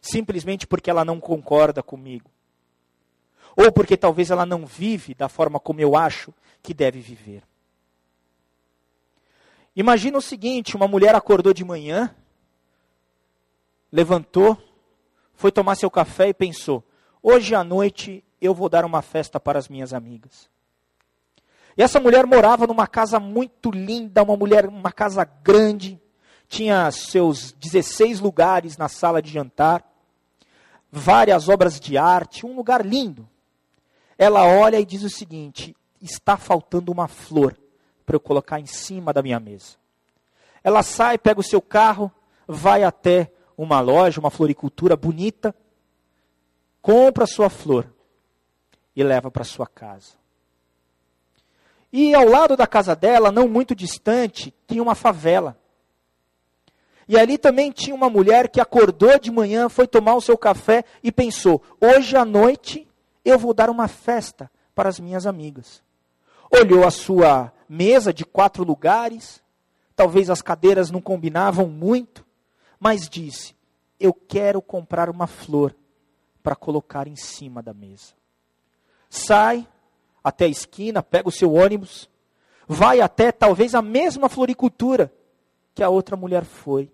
Simplesmente 0.00 0.66
porque 0.66 0.90
ela 0.90 1.04
não 1.04 1.20
concorda 1.20 1.82
comigo. 1.82 2.30
Ou 3.56 3.72
porque 3.72 3.96
talvez 3.96 4.30
ela 4.30 4.46
não 4.46 4.64
vive 4.64 5.14
da 5.14 5.28
forma 5.28 5.58
como 5.58 5.80
eu 5.80 5.96
acho 5.96 6.32
que 6.62 6.72
deve 6.72 7.00
viver. 7.00 7.42
Imagina 9.74 10.18
o 10.18 10.22
seguinte: 10.22 10.76
uma 10.76 10.88
mulher 10.88 11.14
acordou 11.14 11.52
de 11.52 11.64
manhã, 11.64 12.14
levantou, 13.90 14.56
foi 15.34 15.50
tomar 15.52 15.74
seu 15.74 15.90
café 15.90 16.28
e 16.28 16.34
pensou: 16.34 16.84
hoje 17.22 17.54
à 17.54 17.62
noite 17.62 18.24
eu 18.40 18.54
vou 18.54 18.68
dar 18.68 18.84
uma 18.84 19.02
festa 19.02 19.38
para 19.38 19.58
as 19.58 19.68
minhas 19.68 19.92
amigas. 19.92 20.48
E 21.76 21.82
essa 21.82 22.00
mulher 22.00 22.26
morava 22.26 22.66
numa 22.66 22.86
casa 22.86 23.20
muito 23.20 23.70
linda, 23.70 24.22
uma 24.22 24.36
mulher, 24.36 24.66
uma 24.66 24.90
casa 24.90 25.24
grande, 25.24 26.00
tinha 26.48 26.90
seus 26.90 27.52
16 27.52 28.18
lugares 28.18 28.76
na 28.76 28.88
sala 28.88 29.22
de 29.22 29.30
jantar, 29.30 29.84
várias 30.90 31.48
obras 31.48 31.78
de 31.78 31.96
arte, 31.96 32.44
um 32.44 32.56
lugar 32.56 32.84
lindo 32.84 33.28
ela 34.18 34.44
olha 34.44 34.80
e 34.80 34.84
diz 34.84 35.04
o 35.04 35.08
seguinte: 35.08 35.74
está 36.02 36.36
faltando 36.36 36.90
uma 36.90 37.06
flor 37.06 37.56
para 38.08 38.16
eu 38.16 38.20
colocar 38.20 38.58
em 38.58 38.64
cima 38.64 39.12
da 39.12 39.20
minha 39.20 39.38
mesa. 39.38 39.76
Ela 40.64 40.82
sai, 40.82 41.18
pega 41.18 41.40
o 41.40 41.44
seu 41.44 41.60
carro, 41.60 42.10
vai 42.46 42.82
até 42.82 43.30
uma 43.54 43.80
loja, 43.80 44.18
uma 44.18 44.30
floricultura 44.30 44.96
bonita, 44.96 45.54
compra 46.80 47.24
a 47.24 47.26
sua 47.26 47.50
flor 47.50 47.92
e 48.96 49.04
leva 49.04 49.30
para 49.30 49.44
sua 49.44 49.66
casa. 49.66 50.14
E 51.92 52.14
ao 52.14 52.26
lado 52.26 52.56
da 52.56 52.66
casa 52.66 52.96
dela, 52.96 53.30
não 53.30 53.46
muito 53.46 53.74
distante, 53.74 54.54
tinha 54.66 54.82
uma 54.82 54.94
favela. 54.94 55.60
E 57.06 57.18
ali 57.18 57.36
também 57.36 57.70
tinha 57.70 57.94
uma 57.94 58.08
mulher 58.08 58.48
que 58.48 58.58
acordou 58.58 59.18
de 59.18 59.30
manhã, 59.30 59.68
foi 59.68 59.86
tomar 59.86 60.14
o 60.14 60.22
seu 60.22 60.38
café 60.38 60.82
e 61.02 61.12
pensou: 61.12 61.62
hoje 61.78 62.16
à 62.16 62.24
noite 62.24 62.88
eu 63.22 63.38
vou 63.38 63.52
dar 63.52 63.68
uma 63.68 63.86
festa 63.86 64.50
para 64.74 64.88
as 64.88 64.98
minhas 64.98 65.26
amigas. 65.26 65.82
Olhou 66.50 66.86
a 66.86 66.90
sua 66.90 67.52
mesa 67.68 68.12
de 68.12 68.24
quatro 68.24 68.64
lugares, 68.64 69.42
talvez 69.94 70.30
as 70.30 70.40
cadeiras 70.40 70.90
não 70.90 71.00
combinavam 71.00 71.66
muito, 71.66 72.24
mas 72.80 73.08
disse: 73.08 73.54
Eu 73.98 74.14
quero 74.14 74.62
comprar 74.62 75.10
uma 75.10 75.26
flor 75.26 75.74
para 76.42 76.56
colocar 76.56 77.06
em 77.06 77.16
cima 77.16 77.62
da 77.62 77.74
mesa. 77.74 78.14
Sai 79.10 79.66
até 80.22 80.46
a 80.46 80.48
esquina, 80.48 81.02
pega 81.02 81.28
o 81.28 81.32
seu 81.32 81.52
ônibus, 81.52 82.08
vai 82.66 83.00
até 83.00 83.32
talvez 83.32 83.74
a 83.74 83.82
mesma 83.82 84.28
floricultura 84.28 85.12
que 85.74 85.82
a 85.82 85.88
outra 85.88 86.16
mulher 86.16 86.44
foi. 86.44 86.90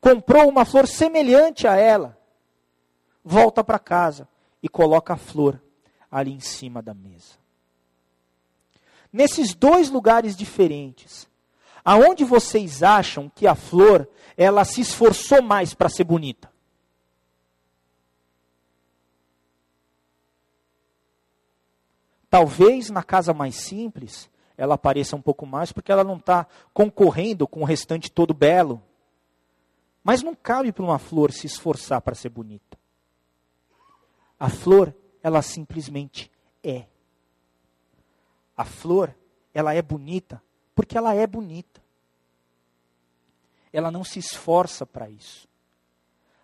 Comprou 0.00 0.48
uma 0.48 0.64
flor 0.64 0.86
semelhante 0.86 1.66
a 1.66 1.76
ela, 1.76 2.16
volta 3.24 3.64
para 3.64 3.78
casa 3.78 4.28
e 4.62 4.68
coloca 4.68 5.14
a 5.14 5.16
flor 5.16 5.62
ali 6.10 6.32
em 6.32 6.40
cima 6.40 6.82
da 6.82 6.94
mesa. 6.94 7.37
Nesses 9.18 9.52
dois 9.52 9.90
lugares 9.90 10.36
diferentes, 10.36 11.28
aonde 11.84 12.22
vocês 12.22 12.84
acham 12.84 13.28
que 13.28 13.48
a 13.48 13.56
flor 13.56 14.08
ela 14.36 14.64
se 14.64 14.80
esforçou 14.80 15.42
mais 15.42 15.74
para 15.74 15.88
ser 15.88 16.04
bonita? 16.04 16.48
Talvez 22.30 22.90
na 22.90 23.02
casa 23.02 23.34
mais 23.34 23.56
simples 23.56 24.30
ela 24.56 24.76
apareça 24.76 25.16
um 25.16 25.20
pouco 25.20 25.44
mais 25.44 25.72
porque 25.72 25.90
ela 25.90 26.04
não 26.04 26.18
está 26.18 26.46
concorrendo 26.72 27.48
com 27.48 27.62
o 27.62 27.64
restante 27.64 28.12
todo 28.12 28.32
belo. 28.32 28.80
Mas 30.04 30.22
não 30.22 30.32
cabe 30.36 30.70
para 30.70 30.84
uma 30.84 31.00
flor 31.00 31.32
se 31.32 31.44
esforçar 31.44 32.00
para 32.02 32.14
ser 32.14 32.28
bonita. 32.28 32.78
A 34.38 34.48
flor, 34.48 34.94
ela 35.24 35.42
simplesmente 35.42 36.30
é. 36.62 36.86
A 38.58 38.64
flor, 38.64 39.14
ela 39.54 39.72
é 39.72 39.80
bonita 39.80 40.42
porque 40.74 40.96
ela 40.96 41.12
é 41.12 41.26
bonita. 41.26 41.82
Ela 43.72 43.90
não 43.90 44.04
se 44.04 44.20
esforça 44.20 44.86
para 44.86 45.10
isso. 45.10 45.48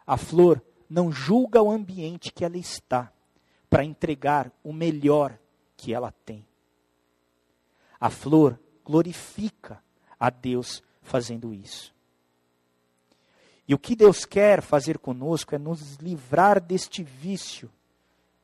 A 0.05 0.17
flor 0.17 0.61
não 0.91 1.12
julga 1.12 1.62
o 1.62 1.71
ambiente 1.71 2.33
que 2.33 2.45
ela 2.45 2.57
está 2.57 3.12
para 3.71 3.85
entregar 3.85 4.53
o 4.65 4.73
melhor 4.73 5.39
que 5.77 5.95
ela 5.95 6.12
tem. 6.25 6.45
A 8.01 8.11
flor 8.11 8.59
glorifica 8.85 9.81
a 10.19 10.31
Deus 10.31 10.83
fazendo 11.01 11.55
isso. 11.55 11.95
E 13.69 13.75
o 13.75 13.79
que 13.79 13.95
Deus 13.95 14.25
quer 14.25 14.61
fazer 14.62 14.99
conosco 14.99 15.55
é 15.55 15.59
nos 15.59 15.95
livrar 15.97 16.61
deste 16.61 17.05
vício 17.05 17.71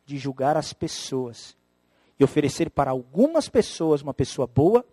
de 0.06 0.18
julgar 0.18 0.56
as 0.56 0.72
pessoas 0.72 1.56
e 2.20 2.24
oferecer 2.24 2.68
para 2.68 2.90
algumas 2.90 3.48
pessoas 3.48 4.02
uma 4.02 4.12
pessoa 4.12 4.46
boa 4.46 4.84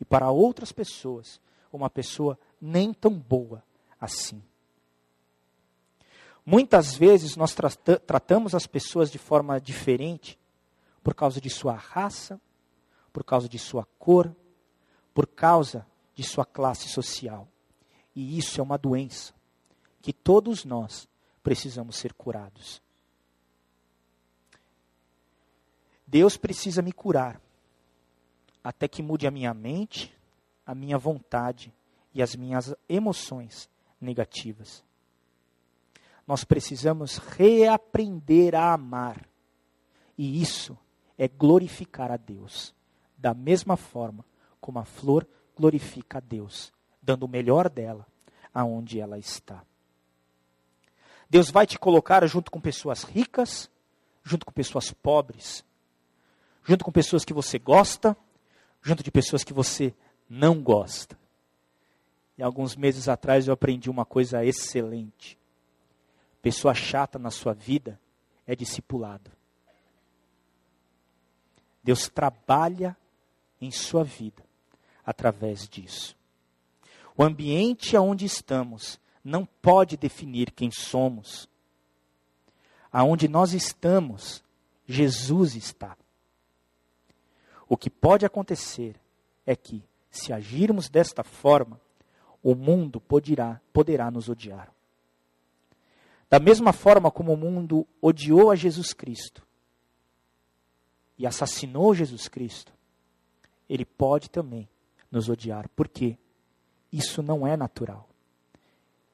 e 0.00 0.04
para 0.04 0.32
outras 0.32 0.72
pessoas 0.72 1.40
uma 1.72 1.88
pessoa 1.88 2.36
nem 2.60 2.92
tão 2.92 3.12
boa 3.12 3.62
assim. 4.00 4.42
Muitas 6.44 6.96
vezes 6.96 7.36
nós 7.36 7.54
tra 7.54 7.70
tratamos 7.70 8.56
as 8.56 8.66
pessoas 8.66 9.12
de 9.12 9.18
forma 9.18 9.60
diferente 9.60 10.36
por 11.04 11.14
causa 11.14 11.40
de 11.40 11.48
sua 11.48 11.74
raça, 11.74 12.40
por 13.12 13.22
causa 13.22 13.48
de 13.48 13.58
sua 13.58 13.86
cor, 13.96 14.34
por 15.14 15.28
causa 15.28 15.86
de 16.16 16.24
sua 16.24 16.44
classe 16.44 16.88
social. 16.88 17.46
E 18.16 18.36
isso 18.36 18.60
é 18.60 18.64
uma 18.64 18.76
doença 18.76 19.32
que 20.02 20.12
todos 20.12 20.64
nós 20.64 21.08
precisamos 21.44 21.96
ser 21.96 22.12
curados. 22.12 22.82
Deus 26.10 26.36
precisa 26.36 26.82
me 26.82 26.90
curar 26.90 27.40
até 28.64 28.88
que 28.88 29.00
mude 29.00 29.28
a 29.28 29.30
minha 29.30 29.54
mente, 29.54 30.12
a 30.66 30.74
minha 30.74 30.98
vontade 30.98 31.72
e 32.12 32.20
as 32.20 32.34
minhas 32.34 32.74
emoções 32.88 33.70
negativas. 34.00 34.82
Nós 36.26 36.42
precisamos 36.42 37.18
reaprender 37.18 38.56
a 38.56 38.72
amar. 38.72 39.24
E 40.18 40.42
isso 40.42 40.76
é 41.16 41.28
glorificar 41.28 42.10
a 42.10 42.16
Deus, 42.16 42.74
da 43.16 43.32
mesma 43.32 43.76
forma 43.76 44.24
como 44.60 44.80
a 44.80 44.84
flor 44.84 45.24
glorifica 45.56 46.18
a 46.18 46.20
Deus, 46.20 46.72
dando 47.00 47.22
o 47.22 47.28
melhor 47.28 47.70
dela 47.70 48.04
aonde 48.52 48.98
ela 48.98 49.16
está. 49.16 49.62
Deus 51.30 51.50
vai 51.50 51.68
te 51.68 51.78
colocar 51.78 52.26
junto 52.26 52.50
com 52.50 52.60
pessoas 52.60 53.04
ricas, 53.04 53.70
junto 54.24 54.44
com 54.44 54.52
pessoas 54.52 54.92
pobres, 54.92 55.64
junto 56.64 56.84
com 56.84 56.92
pessoas 56.92 57.24
que 57.24 57.32
você 57.32 57.58
gosta, 57.58 58.16
junto 58.82 59.02
de 59.02 59.10
pessoas 59.10 59.44
que 59.44 59.52
você 59.52 59.94
não 60.28 60.62
gosta. 60.62 61.18
E 62.38 62.42
alguns 62.42 62.76
meses 62.76 63.08
atrás 63.08 63.46
eu 63.46 63.54
aprendi 63.54 63.90
uma 63.90 64.04
coisa 64.04 64.44
excelente. 64.44 65.38
Pessoa 66.40 66.74
chata 66.74 67.18
na 67.18 67.30
sua 67.30 67.52
vida 67.52 68.00
é 68.46 68.56
discipulado. 68.56 69.30
Deus 71.82 72.08
trabalha 72.08 72.96
em 73.60 73.70
sua 73.70 74.04
vida 74.04 74.42
através 75.04 75.68
disso. 75.68 76.16
O 77.16 77.22
ambiente 77.22 77.96
onde 77.96 78.24
estamos 78.24 78.98
não 79.22 79.44
pode 79.44 79.96
definir 79.96 80.50
quem 80.50 80.70
somos. 80.70 81.48
Aonde 82.90 83.28
nós 83.28 83.52
estamos, 83.52 84.42
Jesus 84.86 85.54
está. 85.54 85.96
O 87.70 87.76
que 87.76 87.88
pode 87.88 88.26
acontecer 88.26 89.00
é 89.46 89.54
que, 89.54 89.80
se 90.10 90.32
agirmos 90.32 90.88
desta 90.88 91.22
forma, 91.22 91.80
o 92.42 92.52
mundo 92.52 93.00
poderá, 93.00 93.60
poderá 93.72 94.10
nos 94.10 94.28
odiar. 94.28 94.74
Da 96.28 96.40
mesma 96.40 96.72
forma 96.72 97.12
como 97.12 97.32
o 97.32 97.36
mundo 97.36 97.86
odiou 98.02 98.50
a 98.50 98.56
Jesus 98.56 98.92
Cristo 98.92 99.46
e 101.16 101.24
assassinou 101.24 101.94
Jesus 101.94 102.26
Cristo, 102.26 102.72
ele 103.68 103.84
pode 103.84 104.28
também 104.28 104.68
nos 105.08 105.28
odiar. 105.28 105.68
Por 105.68 105.86
quê? 105.86 106.18
Isso 106.90 107.22
não 107.22 107.46
é 107.46 107.56
natural. 107.56 108.08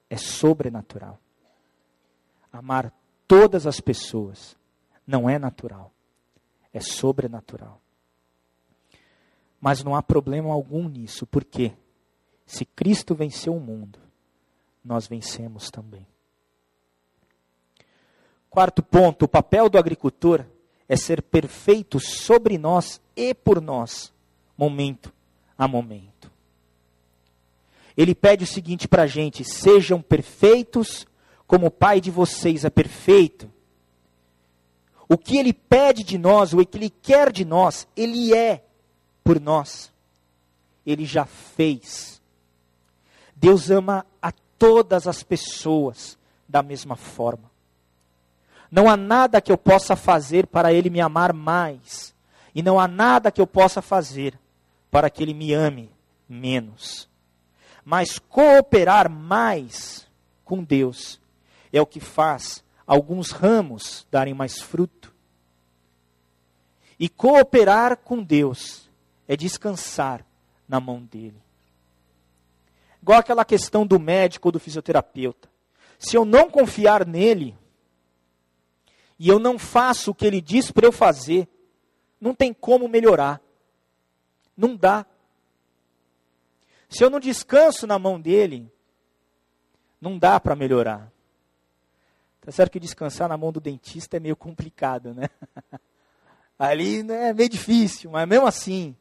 É 0.08 0.16
sobrenatural. 0.16 1.18
Amar 2.50 2.90
todas 3.28 3.66
as 3.66 3.80
pessoas 3.80 4.56
não 5.06 5.28
é 5.28 5.38
natural. 5.38 5.92
É 6.72 6.80
sobrenatural. 6.80 7.82
Mas 9.60 9.82
não 9.82 9.94
há 9.94 10.02
problema 10.02 10.52
algum 10.52 10.88
nisso, 10.88 11.26
porque 11.26 11.72
se 12.44 12.64
Cristo 12.64 13.14
venceu 13.14 13.54
o 13.54 13.60
mundo, 13.60 13.98
nós 14.84 15.06
vencemos 15.06 15.70
também. 15.70 16.06
Quarto 18.48 18.82
ponto: 18.82 19.24
o 19.24 19.28
papel 19.28 19.68
do 19.68 19.78
agricultor 19.78 20.44
é 20.88 20.96
ser 20.96 21.20
perfeito 21.22 21.98
sobre 21.98 22.56
nós 22.56 23.00
e 23.16 23.34
por 23.34 23.60
nós, 23.60 24.12
momento 24.56 25.12
a 25.58 25.66
momento. 25.66 26.30
Ele 27.96 28.14
pede 28.14 28.44
o 28.44 28.46
seguinte 28.46 28.86
para 28.86 29.02
a 29.02 29.06
gente: 29.06 29.44
sejam 29.44 30.00
perfeitos 30.00 31.06
como 31.46 31.66
o 31.66 31.70
Pai 31.70 32.00
de 32.00 32.10
vocês 32.10 32.64
é 32.64 32.70
perfeito. 32.70 33.50
O 35.08 35.16
que 35.16 35.36
ele 35.36 35.52
pede 35.52 36.02
de 36.02 36.18
nós, 36.18 36.52
o 36.52 36.64
que 36.64 36.78
ele 36.78 36.90
quer 36.90 37.30
de 37.30 37.44
nós, 37.44 37.86
ele 37.96 38.34
é 38.34 38.65
por 39.26 39.40
nós. 39.40 39.92
Ele 40.86 41.04
já 41.04 41.24
fez. 41.24 42.22
Deus 43.34 43.70
ama 43.72 44.06
a 44.22 44.30
todas 44.56 45.08
as 45.08 45.24
pessoas 45.24 46.16
da 46.48 46.62
mesma 46.62 46.94
forma. 46.94 47.50
Não 48.70 48.88
há 48.88 48.96
nada 48.96 49.40
que 49.40 49.50
eu 49.50 49.58
possa 49.58 49.96
fazer 49.96 50.46
para 50.46 50.72
ele 50.72 50.88
me 50.88 51.00
amar 51.00 51.32
mais. 51.32 52.14
E 52.54 52.62
não 52.62 52.78
há 52.78 52.86
nada 52.86 53.32
que 53.32 53.40
eu 53.40 53.46
possa 53.48 53.82
fazer 53.82 54.38
para 54.92 55.10
que 55.10 55.24
ele 55.24 55.34
me 55.34 55.52
ame 55.52 55.90
menos. 56.28 57.08
Mas 57.84 58.20
cooperar 58.20 59.10
mais 59.10 60.06
com 60.44 60.62
Deus 60.62 61.20
é 61.72 61.80
o 61.80 61.86
que 61.86 61.98
faz 61.98 62.64
alguns 62.86 63.32
ramos 63.32 64.06
darem 64.08 64.34
mais 64.34 64.60
fruto. 64.60 65.12
E 66.98 67.08
cooperar 67.08 67.96
com 67.96 68.22
Deus 68.22 68.85
é 69.28 69.36
descansar 69.36 70.24
na 70.68 70.80
mão 70.80 71.02
dele. 71.02 71.42
Igual 73.02 73.18
aquela 73.18 73.44
questão 73.44 73.86
do 73.86 73.98
médico 73.98 74.48
ou 74.48 74.52
do 74.52 74.60
fisioterapeuta. 74.60 75.48
Se 75.98 76.16
eu 76.16 76.24
não 76.24 76.50
confiar 76.50 77.06
nele, 77.06 77.56
e 79.18 79.28
eu 79.28 79.38
não 79.38 79.58
faço 79.58 80.10
o 80.10 80.14
que 80.14 80.26
ele 80.26 80.40
diz 80.40 80.70
para 80.70 80.86
eu 80.86 80.92
fazer, 80.92 81.48
não 82.20 82.34
tem 82.34 82.52
como 82.52 82.88
melhorar. 82.88 83.40
Não 84.56 84.76
dá. 84.76 85.06
Se 86.88 87.02
eu 87.02 87.10
não 87.10 87.18
descanso 87.18 87.86
na 87.86 87.98
mão 87.98 88.20
dele, 88.20 88.70
não 90.00 90.18
dá 90.18 90.38
para 90.38 90.54
melhorar. 90.54 91.10
Tá 92.40 92.52
certo 92.52 92.72
que 92.72 92.80
descansar 92.80 93.28
na 93.28 93.36
mão 93.36 93.50
do 93.50 93.60
dentista 93.60 94.16
é 94.16 94.20
meio 94.20 94.36
complicado, 94.36 95.12
né? 95.12 95.28
Ali 96.58 97.02
né, 97.02 97.30
é 97.30 97.34
meio 97.34 97.48
difícil, 97.48 98.10
mas 98.10 98.26
mesmo 98.26 98.46
assim, 98.46 98.96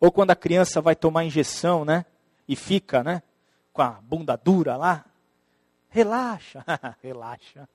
ou 0.00 0.12
quando 0.12 0.30
a 0.30 0.36
criança 0.36 0.80
vai 0.80 0.94
tomar 0.94 1.24
injeção, 1.24 1.84
né? 1.84 2.04
E 2.46 2.54
fica, 2.54 3.02
né? 3.02 3.22
Com 3.72 3.82
a 3.82 3.90
bunda 3.90 4.36
dura 4.36 4.76
lá. 4.76 5.04
Relaxa, 5.88 6.64
relaxa. 7.02 7.68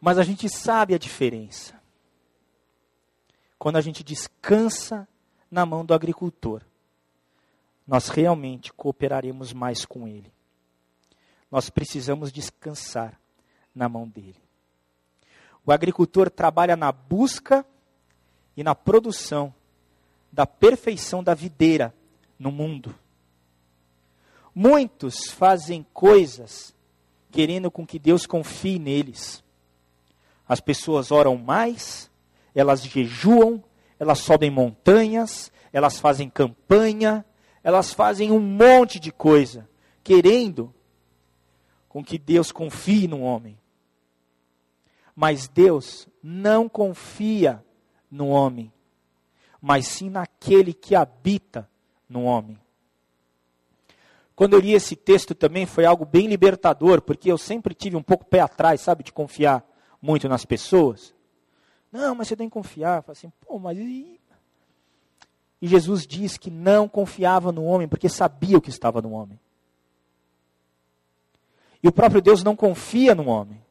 Mas 0.00 0.18
a 0.18 0.22
gente 0.22 0.48
sabe 0.48 0.94
a 0.94 0.98
diferença. 0.98 1.80
Quando 3.58 3.76
a 3.76 3.80
gente 3.80 4.02
descansa 4.02 5.06
na 5.50 5.66
mão 5.66 5.84
do 5.84 5.92
agricultor, 5.92 6.62
nós 7.86 8.08
realmente 8.08 8.72
cooperaremos 8.72 9.52
mais 9.52 9.84
com 9.84 10.06
ele. 10.06 10.32
Nós 11.50 11.68
precisamos 11.68 12.30
descansar 12.30 13.20
na 13.74 13.88
mão 13.88 14.08
dele. 14.08 14.40
O 15.66 15.72
agricultor 15.72 16.30
trabalha 16.30 16.76
na 16.76 16.92
busca 16.92 17.66
e 18.56 18.62
na 18.62 18.74
produção 18.74 19.52
da 20.32 20.46
perfeição 20.46 21.22
da 21.22 21.34
videira 21.34 21.94
no 22.38 22.50
mundo. 22.50 22.94
Muitos 24.54 25.30
fazem 25.30 25.86
coisas 25.92 26.74
querendo 27.30 27.70
com 27.70 27.86
que 27.86 27.98
Deus 27.98 28.26
confie 28.26 28.78
neles. 28.78 29.42
As 30.48 30.60
pessoas 30.60 31.10
oram 31.10 31.36
mais, 31.36 32.10
elas 32.54 32.82
jejuam, 32.82 33.62
elas 33.98 34.18
sobem 34.18 34.50
montanhas, 34.50 35.52
elas 35.72 36.00
fazem 36.00 36.28
campanha, 36.28 37.24
elas 37.62 37.92
fazem 37.92 38.32
um 38.32 38.40
monte 38.40 38.98
de 38.98 39.12
coisa, 39.12 39.68
querendo 40.02 40.74
com 41.88 42.02
que 42.02 42.18
Deus 42.18 42.50
confie 42.50 43.06
no 43.06 43.20
homem. 43.20 43.58
Mas 45.14 45.46
Deus 45.48 46.08
não 46.22 46.68
confia 46.68 47.64
no 48.10 48.28
homem 48.28 48.72
mas 49.60 49.86
sim 49.86 50.08
naquele 50.08 50.72
que 50.72 50.94
habita 50.94 51.68
no 52.08 52.24
homem. 52.24 52.58
Quando 54.34 54.54
eu 54.54 54.60
li 54.60 54.72
esse 54.72 54.96
texto 54.96 55.34
também 55.34 55.66
foi 55.66 55.84
algo 55.84 56.06
bem 56.06 56.26
libertador, 56.26 57.02
porque 57.02 57.30
eu 57.30 57.36
sempre 57.36 57.74
tive 57.74 57.94
um 57.94 58.02
pouco 58.02 58.24
pé 58.24 58.40
atrás, 58.40 58.80
sabe, 58.80 59.04
de 59.04 59.12
confiar 59.12 59.62
muito 60.00 60.28
nas 60.28 60.46
pessoas. 60.46 61.14
Não, 61.92 62.14
mas 62.14 62.28
você 62.28 62.36
tem 62.36 62.48
que 62.48 62.54
confiar. 62.54 63.02
Fala 63.02 63.12
assim, 63.12 63.30
pô, 63.40 63.58
mas 63.58 63.76
e... 63.76 64.18
e 65.60 65.68
Jesus 65.68 66.06
diz 66.06 66.38
que 66.38 66.50
não 66.50 66.88
confiava 66.88 67.52
no 67.52 67.64
homem, 67.64 67.86
porque 67.86 68.08
sabia 68.08 68.56
o 68.56 68.62
que 68.62 68.70
estava 68.70 69.02
no 69.02 69.10
homem. 69.10 69.38
E 71.82 71.88
o 71.88 71.92
próprio 71.92 72.22
Deus 72.22 72.42
não 72.42 72.56
confia 72.56 73.14
no 73.14 73.26
homem. 73.28 73.62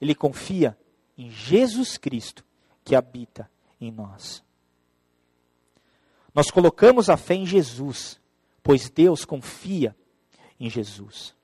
Ele 0.00 0.14
confia 0.14 0.76
em 1.16 1.30
Jesus 1.30 1.96
Cristo, 1.96 2.44
que 2.84 2.94
habita 2.94 3.50
em 3.80 3.90
nós. 3.90 4.44
Nós 6.34 6.50
colocamos 6.50 7.08
a 7.08 7.16
fé 7.16 7.34
em 7.34 7.46
Jesus, 7.46 8.20
pois 8.62 8.88
Deus 8.88 9.24
confia 9.24 9.96
em 10.58 10.68
Jesus. 10.68 11.34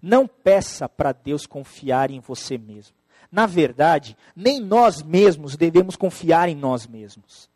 Não 0.00 0.26
peça 0.26 0.88
para 0.88 1.12
Deus 1.12 1.46
confiar 1.46 2.10
em 2.10 2.20
você 2.20 2.56
mesmo. 2.56 2.94
Na 3.30 3.46
verdade, 3.46 4.16
nem 4.34 4.60
nós 4.60 5.02
mesmos 5.02 5.56
devemos 5.56 5.94
confiar 5.94 6.48
em 6.48 6.56
nós 6.56 6.86
mesmos. 6.86 7.48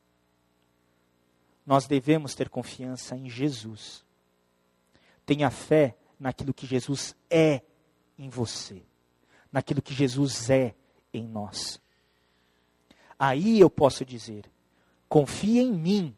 Nós 1.66 1.86
devemos 1.86 2.34
ter 2.34 2.48
confiança 2.48 3.16
em 3.16 3.28
Jesus. 3.28 4.04
Tenha 5.24 5.50
fé 5.50 5.96
naquilo 6.20 6.52
que 6.52 6.66
Jesus 6.66 7.16
é 7.30 7.62
em 8.18 8.28
você, 8.28 8.82
naquilo 9.50 9.82
que 9.82 9.94
Jesus 9.94 10.50
é 10.50 10.74
em 11.12 11.26
nós. 11.26 11.80
Aí 13.18 13.58
eu 13.58 13.70
posso 13.70 14.04
dizer: 14.04 14.44
confie 15.08 15.58
em 15.58 15.72
mim, 15.72 16.14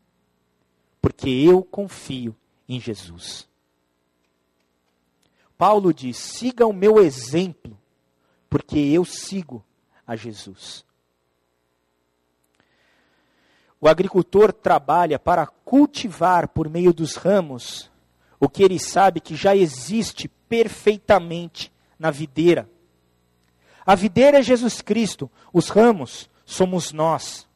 porque 1.07 1.31
eu 1.31 1.63
confio 1.63 2.35
em 2.69 2.81
Jesus. 2.81 3.49
Paulo 5.57 5.95
diz: 5.95 6.17
siga 6.17 6.67
o 6.67 6.73
meu 6.73 6.99
exemplo, 6.99 7.79
porque 8.51 8.77
eu 8.77 9.05
sigo 9.05 9.65
a 10.05 10.17
Jesus. 10.17 10.85
O 13.81 13.87
agricultor 13.87 14.53
trabalha 14.53 15.17
para 15.17 15.47
cultivar 15.47 16.49
por 16.49 16.69
meio 16.69 16.93
dos 16.93 17.15
ramos 17.15 17.89
o 18.41 18.49
que 18.49 18.65
ele 18.65 18.81
sabe 18.81 19.21
que 19.21 19.37
já 19.37 19.55
existe 19.55 20.27
perfeitamente 20.49 21.73
na 21.97 22.11
videira. 22.11 22.69
A 23.87 23.95
videira 23.95 24.41
é 24.41 24.43
Jesus 24.43 24.83
Cristo, 24.83 25.31
os 25.53 25.69
ramos 25.69 26.29
somos 26.45 26.93
nós. 26.93 27.47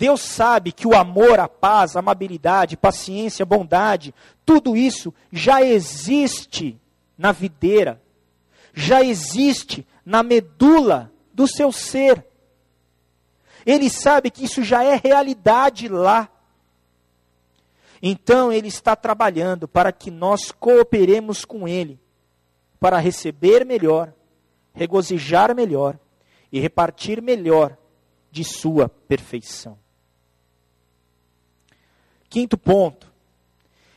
Deus 0.00 0.22
sabe 0.22 0.72
que 0.72 0.88
o 0.88 0.96
amor, 0.96 1.38
a 1.38 1.46
paz, 1.46 1.94
a 1.94 1.98
amabilidade, 1.98 2.74
paciência, 2.74 3.44
bondade, 3.44 4.14
tudo 4.46 4.74
isso 4.74 5.12
já 5.30 5.60
existe 5.60 6.80
na 7.18 7.32
videira, 7.32 8.00
já 8.72 9.02
existe 9.02 9.86
na 10.02 10.22
medula 10.22 11.12
do 11.34 11.46
seu 11.46 11.70
ser. 11.70 12.26
Ele 13.66 13.90
sabe 13.90 14.30
que 14.30 14.42
isso 14.42 14.62
já 14.62 14.82
é 14.82 14.96
realidade 14.96 15.86
lá. 15.86 16.30
Então 18.00 18.50
ele 18.50 18.68
está 18.68 18.96
trabalhando 18.96 19.68
para 19.68 19.92
que 19.92 20.10
nós 20.10 20.50
cooperemos 20.50 21.44
com 21.44 21.68
ele, 21.68 22.00
para 22.80 22.96
receber 22.96 23.66
melhor, 23.66 24.14
regozijar 24.72 25.54
melhor 25.54 25.98
e 26.50 26.58
repartir 26.58 27.20
melhor 27.20 27.76
de 28.32 28.44
sua 28.44 28.88
perfeição. 28.88 29.78
Quinto 32.30 32.56
ponto, 32.56 33.10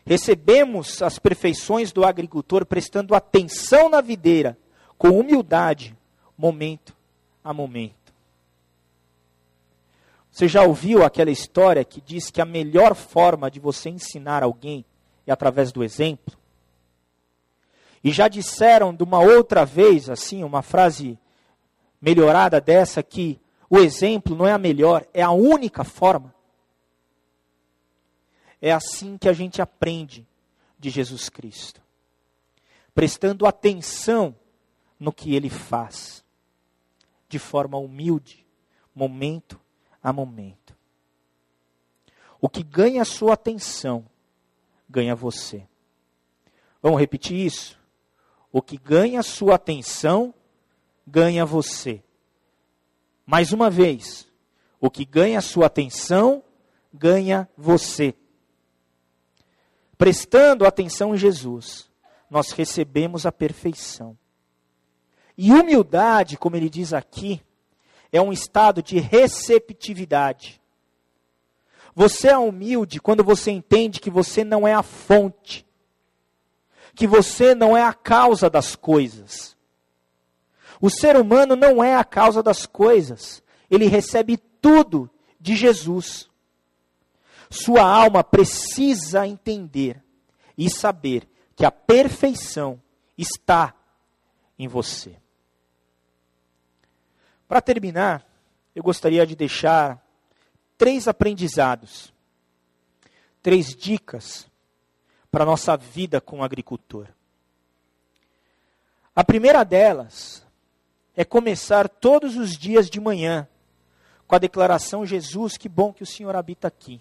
Recebemos 0.06 1.02
as 1.02 1.18
perfeições 1.18 1.92
do 1.92 2.04
agricultor 2.04 2.66
prestando 2.66 3.16
atenção 3.16 3.88
na 3.88 4.02
videira, 4.02 4.58
com 4.98 5.18
humildade, 5.18 5.96
momento 6.38 6.94
a 7.44 7.54
momento. 7.54 7.94
Você 10.30 10.48
já 10.48 10.64
ouviu 10.64 11.04
aquela 11.04 11.32
história 11.32 11.86
que 11.86 12.02
diz 12.02 12.30
que 12.30 12.42
a 12.42 12.46
melhor 12.46 12.96
forma 12.96 13.50
de 13.50 13.60
você 13.60 13.90
ensinar 13.90 14.44
alguém 14.44 14.84
é 15.26 15.32
através 15.32 15.72
do 15.72 15.84
exemplo? 15.84 16.36
E 18.04 18.12
já 18.12 18.28
disseram 18.28 18.94
de 18.94 19.04
uma 19.04 19.20
outra 19.20 19.64
vez, 19.64 20.10
assim, 20.10 20.44
uma 20.44 20.62
frase 20.62 21.18
melhorada 22.02 22.60
dessa, 22.60 23.02
que 23.02 23.40
o 23.70 23.78
exemplo 23.78 24.36
não 24.36 24.46
é 24.46 24.52
a 24.52 24.58
melhor, 24.58 25.06
é 25.14 25.22
a 25.22 25.32
única 25.32 25.86
forma. 25.86 26.33
É 28.66 28.72
assim 28.72 29.18
que 29.18 29.28
a 29.28 29.34
gente 29.34 29.61
aprende 29.61 30.26
de 30.80 30.89
Jesus 30.89 31.28
Cristo, 31.28 31.82
prestando 32.95 33.45
atenção 33.45 34.34
no 34.97 35.11
que 35.11 35.36
ele 35.36 35.49
faz, 35.49 36.24
de 37.28 37.38
forma 37.38 37.78
humilde, 37.78 38.47
momento 38.95 39.59
a 40.01 40.14
momento. 40.14 40.78
O 42.39 42.47
que 42.47 42.64
ganha 42.64 43.01
a 43.01 43.05
sua 43.05 43.34
atenção, 43.34 44.05
ganha 44.89 45.14
você. 45.14 45.68
Vamos 46.82 47.01
repetir 47.01 47.45
isso? 47.45 47.78
O 48.49 48.61
que 48.61 48.78
ganha 48.78 49.20
a 49.20 49.24
sua 49.24 49.55
atenção, 49.55 50.34
ganha 51.05 51.45
você. 51.45 52.01
Mais 53.26 53.51
uma 53.51 53.70
vez, 53.70 54.26
o 54.80 54.89
que 54.89 55.03
ganha 55.03 55.39
a 55.39 55.41
sua 55.41 55.66
atenção, 55.66 56.41
ganha 56.93 57.49
você. 57.57 58.16
Prestando 59.98 60.66
atenção 60.66 61.14
em 61.14 61.18
Jesus, 61.18 61.89
nós 62.30 62.52
recebemos 62.52 63.26
a 63.26 63.32
perfeição. 63.32 64.18
E 65.38 65.52
humildade, 65.52 66.38
como 66.38 66.56
ele 66.56 66.70
diz 66.70 66.94
aqui, 66.94 67.41
é 68.12 68.22
um 68.22 68.32
estado 68.32 68.82
de 68.82 69.00
receptividade. 69.00 70.62
Você 71.96 72.30
é 72.30 72.38
humilde 72.38 73.00
quando 73.00 73.24
você 73.24 73.52
entende 73.52 74.00
que 74.00 74.10
você 74.10 74.44
não 74.44 74.68
é 74.68 74.74
a 74.74 74.84
fonte, 74.84 75.66
que 76.96 77.08
você 77.08 77.54
não 77.54 77.76
é 77.78 77.84
a 77.84 77.94
causa 77.94 78.50
das 78.50 78.76
coisas. 78.76 79.56
O 80.82 80.89
ser 80.89 81.16
humano 81.16 81.56
não 81.56 81.84
é 81.84 81.96
a 81.96 82.04
causa 82.04 82.41
das 82.44 82.66
coisas, 82.66 83.44
ele 83.70 83.86
recebe 83.86 84.38
tudo 84.60 85.10
de 85.39 85.56
Jesus. 85.56 86.30
Sua 87.54 87.84
alma 87.84 88.24
precisa 88.24 89.28
entender 89.28 90.04
e 90.58 90.72
saber 90.72 91.30
que 91.56 91.64
a 91.64 91.70
perfeição 91.70 92.82
está 93.16 93.76
em 94.58 94.68
você. 94.68 95.16
Para 97.47 97.62
terminar, 97.62 98.26
eu 98.74 98.82
gostaria 98.82 99.24
de 99.28 99.36
deixar 99.36 100.04
três 100.80 101.08
aprendizados, 101.08 102.12
três 103.43 103.76
dicas 103.76 104.49
para 105.30 105.43
a 105.43 105.45
nossa 105.45 105.78
vida 105.78 106.20
como 106.20 106.43
agricultor. 106.43 107.08
A 109.16 109.24
primeira 109.24 109.64
delas 109.64 110.43
é 111.16 111.24
começar 111.24 111.88
todos 111.88 112.36
os 112.36 112.58
dias 112.58 112.89
de 112.89 112.99
manhã 112.99 113.47
com 114.26 114.34
a 114.36 114.39
declaração: 114.39 115.06
Jesus, 115.06 115.56
que 115.56 115.70
bom 115.70 115.93
que 115.93 116.01
o 116.01 116.08
Senhor 116.08 116.36
habita 116.36 116.68
aqui. 116.68 116.99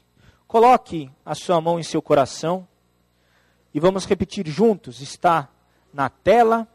Coloque 0.52 1.10
a 1.24 1.34
sua 1.34 1.62
mão 1.62 1.80
em 1.80 1.82
seu 1.82 2.02
coração 2.02 2.68
e 3.72 3.80
vamos 3.80 4.04
repetir 4.04 4.46
juntos. 4.46 5.00
Está 5.00 5.48
na 5.94 6.10
tela 6.10 6.68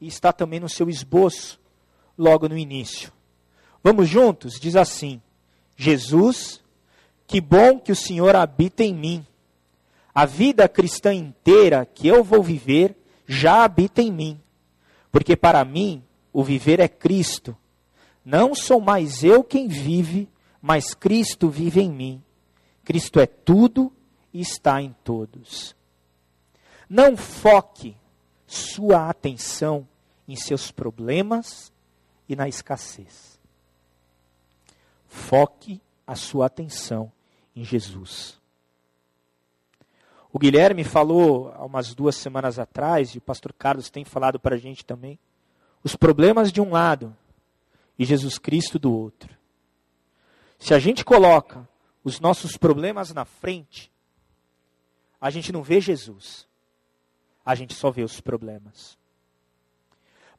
e 0.00 0.06
está 0.06 0.32
também 0.32 0.60
no 0.60 0.68
seu 0.68 0.88
esboço, 0.88 1.58
logo 2.16 2.48
no 2.48 2.56
início. 2.56 3.12
Vamos 3.82 4.08
juntos? 4.08 4.60
Diz 4.60 4.76
assim: 4.76 5.20
Jesus, 5.76 6.62
que 7.26 7.40
bom 7.40 7.80
que 7.80 7.90
o 7.90 7.96
Senhor 7.96 8.36
habita 8.36 8.84
em 8.84 8.94
mim. 8.94 9.26
A 10.14 10.24
vida 10.24 10.68
cristã 10.68 11.12
inteira 11.12 11.84
que 11.84 12.06
eu 12.06 12.22
vou 12.22 12.40
viver 12.40 12.96
já 13.26 13.64
habita 13.64 14.00
em 14.00 14.12
mim. 14.12 14.40
Porque 15.10 15.34
para 15.34 15.64
mim 15.64 16.04
o 16.32 16.44
viver 16.44 16.78
é 16.78 16.86
Cristo. 16.86 17.56
Não 18.24 18.54
sou 18.54 18.80
mais 18.80 19.24
eu 19.24 19.42
quem 19.42 19.66
vive, 19.66 20.28
mas 20.62 20.94
Cristo 20.94 21.48
vive 21.48 21.80
em 21.80 21.90
mim. 21.90 22.22
Cristo 22.88 23.20
é 23.20 23.26
tudo 23.26 23.92
e 24.32 24.40
está 24.40 24.80
em 24.80 24.96
todos. 25.04 25.76
Não 26.88 27.18
foque 27.18 27.94
sua 28.46 29.10
atenção 29.10 29.86
em 30.26 30.34
seus 30.34 30.70
problemas 30.70 31.70
e 32.26 32.34
na 32.34 32.48
escassez. 32.48 33.38
Foque 35.06 35.82
a 36.06 36.14
sua 36.14 36.46
atenção 36.46 37.12
em 37.54 37.62
Jesus. 37.62 38.40
O 40.32 40.38
Guilherme 40.38 40.82
falou 40.82 41.52
há 41.56 41.66
umas 41.66 41.94
duas 41.94 42.16
semanas 42.16 42.58
atrás, 42.58 43.10
e 43.10 43.18
o 43.18 43.20
pastor 43.20 43.52
Carlos 43.52 43.90
tem 43.90 44.02
falado 44.02 44.40
para 44.40 44.54
a 44.54 44.58
gente 44.58 44.82
também, 44.82 45.18
os 45.84 45.94
problemas 45.94 46.50
de 46.50 46.62
um 46.62 46.70
lado 46.70 47.14
e 47.98 48.06
Jesus 48.06 48.38
Cristo 48.38 48.78
do 48.78 48.90
outro. 48.90 49.36
Se 50.58 50.72
a 50.72 50.78
gente 50.78 51.04
coloca 51.04 51.68
os 52.08 52.18
nossos 52.18 52.56
problemas 52.56 53.12
na 53.12 53.24
frente, 53.24 53.92
a 55.20 55.30
gente 55.30 55.52
não 55.52 55.62
vê 55.62 55.80
Jesus. 55.80 56.48
A 57.44 57.54
gente 57.54 57.74
só 57.74 57.90
vê 57.90 58.02
os 58.02 58.20
problemas. 58.20 58.98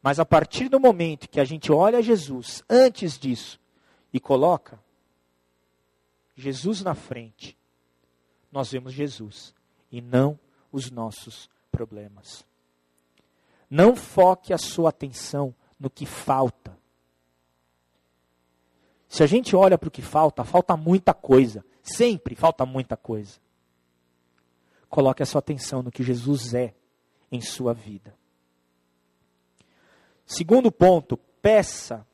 Mas 0.01 0.19
a 0.19 0.25
partir 0.25 0.69
do 0.69 0.79
momento 0.79 1.29
que 1.29 1.39
a 1.39 1.45
gente 1.45 1.71
olha 1.71 2.01
Jesus 2.01 2.63
antes 2.69 3.17
disso 3.17 3.59
e 4.11 4.19
coloca 4.19 4.79
Jesus 6.35 6.81
na 6.81 6.95
frente, 6.95 7.57
nós 8.51 8.71
vemos 8.71 8.93
Jesus 8.93 9.53
e 9.91 10.01
não 10.01 10.39
os 10.71 10.89
nossos 10.89 11.49
problemas. 11.71 12.45
Não 13.69 13.95
foque 13.95 14.53
a 14.53 14.57
sua 14.57 14.89
atenção 14.89 15.53
no 15.79 15.89
que 15.89 16.05
falta. 16.05 16.78
Se 19.09 19.23
a 19.23 19.25
gente 19.25 19.55
olha 19.55 19.77
para 19.77 19.89
o 19.89 19.91
que 19.91 20.03
falta, 20.03 20.43
falta 20.43 20.77
muita 20.77 21.15
coisa. 21.15 21.65
Sempre 21.81 22.35
falta 22.35 22.63
muita 22.63 22.95
coisa. 22.95 23.39
Coloque 24.87 25.23
a 25.23 25.25
sua 25.25 25.39
atenção 25.39 25.81
no 25.81 25.91
que 25.91 26.03
Jesus 26.03 26.53
é 26.53 26.75
em 27.31 27.41
sua 27.41 27.73
vida. 27.73 28.15
Segundo 30.25 30.71
ponto, 30.71 31.17
peça 31.41 32.05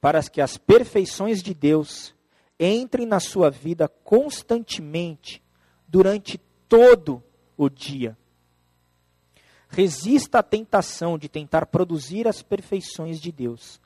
para 0.00 0.22
que 0.22 0.40
as 0.40 0.56
perfeições 0.56 1.42
de 1.42 1.52
Deus 1.52 2.14
entrem 2.58 3.06
na 3.06 3.20
sua 3.20 3.50
vida 3.50 3.86
constantemente 3.86 5.42
durante 5.86 6.38
todo 6.66 7.22
o 7.58 7.68
dia. 7.68 8.16
Resista 9.68 10.38
à 10.38 10.42
tentação 10.42 11.18
de 11.18 11.28
tentar 11.28 11.66
produzir 11.66 12.26
as 12.26 12.42
perfeições 12.42 13.20
de 13.20 13.30
Deus. 13.30 13.80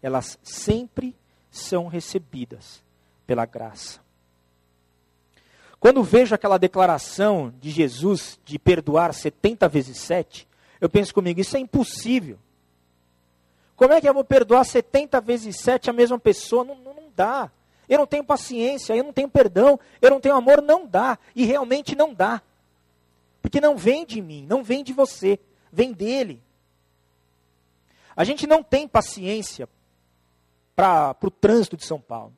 Elas 0.00 0.38
sempre 0.42 1.16
são 1.50 1.86
recebidas 1.86 2.82
pela 3.26 3.46
graça. 3.46 4.00
Quando 5.80 6.02
vejo 6.02 6.34
aquela 6.34 6.58
declaração 6.58 7.54
de 7.60 7.70
Jesus 7.70 8.38
de 8.44 8.58
perdoar 8.58 9.14
70 9.14 9.68
vezes 9.68 9.98
7, 9.98 10.48
eu 10.80 10.88
penso 10.88 11.14
comigo, 11.14 11.40
isso 11.40 11.56
é 11.56 11.60
impossível. 11.60 12.38
Como 13.76 13.92
é 13.92 14.00
que 14.00 14.08
eu 14.08 14.14
vou 14.14 14.24
perdoar 14.24 14.64
70 14.64 15.20
vezes 15.20 15.56
7 15.60 15.88
a 15.88 15.92
mesma 15.92 16.18
pessoa? 16.18 16.64
Não, 16.64 16.74
não, 16.76 16.94
não 16.94 17.12
dá. 17.14 17.50
Eu 17.88 17.98
não 17.98 18.06
tenho 18.06 18.24
paciência, 18.24 18.94
eu 18.94 19.04
não 19.04 19.12
tenho 19.12 19.28
perdão, 19.28 19.78
eu 20.02 20.10
não 20.10 20.20
tenho 20.20 20.34
amor, 20.34 20.60
não 20.60 20.84
dá. 20.84 21.16
E 21.34 21.44
realmente 21.44 21.94
não 21.94 22.12
dá. 22.12 22.42
Porque 23.40 23.60
não 23.60 23.76
vem 23.76 24.04
de 24.04 24.20
mim, 24.20 24.44
não 24.48 24.64
vem 24.64 24.82
de 24.82 24.92
você, 24.92 25.38
vem 25.72 25.92
dele. 25.92 26.42
A 28.16 28.24
gente 28.24 28.48
não 28.48 28.64
tem 28.64 28.88
paciência 28.88 29.68
para 30.78 31.16
o 31.24 31.30
trânsito 31.30 31.76
de 31.76 31.84
São 31.84 32.00
Paulo. 32.00 32.32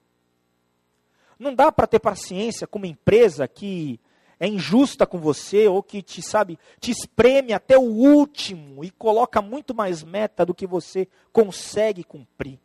Não 1.38 1.54
dá 1.54 1.70
para 1.70 1.86
ter 1.86 2.00
paciência 2.00 2.66
com 2.66 2.78
uma 2.78 2.86
empresa 2.86 3.46
que 3.46 4.00
é 4.38 4.46
injusta 4.48 5.06
com 5.06 5.18
você 5.18 5.68
ou 5.68 5.82
que 5.82 6.00
te 6.00 6.22
sabe 6.22 6.58
te 6.80 6.90
espreme 6.90 7.52
até 7.52 7.76
o 7.76 7.82
último 7.82 8.82
e 8.82 8.90
coloca 8.90 9.42
muito 9.42 9.74
mais 9.74 10.02
meta 10.02 10.46
do 10.46 10.54
que 10.54 10.66
você 10.66 11.06
consegue 11.30 12.02
cumprir. 12.02 12.58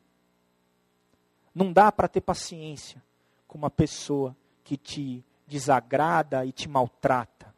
Não 1.54 1.74
dá 1.74 1.92
para 1.92 2.08
ter 2.08 2.22
paciência 2.22 3.04
com 3.46 3.58
uma 3.58 3.70
pessoa 3.70 4.34
que 4.64 4.78
te 4.78 5.26
desagrada 5.46 6.46
e 6.46 6.54
te 6.54 6.70
maltrata. 6.70 7.54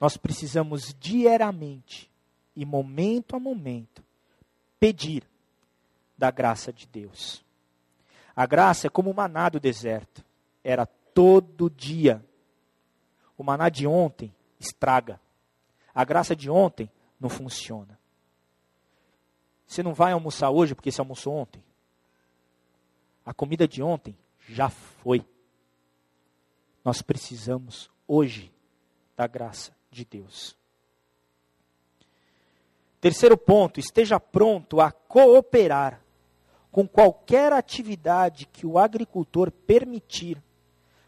Nós 0.00 0.16
precisamos 0.16 0.92
diariamente 0.98 2.10
e 2.56 2.64
momento 2.64 3.36
a 3.36 3.38
momento 3.38 4.07
pedir 4.78 5.22
da 6.16 6.30
graça 6.30 6.72
de 6.72 6.86
Deus. 6.86 7.44
A 8.34 8.46
graça 8.46 8.86
é 8.86 8.90
como 8.90 9.10
o 9.10 9.14
maná 9.14 9.48
do 9.48 9.60
deserto. 9.60 10.24
Era 10.62 10.86
todo 10.86 11.70
dia. 11.70 12.24
O 13.36 13.42
maná 13.42 13.68
de 13.68 13.86
ontem 13.86 14.34
estraga. 14.58 15.20
A 15.94 16.04
graça 16.04 16.34
de 16.34 16.50
ontem 16.50 16.90
não 17.18 17.28
funciona. 17.28 17.98
Você 19.66 19.82
não 19.82 19.92
vai 19.92 20.12
almoçar 20.12 20.50
hoje 20.50 20.74
porque 20.74 20.90
você 20.90 21.00
almoçou 21.00 21.34
ontem. 21.34 21.62
A 23.24 23.34
comida 23.34 23.68
de 23.68 23.82
ontem 23.82 24.16
já 24.48 24.70
foi. 24.70 25.24
Nós 26.84 27.02
precisamos 27.02 27.90
hoje 28.06 28.50
da 29.16 29.26
graça 29.26 29.76
de 29.90 30.04
Deus. 30.04 30.57
Terceiro 33.00 33.36
ponto, 33.36 33.78
esteja 33.78 34.18
pronto 34.18 34.80
a 34.80 34.90
cooperar 34.90 36.00
com 36.70 36.86
qualquer 36.86 37.52
atividade 37.52 38.46
que 38.46 38.66
o 38.66 38.78
agricultor 38.78 39.50
permitir 39.50 40.42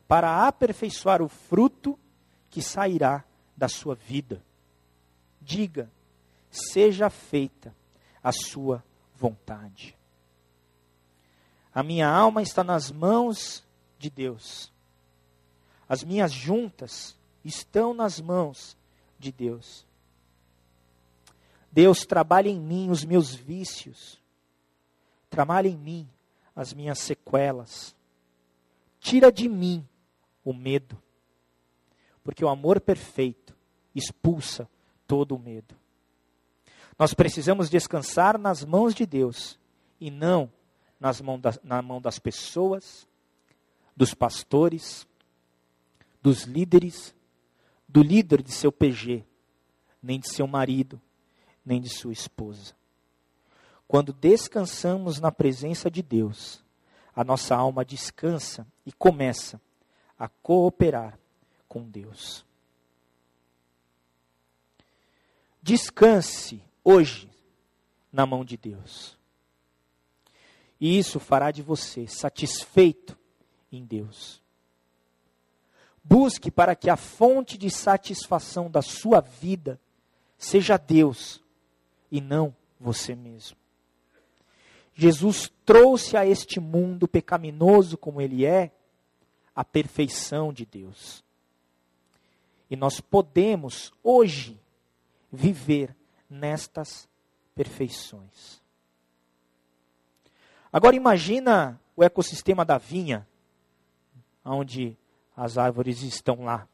para 0.07 0.47
aperfeiçoar 0.47 1.21
o 1.23 1.29
fruto 1.29 1.99
que 2.49 2.63
sairá 2.63 3.25
da 3.57 3.69
sua 3.69 3.95
vida. 3.95 4.43
Diga: 5.41 5.91
seja 6.51 7.11
feita 7.11 7.75
a 8.23 8.33
sua 8.33 8.85
vontade. 9.17 9.97
A 11.73 11.83
minha 11.83 12.09
alma 12.09 12.43
está 12.43 12.65
nas 12.65 12.91
mãos 12.91 13.65
de 13.99 14.11
Deus. 14.11 14.73
As 15.89 16.03
minhas 16.03 16.33
juntas 16.33 17.17
estão 17.45 17.95
nas 17.95 18.21
mãos 18.21 18.77
de 19.19 19.31
Deus. 19.31 19.87
Deus 21.71 22.05
trabalha 22.05 22.49
em 22.49 22.59
mim 22.59 22.91
os 22.91 23.05
meus 23.05 23.35
vícios, 23.35 24.21
trabalha 25.29 25.69
em 25.69 25.77
mim 25.77 26.09
as 26.55 26.75
minhas 26.75 26.99
sequelas, 26.99 27.95
tira 28.99 29.31
de 29.31 29.49
mim 29.49 29.87
o 30.45 30.53
medo, 30.53 31.01
porque 32.25 32.45
o 32.45 32.49
amor 32.49 32.81
perfeito 32.81 33.57
expulsa 33.95 34.69
todo 35.07 35.37
o 35.37 35.39
medo. 35.39 35.75
Nós 36.99 37.15
precisamos 37.15 37.71
descansar 37.71 38.37
nas 38.37 38.65
mãos 38.65 38.95
de 38.95 39.07
Deus 39.07 39.59
e 40.01 40.11
não 40.11 40.51
nas 40.99 41.21
mãos 41.21 41.41
das, 41.41 41.59
na 41.63 41.81
mão 41.81 42.01
das 42.01 42.19
pessoas, 42.19 43.09
dos 43.97 44.13
pastores, 44.13 45.07
dos 46.23 46.43
líderes, 46.43 47.15
do 47.89 48.03
líder 48.03 48.43
de 48.43 48.53
seu 48.53 48.71
PG, 48.71 49.25
nem 50.03 50.21
de 50.21 50.29
seu 50.29 50.47
marido, 50.47 51.01
nem 51.71 51.81
de 51.81 51.89
sua 51.89 52.13
esposa. 52.13 52.75
Quando 53.87 54.13
descansamos 54.13 55.21
na 55.21 55.31
presença 55.31 55.89
de 55.89 56.03
Deus, 56.03 56.65
a 57.15 57.23
nossa 57.23 57.55
alma 57.55 57.85
descansa 57.85 58.67
e 58.85 58.91
começa 58.91 59.61
a 60.19 60.27
cooperar 60.29 61.17
com 61.69 61.89
Deus. 61.89 62.45
Descanse 65.63 66.61
hoje 66.83 67.31
na 68.13 68.27
mão 68.27 68.45
de 68.45 68.57
Deus. 68.57 69.17
E 70.81 70.99
isso 70.99 71.21
fará 71.21 71.53
de 71.53 71.63
você 71.63 72.09
satisfeito 72.09 73.17
em 73.71 73.85
Deus. 73.85 74.43
Busque 76.03 76.51
para 76.51 76.75
que 76.75 76.91
a 76.91 76.97
fonte 76.97 77.57
de 77.57 77.71
satisfação 77.71 78.69
da 78.69 78.83
sua 78.83 79.21
vida 79.21 79.81
seja 80.37 80.77
Deus 80.77 81.40
e 82.11 82.21
não 82.21 82.55
você 82.79 83.15
mesmo. 83.15 83.57
Jesus 84.95 85.53
trouxe 85.65 86.17
a 86.17 86.27
este 86.27 86.61
mundo 86.61 87.09
pecaminoso 87.09 87.97
como 87.97 88.21
ele 88.21 88.45
é, 88.45 88.71
a 89.55 89.65
perfeição 89.65 90.53
de 90.53 90.67
Deus. 90.67 91.25
E 92.69 92.77
nós 92.77 93.01
podemos 93.01 93.93
hoje 94.03 94.61
viver 95.33 95.95
nestas 96.29 97.09
perfeições. 97.55 98.61
Agora 100.73 100.95
imagina 100.95 101.81
o 101.97 102.05
ecossistema 102.05 102.65
da 102.65 102.79
vinha, 102.79 103.27
onde 104.45 104.97
as 105.37 105.59
árvores 105.59 106.03
estão 106.03 106.45
lá. 106.45 106.69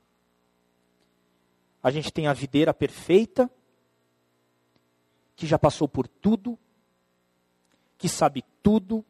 A 1.83 1.91
gente 1.91 2.13
tem 2.13 2.27
a 2.27 2.33
videira 2.33 2.75
perfeita, 2.75 3.51
que 5.37 5.47
já 5.47 5.59
passou 5.59 5.87
por 5.87 6.09
tudo, 6.09 6.59
que 7.99 8.09
sabe 8.09 8.43
tudo, 8.63 9.05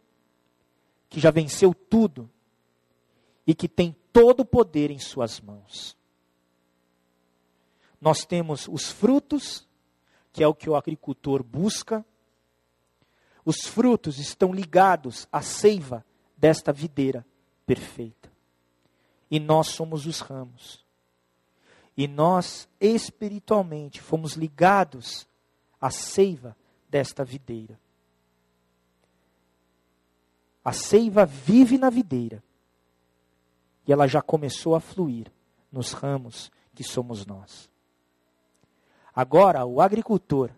que 1.09 1.20
já 1.20 1.31
venceu 1.31 1.72
tudo 1.72 2.29
e 3.47 3.55
que 3.55 3.68
tem 3.68 3.97
todo 4.12 4.41
o 4.41 4.45
poder 4.45 4.91
em 4.91 4.99
suas 4.99 5.41
mãos. 5.41 5.97
Nós 8.01 8.24
temos 8.24 8.66
os 8.68 8.91
frutos, 8.91 9.66
que 10.33 10.43
é 10.43 10.49
o 10.49 10.55
que 10.55 10.68
o 10.68 10.74
agricultor 10.74 11.43
busca. 11.43 12.05
Os 13.45 13.66
frutos 13.66 14.18
estão 14.18 14.53
ligados 14.53 15.29
à 15.31 15.41
seiva 15.41 16.05
desta 16.37 16.72
videira 16.72 17.24
perfeita. 17.64 18.31
E 19.31 19.39
nós 19.39 19.68
somos 19.68 20.07
os 20.07 20.20
ramos. 20.20 20.85
E 21.97 22.07
nós, 22.07 22.68
espiritualmente, 22.81 24.03
fomos 24.03 24.35
ligados 24.35 25.27
a 25.81 25.91
seiva 25.91 26.57
desta 26.89 27.24
videira. 27.24 27.79
A 30.64 30.72
seiva 30.72 31.24
vive 31.24 31.79
na 31.79 31.91
videira 31.91 32.43
e 33.87 33.93
ela 33.93 34.09
já 34.09 34.20
começou 34.20 34.74
a 34.74 34.81
fluir 34.81 35.31
nos 35.70 35.93
ramos 35.93 36.51
que 36.74 36.83
somos 36.83 37.24
nós. 37.24 37.70
Agora 39.14 39.64
o 39.64 39.81
agricultor 39.81 40.51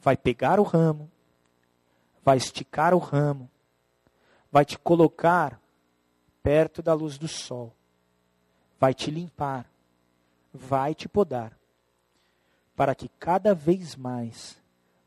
vai 0.00 0.16
pegar 0.16 0.60
o 0.60 0.62
ramo, 0.62 1.10
vai 2.24 2.36
esticar 2.36 2.94
o 2.94 2.98
ramo, 2.98 3.48
vai 4.50 4.64
te 4.64 4.78
colocar 4.78 5.60
perto 6.42 6.82
da 6.82 6.94
luz 6.94 7.16
do 7.16 7.28
sol, 7.28 7.72
vai 8.78 8.92
te 8.92 9.10
limpar, 9.10 9.66
vai 10.52 10.94
te 10.94 11.08
podar 11.08 11.57
para 12.78 12.94
que 12.94 13.08
cada 13.08 13.56
vez 13.56 13.96
mais 13.96 14.56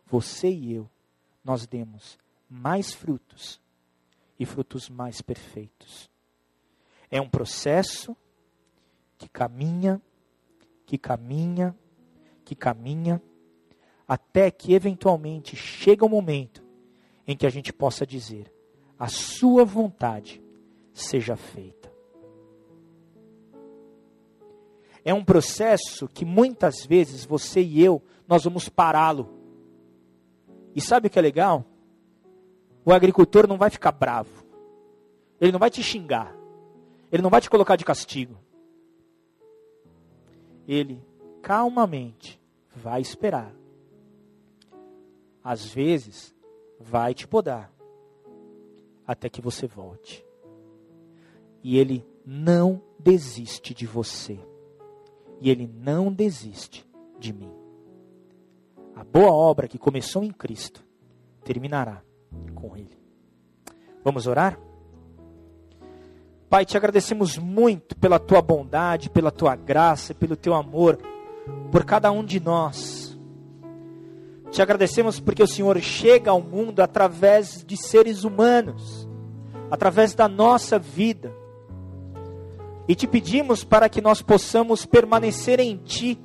você 0.05 0.49
e 0.49 0.74
eu 0.74 0.89
nós 1.41 1.65
demos 1.65 2.19
mais 2.49 2.91
frutos 2.91 3.61
e 4.38 4.45
frutos 4.45 4.89
mais 4.89 5.22
perfeitos. 5.22 6.09
É 7.09 7.22
um 7.22 7.30
processo 7.30 8.13
que 9.17 9.30
caminha, 9.30 10.01
que 10.86 10.97
caminha, 10.97 11.74
que 12.43 12.55
caminha, 12.55 13.22
até 14.05 14.51
que 14.51 14.74
eventualmente 14.74 15.55
chega 15.55 16.03
o 16.03 16.07
um 16.07 16.11
momento 16.11 16.61
em 17.26 17.38
que 17.38 17.45
a 17.45 17.49
gente 17.49 17.72
possa 17.72 18.05
dizer: 18.05 18.53
a 18.99 19.07
sua 19.07 19.63
vontade 19.63 20.43
seja 20.93 21.38
feita. 21.38 21.89
É 25.04 25.14
um 25.14 25.24
processo 25.24 26.08
que 26.08 26.24
muitas 26.24 26.86
vezes 26.86 27.26
você 27.26 27.62
e 27.62 27.84
eu 27.84 28.02
nós 28.28 28.43
vamos 28.43 28.70
pará-lo. 28.70 29.30
E 30.76 30.82
sabe 30.82 31.08
o 31.08 31.10
que 31.10 31.20
é 31.20 31.22
legal? 31.22 31.66
O 32.86 32.93
agricultor 32.93 33.47
não 33.47 33.58
vai 33.58 33.70
ficar 33.70 33.91
bravo. 33.91 34.45
Ele 35.39 35.52
não 35.52 35.60
vai 35.60 35.70
te 35.70 35.84
xingar. 35.84 36.36
Ele 37.12 37.22
não 37.22 37.30
vai 37.30 37.41
te 37.41 37.49
colocar 37.49 37.76
de 37.76 37.84
castigo. 37.84 38.38
Ele 40.68 41.04
calmamente 41.41 42.39
vai 42.76 43.02
esperar. 43.02 43.54
Às 45.43 45.66
vezes, 45.66 46.34
vai 46.80 47.14
te 47.14 47.28
podar 47.28 47.74
até 49.06 49.28
que 49.30 49.41
você 49.41 49.68
volte. 49.68 50.26
E 51.64 51.78
ele 51.78 52.06
não 52.26 52.82
desiste 52.97 53.74
de 53.74 53.86
você. 53.86 54.39
E 55.42 55.50
ele 55.50 55.68
não 55.68 56.14
desiste 56.14 56.86
de 57.20 57.34
mim. 57.34 57.52
A 58.96 59.04
boa 59.04 59.32
obra 59.32 59.68
que 59.68 59.78
começou 59.78 60.24
em 60.24 60.32
Cristo 60.32 60.84
terminará 61.44 62.02
com 62.56 62.78
ele. 62.78 62.98
Vamos 64.04 64.28
orar? 64.28 64.58
Pai, 66.50 66.66
te 66.66 66.78
agradecemos 66.78 67.38
muito 67.38 67.98
pela 67.98 68.20
tua 68.20 68.42
bondade, 68.42 69.10
pela 69.10 69.32
tua 69.32 69.56
graça, 69.56 70.14
pelo 70.14 70.36
teu 70.36 70.54
amor 70.54 71.00
por 71.72 71.86
cada 71.86 72.12
um 72.12 72.24
de 72.24 72.39
nós. 72.39 73.18
Te 74.52 74.62
agradecemos 74.62 75.20
porque 75.20 75.42
o 75.42 75.48
Senhor 75.48 75.80
chega 75.80 76.32
ao 76.32 76.42
mundo 76.42 76.82
através 76.82 77.64
de 77.66 77.78
seres 77.78 78.24
humanos, 78.26 79.08
através 79.70 80.14
da 80.14 80.28
nossa 80.28 80.78
vida. 80.78 81.34
E 82.88 82.96
te 82.96 83.08
pedimos 83.08 83.64
para 83.64 83.88
que 83.88 84.02
nós 84.02 84.22
possamos 84.22 84.86
permanecer 84.86 85.60
em 85.60 85.78
Ti, 85.78 86.20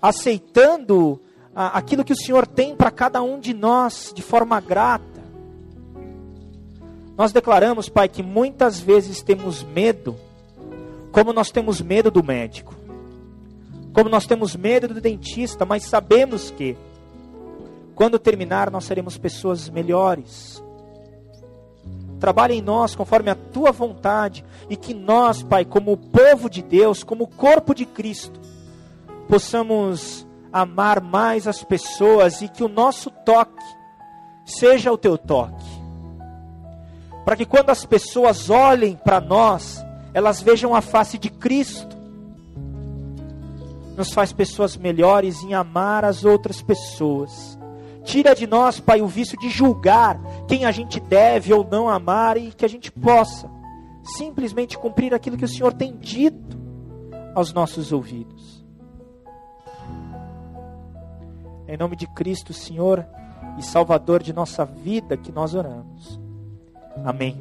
aceitando 0.00 1.20
aquilo 1.54 2.04
que 2.04 2.12
o 2.12 2.16
Senhor 2.16 2.46
tem 2.46 2.76
para 2.76 2.90
cada 2.90 3.20
um 3.20 3.40
de 3.40 3.52
nós 3.52 4.12
de 4.14 4.22
forma 4.22 4.60
grata. 4.60 5.18
Nós 7.16 7.32
declaramos, 7.32 7.88
Pai, 7.88 8.08
que 8.08 8.22
muitas 8.22 8.78
vezes 8.78 9.22
temos 9.22 9.64
medo, 9.64 10.14
como 11.10 11.32
nós 11.32 11.50
temos 11.50 11.80
medo 11.80 12.12
do 12.12 12.22
médico, 12.22 12.76
como 13.92 14.08
nós 14.08 14.24
temos 14.24 14.54
medo 14.54 14.86
do 14.86 15.00
dentista, 15.00 15.64
mas 15.64 15.82
sabemos 15.82 16.52
que, 16.52 16.76
quando 17.96 18.20
terminar, 18.20 18.70
nós 18.70 18.84
seremos 18.84 19.18
pessoas 19.18 19.68
melhores. 19.68 20.62
Trabalhe 22.18 22.54
em 22.54 22.62
nós 22.62 22.94
conforme 22.94 23.30
a 23.30 23.34
tua 23.34 23.70
vontade 23.70 24.44
e 24.68 24.76
que 24.76 24.92
nós, 24.92 25.42
Pai, 25.42 25.64
como 25.64 25.96
povo 25.96 26.50
de 26.50 26.62
Deus, 26.62 27.04
como 27.04 27.26
corpo 27.26 27.74
de 27.74 27.86
Cristo, 27.86 28.40
possamos 29.28 30.26
amar 30.52 31.00
mais 31.00 31.46
as 31.46 31.62
pessoas 31.62 32.42
e 32.42 32.48
que 32.48 32.64
o 32.64 32.68
nosso 32.68 33.10
toque 33.10 33.64
seja 34.44 34.92
o 34.92 34.98
teu 34.98 35.16
toque. 35.16 35.78
Para 37.24 37.36
que 37.36 37.44
quando 37.44 37.70
as 37.70 37.84
pessoas 37.84 38.48
olhem 38.48 38.96
para 38.96 39.20
nós, 39.20 39.84
elas 40.14 40.40
vejam 40.40 40.74
a 40.74 40.80
face 40.80 41.18
de 41.18 41.28
Cristo. 41.28 41.96
Nos 43.96 44.12
faz 44.12 44.32
pessoas 44.32 44.76
melhores 44.76 45.42
em 45.42 45.54
amar 45.54 46.04
as 46.04 46.24
outras 46.24 46.62
pessoas. 46.62 47.57
Tira 48.08 48.34
de 48.34 48.46
nós, 48.46 48.80
Pai, 48.80 49.02
o 49.02 49.06
vício 49.06 49.38
de 49.38 49.50
julgar 49.50 50.18
quem 50.48 50.64
a 50.64 50.70
gente 50.70 50.98
deve 50.98 51.52
ou 51.52 51.62
não 51.62 51.90
amar 51.90 52.38
e 52.38 52.50
que 52.52 52.64
a 52.64 52.68
gente 52.68 52.90
possa 52.90 53.50
simplesmente 54.02 54.78
cumprir 54.78 55.12
aquilo 55.12 55.36
que 55.36 55.44
o 55.44 55.48
Senhor 55.48 55.74
tem 55.74 55.94
dito 55.94 56.58
aos 57.34 57.52
nossos 57.52 57.92
ouvidos. 57.92 58.64
Em 61.68 61.76
nome 61.76 61.96
de 61.96 62.06
Cristo, 62.06 62.54
Senhor 62.54 63.06
e 63.58 63.62
Salvador 63.62 64.22
de 64.22 64.32
nossa 64.32 64.64
vida, 64.64 65.14
que 65.14 65.30
nós 65.30 65.54
oramos. 65.54 66.18
Amém. 67.04 67.36